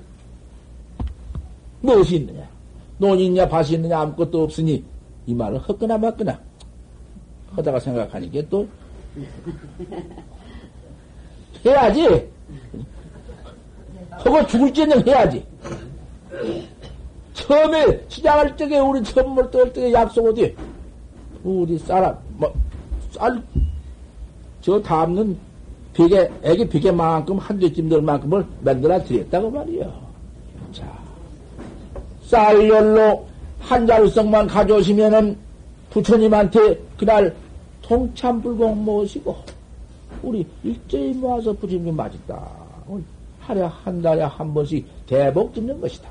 무엇이 1.82 2.18
있느냐? 2.18 2.48
논이 2.98 3.26
있냐, 3.28 3.48
밭이 3.48 3.74
있느냐, 3.74 4.00
아무것도 4.00 4.44
없으니 4.44 4.84
이 5.26 5.34
말을 5.34 5.60
헛거나 5.60 5.98
맞거나 5.98 6.40
하다가 7.56 7.80
생각하니까 7.80 8.42
또 8.50 8.68
해야지. 11.66 12.30
하고 14.12 14.46
죽을 14.48 14.74
째는 14.74 15.08
해야지. 15.08 15.46
처음에 17.34 18.06
시작할 18.10 18.58
적에 18.58 18.80
우리 18.80 19.04
선물 19.06 19.50
떨 19.52 19.72
적에 19.72 19.94
약속 19.94 20.26
어디 20.26 20.56
우리 21.44 21.78
쌀, 21.78 22.18
뭐, 22.36 22.52
쌀, 23.12 23.42
저 24.62 24.82
담는 24.82 25.38
비계, 25.94 26.30
애기 26.44 26.68
비계만큼 26.68 27.38
한 27.38 27.60
대쯤 27.60 27.90
될 27.90 28.02
만큼을 28.02 28.46
만들어 28.62 29.04
드렸다고 29.04 29.50
말이요. 29.52 30.07
자, 32.30 32.52
쌀열로 32.52 33.26
한 33.60 33.88
자루성만 33.88 34.48
가져오시면은 34.48 35.38
부처님한테 35.90 36.78
그날 36.98 37.34
통참불공 37.82 38.84
모시고 38.84 39.36
우리 40.22 40.46
일제히 40.64 41.14
모아서 41.14 41.54
부처님 41.54 41.96
맞았다. 41.96 42.52
하루에 43.40 43.64
한 43.64 44.02
달에 44.02 44.24
한 44.24 44.54
번씩 44.54 44.86
대복 45.06 45.54
듣는 45.54 45.80
것이다. 45.80 46.10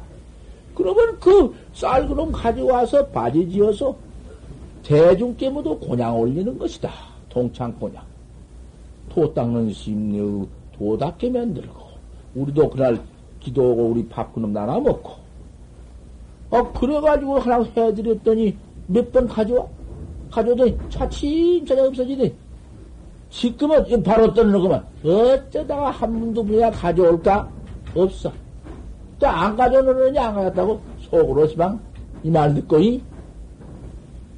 그러면 0.74 1.18
그 1.20 1.54
쌀 1.74 2.08
그럼 2.08 2.32
가져와서 2.32 3.06
바지 3.08 3.46
지어서 3.50 3.94
대중께 4.82 5.50
모두 5.50 5.78
곤양 5.78 6.18
올리는 6.18 6.58
것이다. 6.58 6.90
동창 7.28 7.70
곤양. 7.78 8.02
도 9.10 9.34
닦는 9.34 9.72
심리의 9.72 10.46
도닦게 10.78 11.28
만들고, 11.28 11.80
우리도 12.34 12.70
그날 12.70 12.98
기도하고 13.40 13.88
우리 13.88 14.08
밥 14.08 14.32
그놈 14.32 14.54
나눠 14.54 14.80
먹고, 14.80 15.25
어, 16.50 16.72
그래가지고 16.72 17.38
하나 17.38 17.62
해드렸더니 17.76 18.56
몇 18.86 19.10
번 19.12 19.26
가져와? 19.26 19.66
가져오더니 20.30 20.76
차츰 20.90 21.64
차츰 21.66 21.86
없어지네. 21.86 22.32
지금은 23.30 24.02
바로 24.02 24.32
떠는 24.32 24.60
거만. 24.60 24.84
어쩌다가 25.04 25.90
한 25.90 26.12
분도 26.20 26.44
그냥 26.44 26.70
가져올까? 26.70 27.48
없어. 27.94 28.32
또 29.18 29.26
안 29.26 29.56
가져오느냐 29.56 30.26
안 30.28 30.34
가졌다고 30.34 30.80
속으로 31.10 31.46
시방 31.48 31.80
이 32.22 32.30
말 32.30 32.52
듣고 32.54 32.78
이 32.78 33.00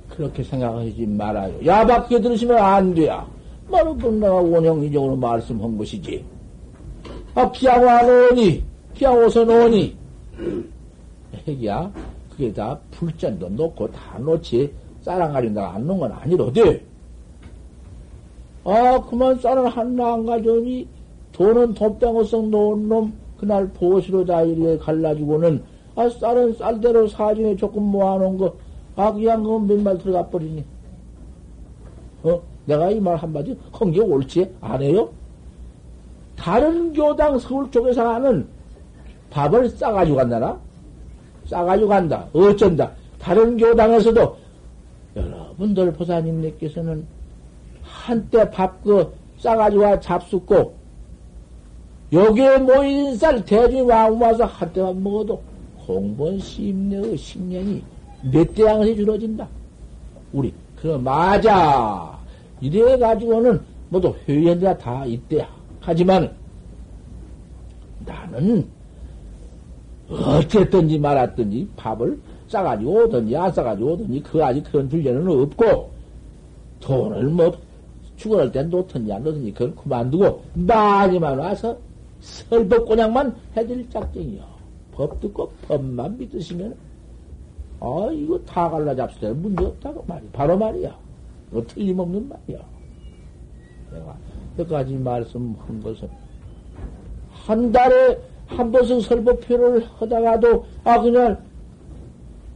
그렇게 0.09 0.42
생각하지 0.42 1.06
말아요. 1.06 1.54
야밖에 1.64 2.20
들으시면 2.20 2.56
안 2.59 2.94
돼요. 2.94 3.26
바로 3.70 3.96
끝나가 3.96 4.34
원형이적으로 4.36 5.14
말씀한 5.16 5.76
것이지. 5.78 6.24
아, 7.34 7.50
피하고 7.52 7.88
안 7.88 8.09
오니, 8.09 8.64
피하고서 8.94 9.42
오니. 9.42 9.96
핵이야. 11.47 11.91
그게 12.31 12.53
다 12.53 12.79
불전도 12.93 13.49
놓고 13.51 13.91
다 13.91 14.18
놓지. 14.18 14.72
쌀안 15.03 15.33
가린다가 15.33 15.74
안 15.74 15.87
놓은 15.87 15.99
건 15.99 16.12
아니로되. 16.12 16.85
아, 18.64 19.01
그만 19.09 19.39
쌀을 19.39 19.68
하나 19.68 20.14
안 20.14 20.26
가져오니, 20.26 20.87
돈은 21.33 21.74
돈병어성 21.74 22.51
놓은 22.51 22.89
놈, 22.89 23.12
그날 23.39 23.68
보시로 23.68 24.24
다 24.24 24.43
이렇게 24.43 24.76
갈라지고는, 24.79 25.62
아, 25.97 26.09
쌀은 26.09 26.55
쌀대로 26.55 27.09
사진에 27.09 27.57
조금 27.57 27.83
모아놓은 27.85 28.37
거, 28.37 28.55
아, 28.97 29.12
그냥 29.12 29.43
그건 29.43 29.66
몇말 29.66 29.97
들어가 29.99 30.26
버리니. 30.29 30.64
어? 32.24 32.41
내가 32.66 32.91
이 32.91 33.01
말 33.01 33.16
한마디 33.16 33.57
한게 33.72 34.01
옳지? 34.01 34.55
안 34.61 34.83
해요? 34.83 35.09
다른 36.37 36.93
교당 36.93 37.39
서울 37.39 37.70
쪽에서 37.70 38.07
하는 38.14 38.47
밥을 39.31 39.70
싸가지고 39.70 40.16
간다나? 40.16 40.59
싸가지고 41.49 41.88
간다. 41.88 42.26
어쩐다. 42.32 42.92
다른 43.18 43.57
교당에서도 43.57 44.36
여러분들 45.16 45.92
보사님네께서는 45.94 47.05
한때 47.82 48.49
밥 48.51 48.82
그 48.84 49.12
싸가지고 49.38 50.01
잡숫고 50.01 50.74
여기에 52.12 52.59
모인 52.59 53.16
쌀 53.16 53.44
대중이 53.44 53.82
와서 53.82 54.44
한때만 54.44 55.03
먹어도 55.03 55.40
공본 55.86 56.38
심내의 56.38 57.16
식년이 57.16 57.82
몇 58.32 58.55
대양을 58.55 58.94
줄어진다. 58.96 59.49
우리 60.32 60.53
그럼 60.76 61.03
맞아. 61.05 62.18
이래 62.61 62.96
가지고는 62.99 63.61
모두 63.88 64.14
회의한자 64.26 64.76
다 64.76 65.05
있대야. 65.07 65.49
하지만 65.80 66.30
나는 68.05 68.66
어쨌든지 70.11 70.98
말았든지 70.98 71.68
밥을 71.76 72.18
싸가지고 72.48 73.04
오든지 73.04 73.36
안 73.36 73.52
싸가지고 73.52 73.92
오든지 73.92 74.22
그 74.22 74.42
아직 74.42 74.64
그런 74.64 74.88
줄제는 74.88 75.28
없고 75.28 75.90
돈을 76.80 77.24
뭐 77.24 77.52
죽어날 78.16 78.50
땐 78.50 78.70
놓든지 78.70 79.12
안 79.12 79.22
놓든지 79.22 79.52
그건 79.52 79.76
그만두고 79.76 80.42
많이만 80.54 81.38
와서 81.38 81.76
설법곤양만 82.20 83.34
해드릴 83.56 83.88
작정이요. 83.90 84.42
법 84.92 85.20
듣고 85.20 85.52
법만 85.68 86.16
믿으시면 86.18 86.74
아 87.80 88.09
이거 88.12 88.38
다 88.40 88.68
갈라 88.68 88.94
잡수다 88.94 89.32
문제 89.34 89.64
없다고 89.64 90.04
말이야. 90.06 90.30
바로 90.32 90.59
말이야. 90.59 90.96
뭐 91.50 91.64
틀림없는 91.66 92.28
말이야. 92.28 92.64
내가 93.92 94.16
여기까지 94.59 94.94
말씀한 94.96 95.82
것은 95.82 96.09
한 97.30 97.70
달에 97.70 98.18
한 98.49 98.72
번씩 98.72 99.03
설법표를 99.03 99.84
하다가도 99.99 100.64
아 100.84 101.01
그냥 101.01 101.36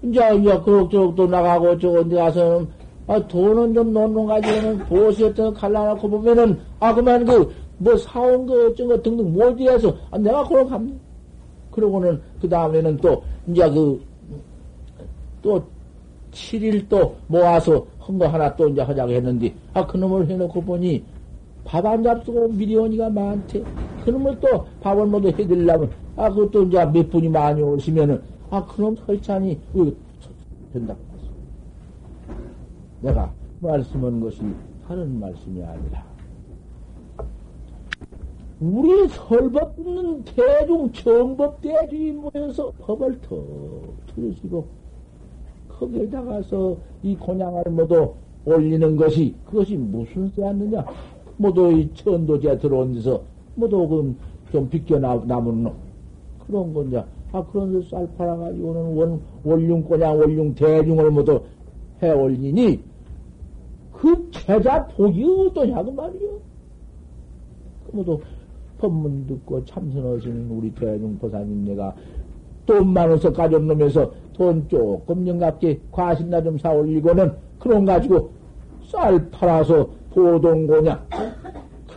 이제 0.03 0.21
이제 0.37 0.59
그쪽도 0.61 1.27
나가고 1.27 1.79
저건데 1.79 2.17
가서는 2.17 2.69
아 3.07 3.27
돈은 3.29 3.75
좀 3.75 3.93
놓는 3.93 4.27
가지고는 4.27 4.79
보시했던 4.87 5.55
갈라놓고 5.55 6.09
보면은 6.09 6.59
아 6.81 6.95
그만 6.95 7.25
그 7.25 7.53
뭐 7.79 7.97
사온 7.97 8.47
거 8.47 8.67
어쩐 8.69 8.87
거 8.87 9.03
등등 9.03 9.33
모디해서 9.33 9.93
아 10.13 10.19
내가 10.19 10.45
그럼 10.47 10.69
갑니다. 10.69 10.99
그러고는 11.73 12.21
그 12.41 12.49
다음에는 12.49 12.97
또 12.99 13.23
이제 13.49 13.69
그 13.71 14.01
또 15.43 15.63
7일 16.31 16.89
또 16.89 17.17
모아서 17.27 17.85
한 17.99 18.19
거 18.19 18.27
하나 18.27 18.55
또 18.57 18.69
이제 18.69 18.81
하자고 18.81 19.11
했는데, 19.13 19.53
아, 19.75 19.85
그놈을 19.87 20.29
해놓고 20.31 20.63
보니, 20.63 21.05
밥 21.65 21.87
안 21.87 22.03
잡수고 22.03 22.49
미리오니가 22.49 23.11
많대. 23.11 23.63
그놈을 24.05 24.41
또 24.41 24.67
밥을 24.81 25.07
모두 25.07 25.29
해드리려면, 25.29 25.91
아, 26.17 26.29
그것도 26.29 26.65
이제 26.65 26.85
몇 26.87 27.11
분이 27.11 27.29
많이 27.29 27.63
오시면은, 27.63 28.21
아, 28.51 28.65
그놈 28.67 28.97
설찬이, 28.97 29.59
왜, 29.75 29.93
된다고 30.73 31.01
내가 33.01 33.33
말씀한 33.61 34.21
것이 34.21 34.43
다른 34.87 35.19
말씀이 35.19 35.63
아니라, 35.63 36.05
우리 38.61 39.09
설법는 39.09 40.25
대중, 40.25 40.93
정법 40.93 41.61
대중이 41.61 42.13
모여서 42.13 42.73
법을 42.81 43.21
더 43.23 43.43
들으시고, 44.15 44.67
거기에다가서 45.69 46.77
이 47.03 47.17
곤양을 47.17 47.65
모두 47.71 48.15
올리는 48.45 48.97
것이 48.97 49.35
그것이 49.47 49.77
무슨 49.77 50.31
쎄였느냐? 50.37 50.85
모두 51.37 51.73
이 51.73 51.89
천도제 51.95 52.59
들어온 52.59 52.95
데서 52.95 53.23
모두 53.55 54.15
그좀 54.47 54.69
비껴 54.69 54.99
남은 54.99 55.63
놈 55.63 55.73
그런 56.47 56.73
건냐? 56.73 57.05
아 57.33 57.45
그런 57.47 57.73
데서 57.73 57.89
쌀 57.89 58.09
팔아가지고는 58.17 58.97
원 58.97 59.21
원융 59.45 59.83
곤양 59.83 60.19
원융 60.19 60.55
대중을 60.55 61.11
모두 61.11 61.41
해 62.03 62.11
올리니 62.11 62.81
그 63.93 64.31
제자 64.31 64.85
복이 64.89 65.25
어떠냐 65.25 65.83
그 65.83 65.91
말이요. 65.91 66.31
그 67.87 67.97
모두 67.97 68.21
법문 68.79 69.27
듣고 69.27 69.65
참선하시는 69.65 70.51
우리 70.51 70.71
대중 70.75 71.17
보사님 71.19 71.65
내가 71.65 71.95
돈 72.67 72.93
많아서 72.93 73.33
가져온 73.33 73.67
놈에서 73.67 74.11
돈 74.33 74.67
조금 74.69 75.27
영갑게 75.27 75.81
과신나 75.91 76.43
좀 76.43 76.59
사올리고는 76.59 77.33
그런 77.59 77.85
가지고 77.85 78.31
쌀 78.85 79.31
팔아서 79.31 79.89
보동곤양 80.15 81.01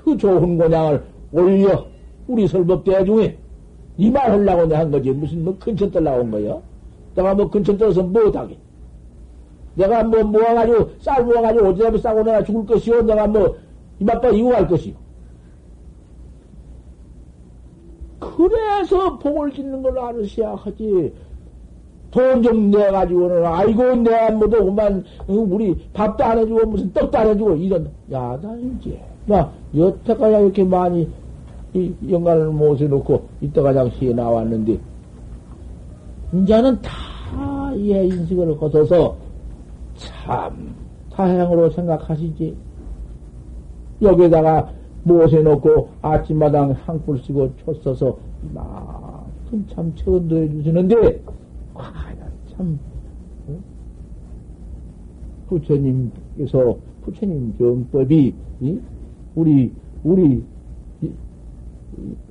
그 0.03 0.18
좋은 0.18 0.57
곤양을 0.57 1.03
올려 1.32 1.86
우리 2.28 2.47
설법 2.47 2.84
대중에 2.84 3.38
이 3.97 4.09
말 4.11 4.30
하려고 4.30 4.66
내한 4.66 4.91
거지. 4.91 5.09
무슨 5.11 5.43
뭐 5.45 5.57
근처 5.59 5.89
떨라고 5.89 6.22
온 6.22 6.32
거야 6.32 6.57
내가 7.16 7.34
뭐 7.34 7.49
근처 7.49 7.78
떨어서 7.78 8.03
못하게. 8.03 8.57
내가 9.76 10.03
뭐 10.03 10.24
모아가지고 10.24 10.89
쌀 10.99 11.24
모아가지고 11.24 11.68
어디다 11.70 11.97
싸고 11.97 12.24
내가 12.24 12.43
죽을 12.43 12.66
것이요? 12.66 13.01
내가 13.03 13.28
뭐 13.28 13.55
이맛바 13.99 14.30
이용할 14.30 14.68
것이요? 14.68 14.93
그래서 18.20 19.18
복을 19.20 19.51
짓는 19.51 19.82
걸로 19.82 20.03
알으셔야 20.07 20.55
하지 20.55 21.13
돈 22.16 22.41
좀 22.41 22.72
내가지고는, 22.72 23.45
아이고, 23.45 23.95
내가 23.97 24.32
뭐도 24.32 24.63
그만, 24.66 25.03
우리 25.28 25.76
밥도 25.91 26.24
안 26.24 26.38
해주고, 26.39 26.66
무슨 26.66 26.93
떡도 26.93 27.18
안 27.18 27.28
해주고, 27.28 27.55
이런, 27.55 27.89
야단이지. 28.09 28.97
나, 29.26 29.51
여태까지 29.76 30.43
이렇게 30.45 30.63
많이, 30.63 31.09
이 31.74 31.93
영광을 32.09 32.47
모셔놓고, 32.51 33.22
이때가 33.41 33.74
장시에 33.74 34.13
나왔는데, 34.13 34.80
이제는 36.36 36.82
다, 36.82 37.74
예, 37.76 38.05
인식을 38.05 38.57
거둬서, 38.59 39.18
참, 39.97 40.74
타향으로 41.11 41.70
생각하시지. 41.72 42.55
여기다가 44.01 44.70
모셔놓고, 45.03 45.89
아침마당 46.01 46.78
향불 46.86 47.20
쓰고, 47.20 47.51
초 47.57 47.74
써서, 47.82 48.18
이만큼 48.49 49.68
참 49.68 49.93
천도해 49.95 50.49
주시는데, 50.49 51.22
참, 52.58 52.80
어? 53.47 53.58
부처님께서, 55.47 56.78
부처님 57.03 57.53
정법이, 57.58 58.34
이? 58.62 58.80
우리, 59.36 59.72
우리, 60.03 60.43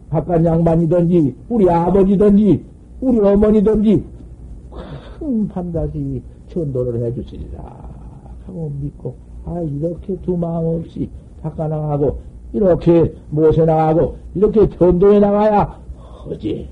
바깥 0.08 0.44
양반이든지, 0.44 1.34
우리 1.48 1.70
아버지든지, 1.70 2.64
우리 3.00 3.20
어머니든지, 3.20 4.04
큰 5.18 5.48
판다시 5.48 6.22
천도를 6.48 7.04
해주시리라. 7.04 7.62
하고 8.46 8.72
믿고, 8.80 9.16
아, 9.44 9.60
이렇게 9.60 10.16
두 10.22 10.36
마음 10.36 10.80
없이 10.80 11.08
바꿔 11.42 11.68
나가고, 11.68 12.18
이렇게 12.52 13.14
못해 13.30 13.64
나가고, 13.64 14.16
이렇게 14.34 14.68
변도해 14.68 15.20
나가야 15.20 15.80
하지. 16.28 16.68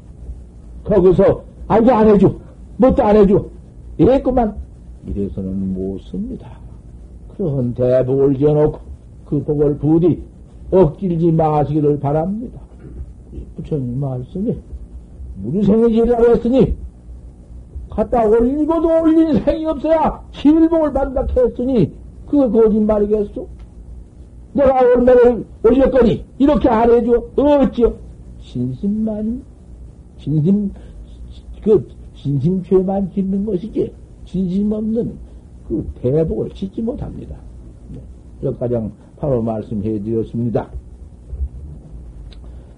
거기서, 0.84 1.44
아이고, 1.68 1.90
안 1.90 2.08
해줘. 2.08 2.41
뭣도 2.82 3.04
안 3.04 3.16
해줘. 3.16 3.44
이랬구만. 3.96 4.56
이래서는 5.06 5.74
못 5.74 6.00
씁니다. 6.00 6.50
그런 7.36 7.72
대복을 7.74 8.36
지어놓고, 8.36 8.80
그 9.24 9.42
복을 9.44 9.78
부디 9.78 10.20
억질지 10.72 11.30
마시기를 11.30 12.00
바랍니다. 12.00 12.60
부처님 13.56 14.00
말씀에, 14.00 14.56
무리생이 15.42 15.92
지라고 15.92 16.30
했으니, 16.30 16.74
갖다 17.88 18.26
올리고도 18.26 19.02
올린 19.02 19.44
생이 19.44 19.64
없어야 19.66 20.20
실복을 20.32 20.92
받는다 20.92 21.26
했으니, 21.36 21.92
그거 22.26 22.50
거짓말이겠소? 22.50 23.46
내가 24.54 24.80
얼마를 24.80 25.44
올렸거니, 25.64 26.24
이렇게 26.38 26.68
안 26.68 26.90
해줘? 26.90 27.22
어찌요? 27.36 27.94
진심만, 28.40 29.42
진심, 30.18 30.72
그, 31.62 31.86
진심죄만 32.22 33.10
짓는 33.12 33.44
것이지, 33.44 33.92
진심 34.24 34.70
없는 34.72 35.12
그 35.66 35.84
대복을 36.00 36.50
짓지 36.50 36.80
못합니다. 36.80 37.36
네. 37.92 38.00
여기까지 38.42 38.76
바로 39.16 39.42
말씀해 39.42 40.00
드렸습니다. 40.02 40.70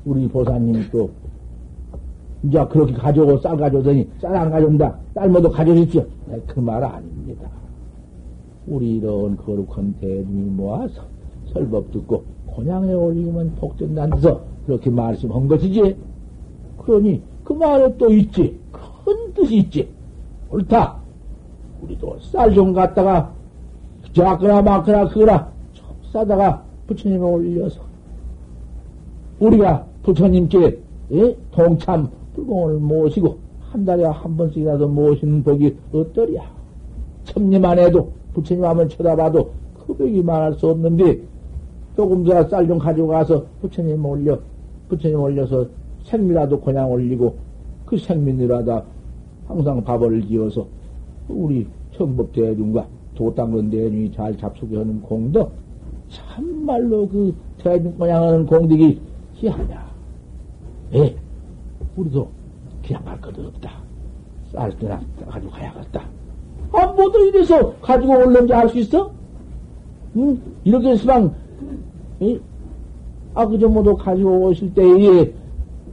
우리 0.04 0.26
보사님이 0.28 0.90
또, 0.90 1.10
이제 2.42 2.64
그렇게 2.66 2.92
가져오고 2.94 3.38
쌀 3.38 3.56
가져오더니 3.56 4.08
쌀 4.20 4.34
안 4.34 4.50
가져온다. 4.50 4.98
쌀 5.14 5.28
모두 5.28 5.50
가져오십시오. 5.50 6.04
네, 6.26 6.40
그말 6.46 6.82
아닙니다. 6.82 7.48
우리 8.66 8.96
이런 8.96 9.36
거룩한 9.36 9.94
대중이 10.00 10.50
모아서 10.50 11.02
설법 11.52 11.90
듣고 11.90 12.24
곤양에 12.46 12.92
올리면 12.92 13.56
복전난서 13.56 14.40
그렇게 14.66 14.88
말씀한 14.90 15.48
것이지. 15.48 15.96
그러니 16.78 17.22
그 17.44 17.52
말에 17.52 17.94
또 17.96 18.10
있지. 18.12 18.63
큰 19.04 19.34
뜻이 19.34 19.56
있지. 19.58 19.88
옳다. 20.50 20.96
우리도 21.82 22.18
쌀 22.20 22.52
좀 22.54 22.72
갖다가 22.72 23.32
많거나 24.16 25.08
크거나 25.08 25.50
좀 25.72 25.86
싸다가 26.12 26.62
부처님에 26.86 27.18
올려서 27.20 27.80
우리가 29.40 29.84
부처님께 30.02 30.78
예? 31.12 31.36
동참 31.50 32.08
불공을 32.34 32.74
모시고 32.78 33.36
한 33.70 33.84
달에 33.84 34.04
한 34.04 34.36
번씩이라도 34.36 34.88
모시는 34.88 35.42
복이 35.42 35.76
어떠랴. 35.92 36.42
천리만 37.24 37.78
해도 37.78 38.12
부처님 38.32 38.64
한번 38.64 38.88
쳐다봐도 38.88 39.50
흡액이 39.86 40.22
말할 40.22 40.54
수 40.54 40.68
없는데 40.70 41.20
조금 41.96 42.24
더 42.24 42.48
쌀 42.48 42.66
좀 42.66 42.78
가지고 42.78 43.08
가서 43.08 43.44
부처님 43.60 44.04
올려 44.04 44.38
부처님 44.88 45.18
올려서 45.20 45.66
생미라도 46.04 46.60
그냥 46.60 46.90
올리고 46.90 47.34
그 47.86 47.96
생민이라다 47.98 48.82
항상 49.46 49.82
밥을 49.82 50.26
지어서 50.26 50.66
우리 51.28 51.66
청법 51.96 52.32
대중과 52.32 52.86
도땅은 53.14 53.70
대중이 53.70 54.12
잘 54.12 54.36
잡수게 54.36 54.76
하는 54.76 55.00
공덕 55.02 55.52
참말로 56.08 57.08
그 57.08 57.34
대중 57.58 57.96
그냥 57.96 58.24
하는 58.24 58.46
공덕이 58.46 59.00
희하냐. 59.34 59.84
예, 60.94 61.16
우리도 61.96 62.28
그냥 62.86 63.04
갈 63.04 63.20
것도 63.20 63.42
없다. 63.46 63.70
쌀 64.52 64.70
때나 64.78 65.00
가지고 65.28 65.50
가야겠다. 65.52 66.04
아, 66.72 66.86
뭐도 66.86 67.18
이래서 67.26 67.72
가지고 67.80 68.14
올는지 68.18 68.52
알 68.52 68.68
수 68.68 68.78
있어? 68.78 69.10
응? 70.16 70.40
이렇게 70.64 70.96
시방, 70.96 71.34
응? 72.22 72.40
아, 73.34 73.46
그저 73.46 73.68
뭐도 73.68 73.96
가지고 73.96 74.46
오실 74.46 74.72
때에, 74.74 75.32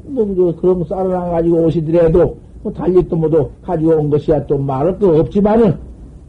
뭐, 0.03 0.25
그저 0.25 0.55
그런 0.59 0.83
쌀을 0.83 1.15
안 1.15 1.31
가지고 1.31 1.65
오시더라도, 1.65 2.37
뭐, 2.63 2.71
달리도 2.71 3.15
뭐도 3.15 3.51
가지고 3.63 3.91
온 3.97 4.09
것이야 4.09 4.45
또 4.45 4.57
말할 4.57 4.99
거 4.99 5.19
없지만은, 5.19 5.77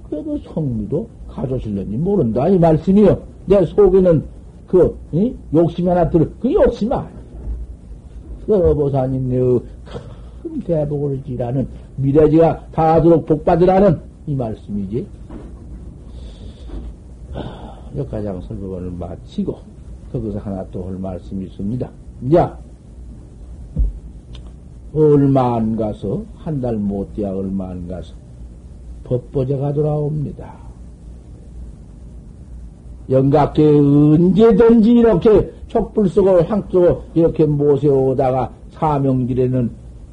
그래도 0.08 0.38
성미도 0.38 1.08
가져오실는지 1.28 1.96
모른다. 1.96 2.48
이 2.48 2.58
말씀이요. 2.58 3.18
내 3.46 3.64
속에는 3.64 4.22
그, 4.66 4.96
응? 5.14 5.34
욕심이 5.54 5.88
하나 5.88 6.08
들어. 6.08 6.26
그 6.40 6.52
욕심 6.52 6.92
아니야. 6.92 7.10
여보사님, 8.48 9.28
큰 10.42 10.60
대복을 10.60 11.22
지라는 11.24 11.66
미래지가 11.96 12.66
다하도록 12.72 13.26
복받으라는 13.26 14.00
이 14.26 14.34
말씀이지. 14.34 15.06
여기까지 17.96 18.26
설법을 18.48 18.90
마치고, 18.98 19.56
거기서 20.12 20.38
하나 20.38 20.64
또 20.70 20.84
할 20.86 20.94
말씀이 20.98 21.44
있습니다. 21.44 21.90
야, 22.34 22.58
얼마 24.94 25.56
안 25.56 25.76
가서, 25.76 26.22
한 26.36 26.60
달 26.60 26.76
못 26.76 27.14
돼야 27.14 27.30
얼마 27.32 27.70
안 27.70 27.88
가서, 27.88 28.14
법보제가 29.04 29.72
돌아옵니다. 29.72 30.52
영각계 33.10 33.66
언제든지 33.68 34.90
이렇게 34.92 35.52
촛불 35.66 36.08
쓰고 36.08 36.42
향 36.44 36.62
쓰고 36.70 37.02
이렇게 37.14 37.44
모세오다가 37.44 38.52
사명길에는 38.70 39.70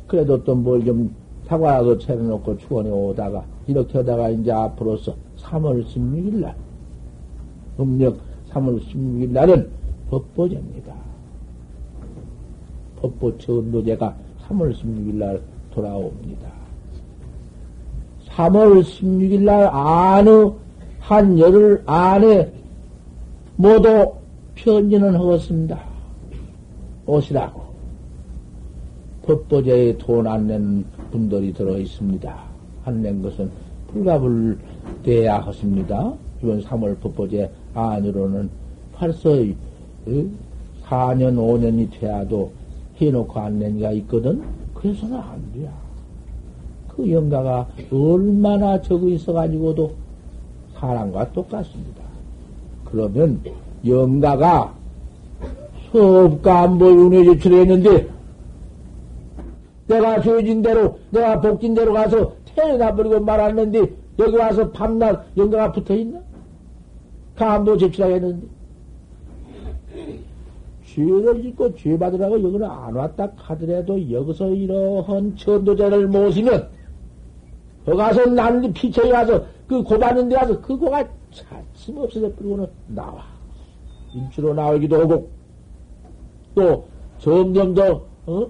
그래도 0.07 0.43
또 0.43 0.55
뭘 0.55 0.83
좀 0.85 1.13
사과라도 1.45 1.97
차려놓고 1.99 2.57
추원해 2.57 2.89
오다가 2.89 3.43
이렇게 3.67 3.99
하다가 3.99 4.29
이제 4.31 4.51
앞으로서 4.51 5.13
3월 5.37 5.83
16일 5.85 6.41
날 6.41 6.55
음력 7.79 8.17
3월 8.51 8.79
16일 8.81 9.29
날은 9.29 9.69
법보제입니다. 10.09 10.93
법보 13.01 13.37
천도제가 13.37 14.15
3월 14.49 14.73
16일 14.73 15.15
날 15.15 15.41
돌아옵니다. 15.71 16.49
3월 18.29 18.81
16일 18.81 19.41
날 19.43 19.67
안의 19.71 20.53
한 20.99 21.37
열흘 21.39 21.81
안에 21.85 22.51
모두 23.55 24.11
편지는 24.55 25.15
하겠습니다. 25.15 25.79
오시라고. 27.05 27.69
법보제에 29.23 29.97
돈 29.97 30.25
안 30.27 30.47
낸 30.47 30.83
분들이 31.11 31.53
들어 31.53 31.77
있습니다. 31.77 32.43
안 32.85 33.01
낸 33.01 33.21
것은 33.21 33.49
불가불 33.87 34.57
돼야 35.03 35.39
하십니다. 35.39 36.13
이번 36.41 36.61
3월 36.61 36.99
법보제 36.99 37.49
안으로는 37.73 38.49
벌써 38.93 39.29
4년, 40.85 41.35
5년이 41.35 41.91
돼야도 41.99 42.51
해놓고 43.01 43.39
안 43.39 43.59
낸가 43.59 43.91
있거든? 43.93 44.41
그래서는 44.73 45.17
안 45.17 45.51
돼요. 45.53 45.69
그 46.87 47.09
영가가 47.11 47.67
얼마나 47.91 48.81
적어 48.81 49.07
있어가지고도 49.07 49.91
사람과 50.75 51.31
똑같습니다. 51.31 52.03
그러면 52.85 53.41
영가가 53.85 54.73
수업과 55.91 56.61
안보 56.61 56.89
윤회 56.91 57.23
제출을 57.25 57.61
했는데 57.61 58.07
내가 59.87 60.21
죄진 60.21 60.61
대로 60.61 60.99
내가 61.09 61.41
복진 61.41 61.73
대로 61.73 61.93
가서 61.93 62.33
태어나 62.55 62.93
버리고 62.93 63.19
말았는데 63.19 63.89
여기 64.19 64.35
와서 64.35 64.69
밤낮 64.71 65.25
영가가 65.37 65.71
붙어 65.71 65.95
있나? 65.95 66.19
감도 67.35 67.77
제출하겠는데 67.77 68.58
죄를 70.93 71.41
짓고 71.41 71.75
죄 71.75 71.97
받으라고 71.97 72.41
여기를 72.41 72.65
안 72.65 72.95
왔다 72.95 73.31
하더라도 73.35 74.11
여기서 74.11 74.49
이러한 74.49 75.35
천도자를 75.35 76.07
모시면 76.07 76.69
거 77.85 77.95
가서 77.95 78.25
난리 78.25 78.71
피처에 78.71 79.09
가서 79.09 79.43
그 79.67 79.83
고받는 79.83 80.29
데 80.29 80.35
가서 80.35 80.59
그 80.61 80.77
고가 80.77 81.07
차츰 81.31 81.97
없어져 81.97 82.31
버리고는 82.33 82.67
나와. 82.87 83.23
인주로 84.13 84.53
나오기도 84.53 84.99
하고, 84.99 85.29
또 86.55 86.87
점점 87.19 87.73
더, 87.73 88.03
어? 88.25 88.47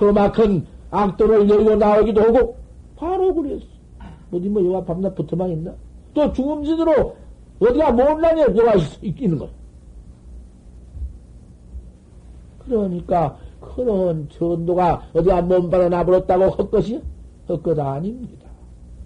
험악한 0.00 0.66
악도를 0.90 1.48
열고 1.48 1.76
나오기도 1.76 2.20
하고, 2.22 2.56
바로 2.96 3.34
그랬어. 3.34 3.64
어디 4.32 4.48
뭐 4.48 4.64
여가 4.64 4.84
밤낮 4.84 5.14
붙어만 5.14 5.50
있나? 5.50 5.72
또 6.14 6.32
중음진으로 6.32 7.16
어디가 7.60 7.92
못나냐 7.92 8.42
여가 8.42 8.74
있는 9.02 9.38
거야. 9.38 9.48
그러니까 12.68 13.36
그런 13.60 14.28
전도가 14.30 15.08
어디가 15.14 15.42
몸바로 15.42 15.88
나버렸다고 15.88 16.44
헛것이야? 16.50 17.00
헛것 17.48 17.78
아닙니다. 17.78 18.46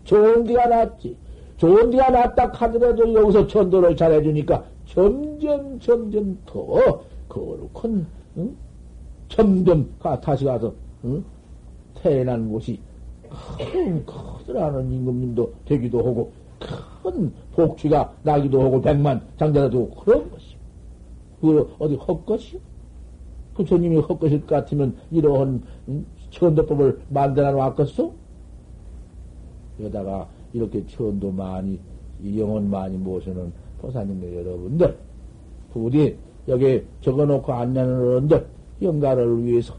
좋은 0.05 0.45
데가 0.45 0.67
낫지. 0.67 1.17
좋은 1.57 1.91
데가 1.91 2.11
낫다 2.11 2.49
하더라도 2.49 3.15
여기서 3.15 3.47
천도를 3.47 3.97
잘해주니까 3.97 4.65
점점, 4.87 5.79
점점 5.79 6.37
더 6.45 7.03
거룩한, 7.29 8.07
응? 8.39 8.57
점점 9.29 9.89
가, 9.99 10.21
다시 10.21 10.45
가서, 10.45 10.75
응? 11.05 11.25
태어난 11.95 12.51
곳이 12.51 12.81
큰, 13.59 14.05
커다란 14.05 14.91
임금님도 14.91 15.53
되기도 15.65 15.99
하고, 16.01 16.33
큰 17.03 17.33
복취가 17.53 18.13
나기도 18.23 18.61
하고, 18.61 18.81
백만 18.83 19.21
되고, 19.39 19.91
그런 19.91 20.31
것이. 20.31 20.57
그, 21.41 21.75
어디 21.79 21.95
헛것이요? 21.95 22.61
부처님이 23.55 23.99
헛것일 23.99 24.41
것 24.47 24.55
같으면 24.57 24.97
이러한 25.11 25.63
응? 25.89 26.07
천도법을 26.31 27.01
만들어 27.11 27.53
놨겠소? 27.53 28.13
여다가 29.81 30.29
이렇게 30.53 30.85
천도 30.87 31.31
많이, 31.33 31.79
영혼 32.37 32.71
많이 32.71 32.97
모시는 32.97 33.53
보사님들 33.81 34.35
여러분들, 34.37 34.97
부디 35.73 36.17
여기 36.49 36.83
적어놓고 37.01 37.53
안내는 37.53 38.01
어른들, 38.01 38.47
영가를 38.81 39.45
위해서 39.45 39.75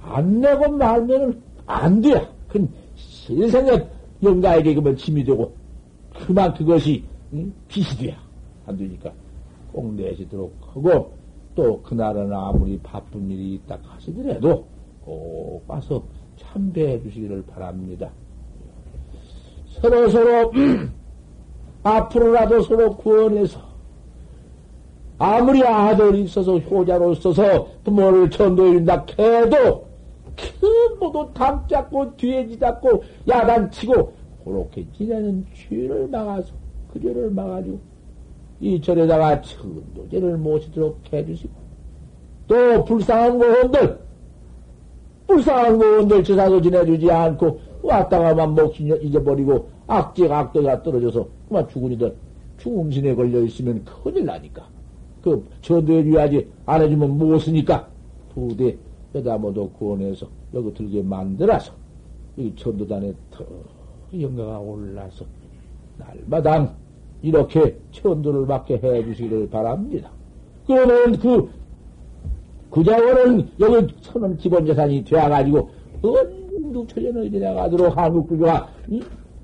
안 0.00 0.40
내고 0.40 0.68
말면은 0.70 1.40
안 1.66 2.00
돼. 2.00 2.26
그 2.48 2.66
세상에 2.96 3.86
영가에게 4.22 4.74
그러면 4.74 4.96
짐이 4.96 5.24
되고, 5.24 5.52
그만 6.14 6.54
그것이 6.54 7.04
응? 7.32 7.52
빚이 7.68 7.96
돼야 7.98 8.16
안 8.66 8.76
되니까 8.76 9.12
꼭 9.72 9.94
내시도록 9.94 10.52
하고, 10.60 11.12
또 11.60 11.82
그날은 11.82 12.32
아무리 12.32 12.78
바쁜 12.78 13.30
일이 13.30 13.56
있다 13.56 13.78
하시더라도 13.82 14.64
꼭 15.04 15.62
와서 15.66 16.02
참배해 16.38 17.02
주시기를 17.02 17.42
바랍니다. 17.42 18.08
서로 19.66 20.08
서로 20.08 20.52
앞으로라도 21.84 22.62
서로 22.62 22.96
구원해서 22.96 23.60
아무리 25.18 25.62
아들이 25.62 26.22
있어서 26.22 26.56
효자로 26.58 27.12
있어서 27.12 27.68
부모를 27.84 28.30
전도해준다 28.30 29.04
해도 29.18 29.86
그 30.34 30.96
모두 30.98 31.28
담 31.34 31.68
잡고 31.68 32.16
뒤에 32.16 32.48
지잡고 32.48 33.04
야단치고 33.28 34.12
그렇게 34.46 34.86
지내는 34.96 35.44
죄를 35.54 36.08
막아서 36.08 36.54
그 36.90 36.98
죄를 36.98 37.30
막아주고 37.30 37.89
이 38.60 38.80
절에다가 38.80 39.40
천도제를 39.40 40.36
모시도록 40.36 41.00
해주시고 41.12 41.52
또 42.46 42.84
불쌍한 42.84 43.38
고원들 43.38 43.98
불쌍한 45.26 45.78
고원들 45.78 46.24
제사도 46.24 46.60
지내주지 46.60 47.10
않고 47.10 47.60
왔다가만 47.82 48.54
목숨 48.54 48.88
잊어버리고 49.02 49.70
악재 49.86 50.28
악도가 50.30 50.82
떨어져서 50.82 51.26
그만 51.48 51.68
죽으니들 51.68 52.14
중음신에 52.58 53.14
걸려 53.14 53.40
있으면 53.42 53.82
큰일 53.84 54.24
나니까. 54.26 54.68
그 55.22 55.46
전도해 55.62 56.04
줘야지 56.04 56.46
안 56.66 56.82
해주면 56.82 57.18
못 57.18 57.38
쓰니까? 57.38 57.88
부대 58.34 58.76
여다 59.14 59.36
모두 59.38 59.68
구원해서 59.70 60.26
여기 60.54 60.72
들게 60.74 61.02
만들어서 61.02 61.72
이 62.36 62.52
전도단에 62.54 63.12
더 63.30 63.44
영광가 64.18 64.58
올라서 64.60 65.24
날마당 65.98 66.74
이렇게 67.22 67.76
천도를 67.92 68.46
받게 68.46 68.80
해 68.82 69.04
주시기를 69.04 69.50
바랍니다. 69.50 70.10
그러면 70.66 71.18
그 71.18 71.50
구자원은 72.70 73.48
여기 73.58 73.94
천원 74.00 74.36
기본 74.36 74.64
재산이 74.64 75.04
되어가지고 75.04 75.70
언두천년을 76.02 77.30
지나가도록 77.30 77.96
한국구조가 77.96 78.68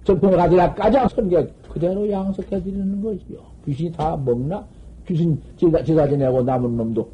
정통을 0.04 0.36
가지라 0.36 0.74
가장 0.74 1.08
선객 1.08 1.52
그대로 1.68 2.08
양석해 2.10 2.62
드리는 2.62 3.02
것이요. 3.02 3.38
귀신이 3.64 3.92
다 3.92 4.16
먹나? 4.16 4.64
귀신 5.06 5.40
제사, 5.56 5.82
제사 5.82 6.08
지내고 6.08 6.42
남은 6.42 6.76
놈도 6.76 7.08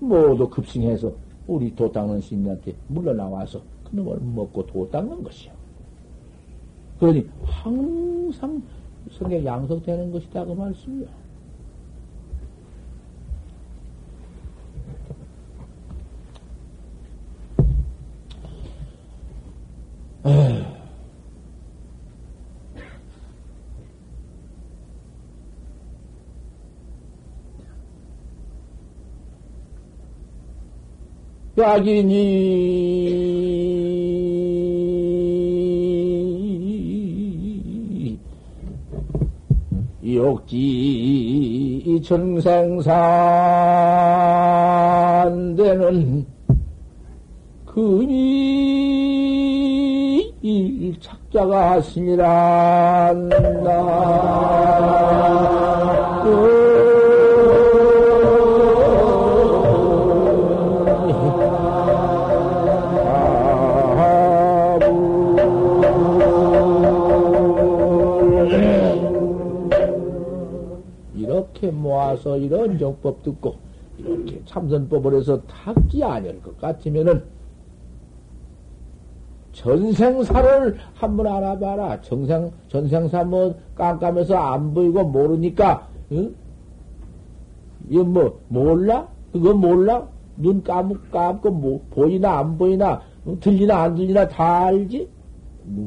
모두 0.00 0.48
급싱해서 0.48 1.12
우리 1.46 1.74
도 1.74 1.90
닦는 1.90 2.20
스님한테 2.20 2.74
물러나와서 2.88 3.60
그 3.84 3.96
놈을 3.96 4.18
먹고 4.20 4.66
도 4.66 4.88
닦는 4.90 5.22
것이요. 5.22 5.52
그러니 7.00 7.26
항상 7.44 8.60
성에 9.10 9.44
양석되는 9.44 10.12
것이다 10.12 10.44
그 10.44 10.52
말씀이요. 10.52 11.06
약이니 31.58 32.28
욕지 40.18 42.02
정생산되는 42.04 42.66
금이 47.66 48.58
착자가 51.00 51.70
하시니라 51.72 53.14
이렇게 71.68 71.70
모아서 71.70 72.36
이런 72.38 72.78
정법 72.78 73.22
듣고 73.22 73.56
이렇게 73.98 74.40
참선법을 74.46 75.14
해서 75.14 75.40
탁지 75.42 76.02
아니할 76.02 76.40
것 76.42 76.58
같으면은 76.58 77.22
전생사를 79.52 80.78
한번 80.94 81.26
알아봐라. 81.26 82.00
정생, 82.02 82.50
전생사 82.68 83.24
뭐 83.24 83.54
깜깜해서 83.74 84.36
안 84.36 84.72
보이고 84.72 85.04
모르니까, 85.04 85.88
응? 86.12 86.34
이거 87.88 88.04
뭐, 88.04 88.40
몰라? 88.48 89.08
그거 89.32 89.52
몰라? 89.54 90.06
눈 90.36 90.62
감고, 90.62 90.96
감고, 91.10 91.50
뭐, 91.50 91.80
보이나 91.90 92.38
안 92.38 92.56
보이나, 92.56 93.00
응? 93.26 93.40
들리나 93.40 93.82
안 93.82 93.94
들리나 93.96 94.28
다 94.28 94.66
알지? 94.66 95.08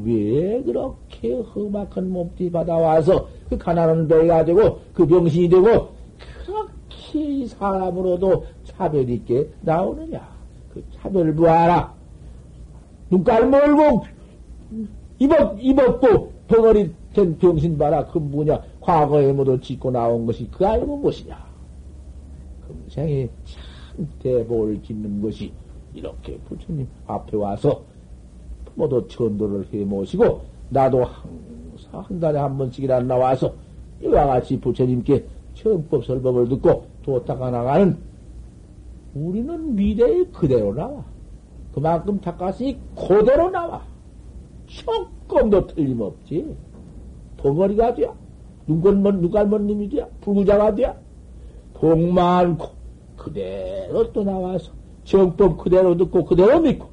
왜 0.04 0.62
그렇게 0.62 1.34
험악한 1.34 2.10
몸띠 2.10 2.50
받아와서 2.50 3.28
그 3.48 3.58
가난한 3.58 4.08
배가 4.08 4.44
되고 4.44 4.80
그 4.94 5.06
병신이 5.06 5.48
되고 5.48 5.88
그렇게 6.44 7.46
사람으로도 7.46 8.46
차별 8.64 9.08
있게 9.08 9.48
나오느냐? 9.60 10.26
그 10.72 10.82
차별 10.94 11.34
부하라. 11.34 11.94
눈깔 13.10 13.48
멀고 13.48 14.04
입었 15.18 15.56
입었고 15.58 16.32
덩어리 16.48 16.92
된 17.12 17.36
병신 17.38 17.78
봐라. 17.78 18.06
그 18.06 18.18
뭐냐? 18.18 18.62
과거에 18.80 19.32
모두 19.32 19.60
짓고 19.60 19.90
나온 19.90 20.26
것이 20.26 20.48
그 20.50 20.66
알고 20.66 20.96
무엇이냐? 20.96 21.52
금생에 22.66 23.28
참 23.44 24.08
대복을 24.22 24.82
짓는 24.82 25.20
것이 25.20 25.52
이렇게 25.94 26.38
부처님 26.48 26.88
앞에 27.06 27.36
와서 27.36 27.82
모두 28.74 29.06
천도를 29.08 29.66
해 29.72 29.84
모시고 29.84 30.40
나도 30.70 31.04
항상 31.04 32.04
한 32.04 32.20
달에 32.20 32.38
한 32.38 32.56
번씩이나 32.56 33.00
나와서 33.00 33.52
이와 34.02 34.26
같이 34.26 34.58
부처님께 34.58 35.24
처음법 35.54 36.04
설법을 36.04 36.48
듣고 36.48 36.86
도닦아 37.02 37.50
나가는 37.50 37.96
우리는 39.14 39.74
미래에 39.74 40.24
그대로 40.32 40.74
나와. 40.74 41.04
그만큼 41.74 42.20
닦았으니 42.20 42.78
그대로 42.94 43.50
나와. 43.50 43.82
조금도 44.66 45.66
틀림없지. 45.68 46.56
덩어리가 47.36 47.94
돼야. 47.94 48.14
눈걸먼, 48.66 49.20
눈깔먼 49.20 49.66
놈이 49.66 49.88
돼야. 49.88 50.06
불구자가 50.20 50.74
돼야. 50.74 50.96
복 51.74 51.98
많고, 51.98 52.68
그대로 53.16 54.12
또 54.12 54.22
나와서 54.22 54.70
정법 55.04 55.58
그대로 55.58 55.96
듣고 55.96 56.24
그대로 56.24 56.60
믿고, 56.60 56.86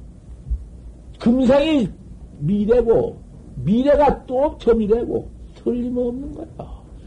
금상이 1.20 1.88
미래고, 2.38 3.16
미래가 3.62 4.26
또 4.26 4.56
저미래고, 4.58 5.28
틀림없는 5.62 6.34
거야. 6.34 6.46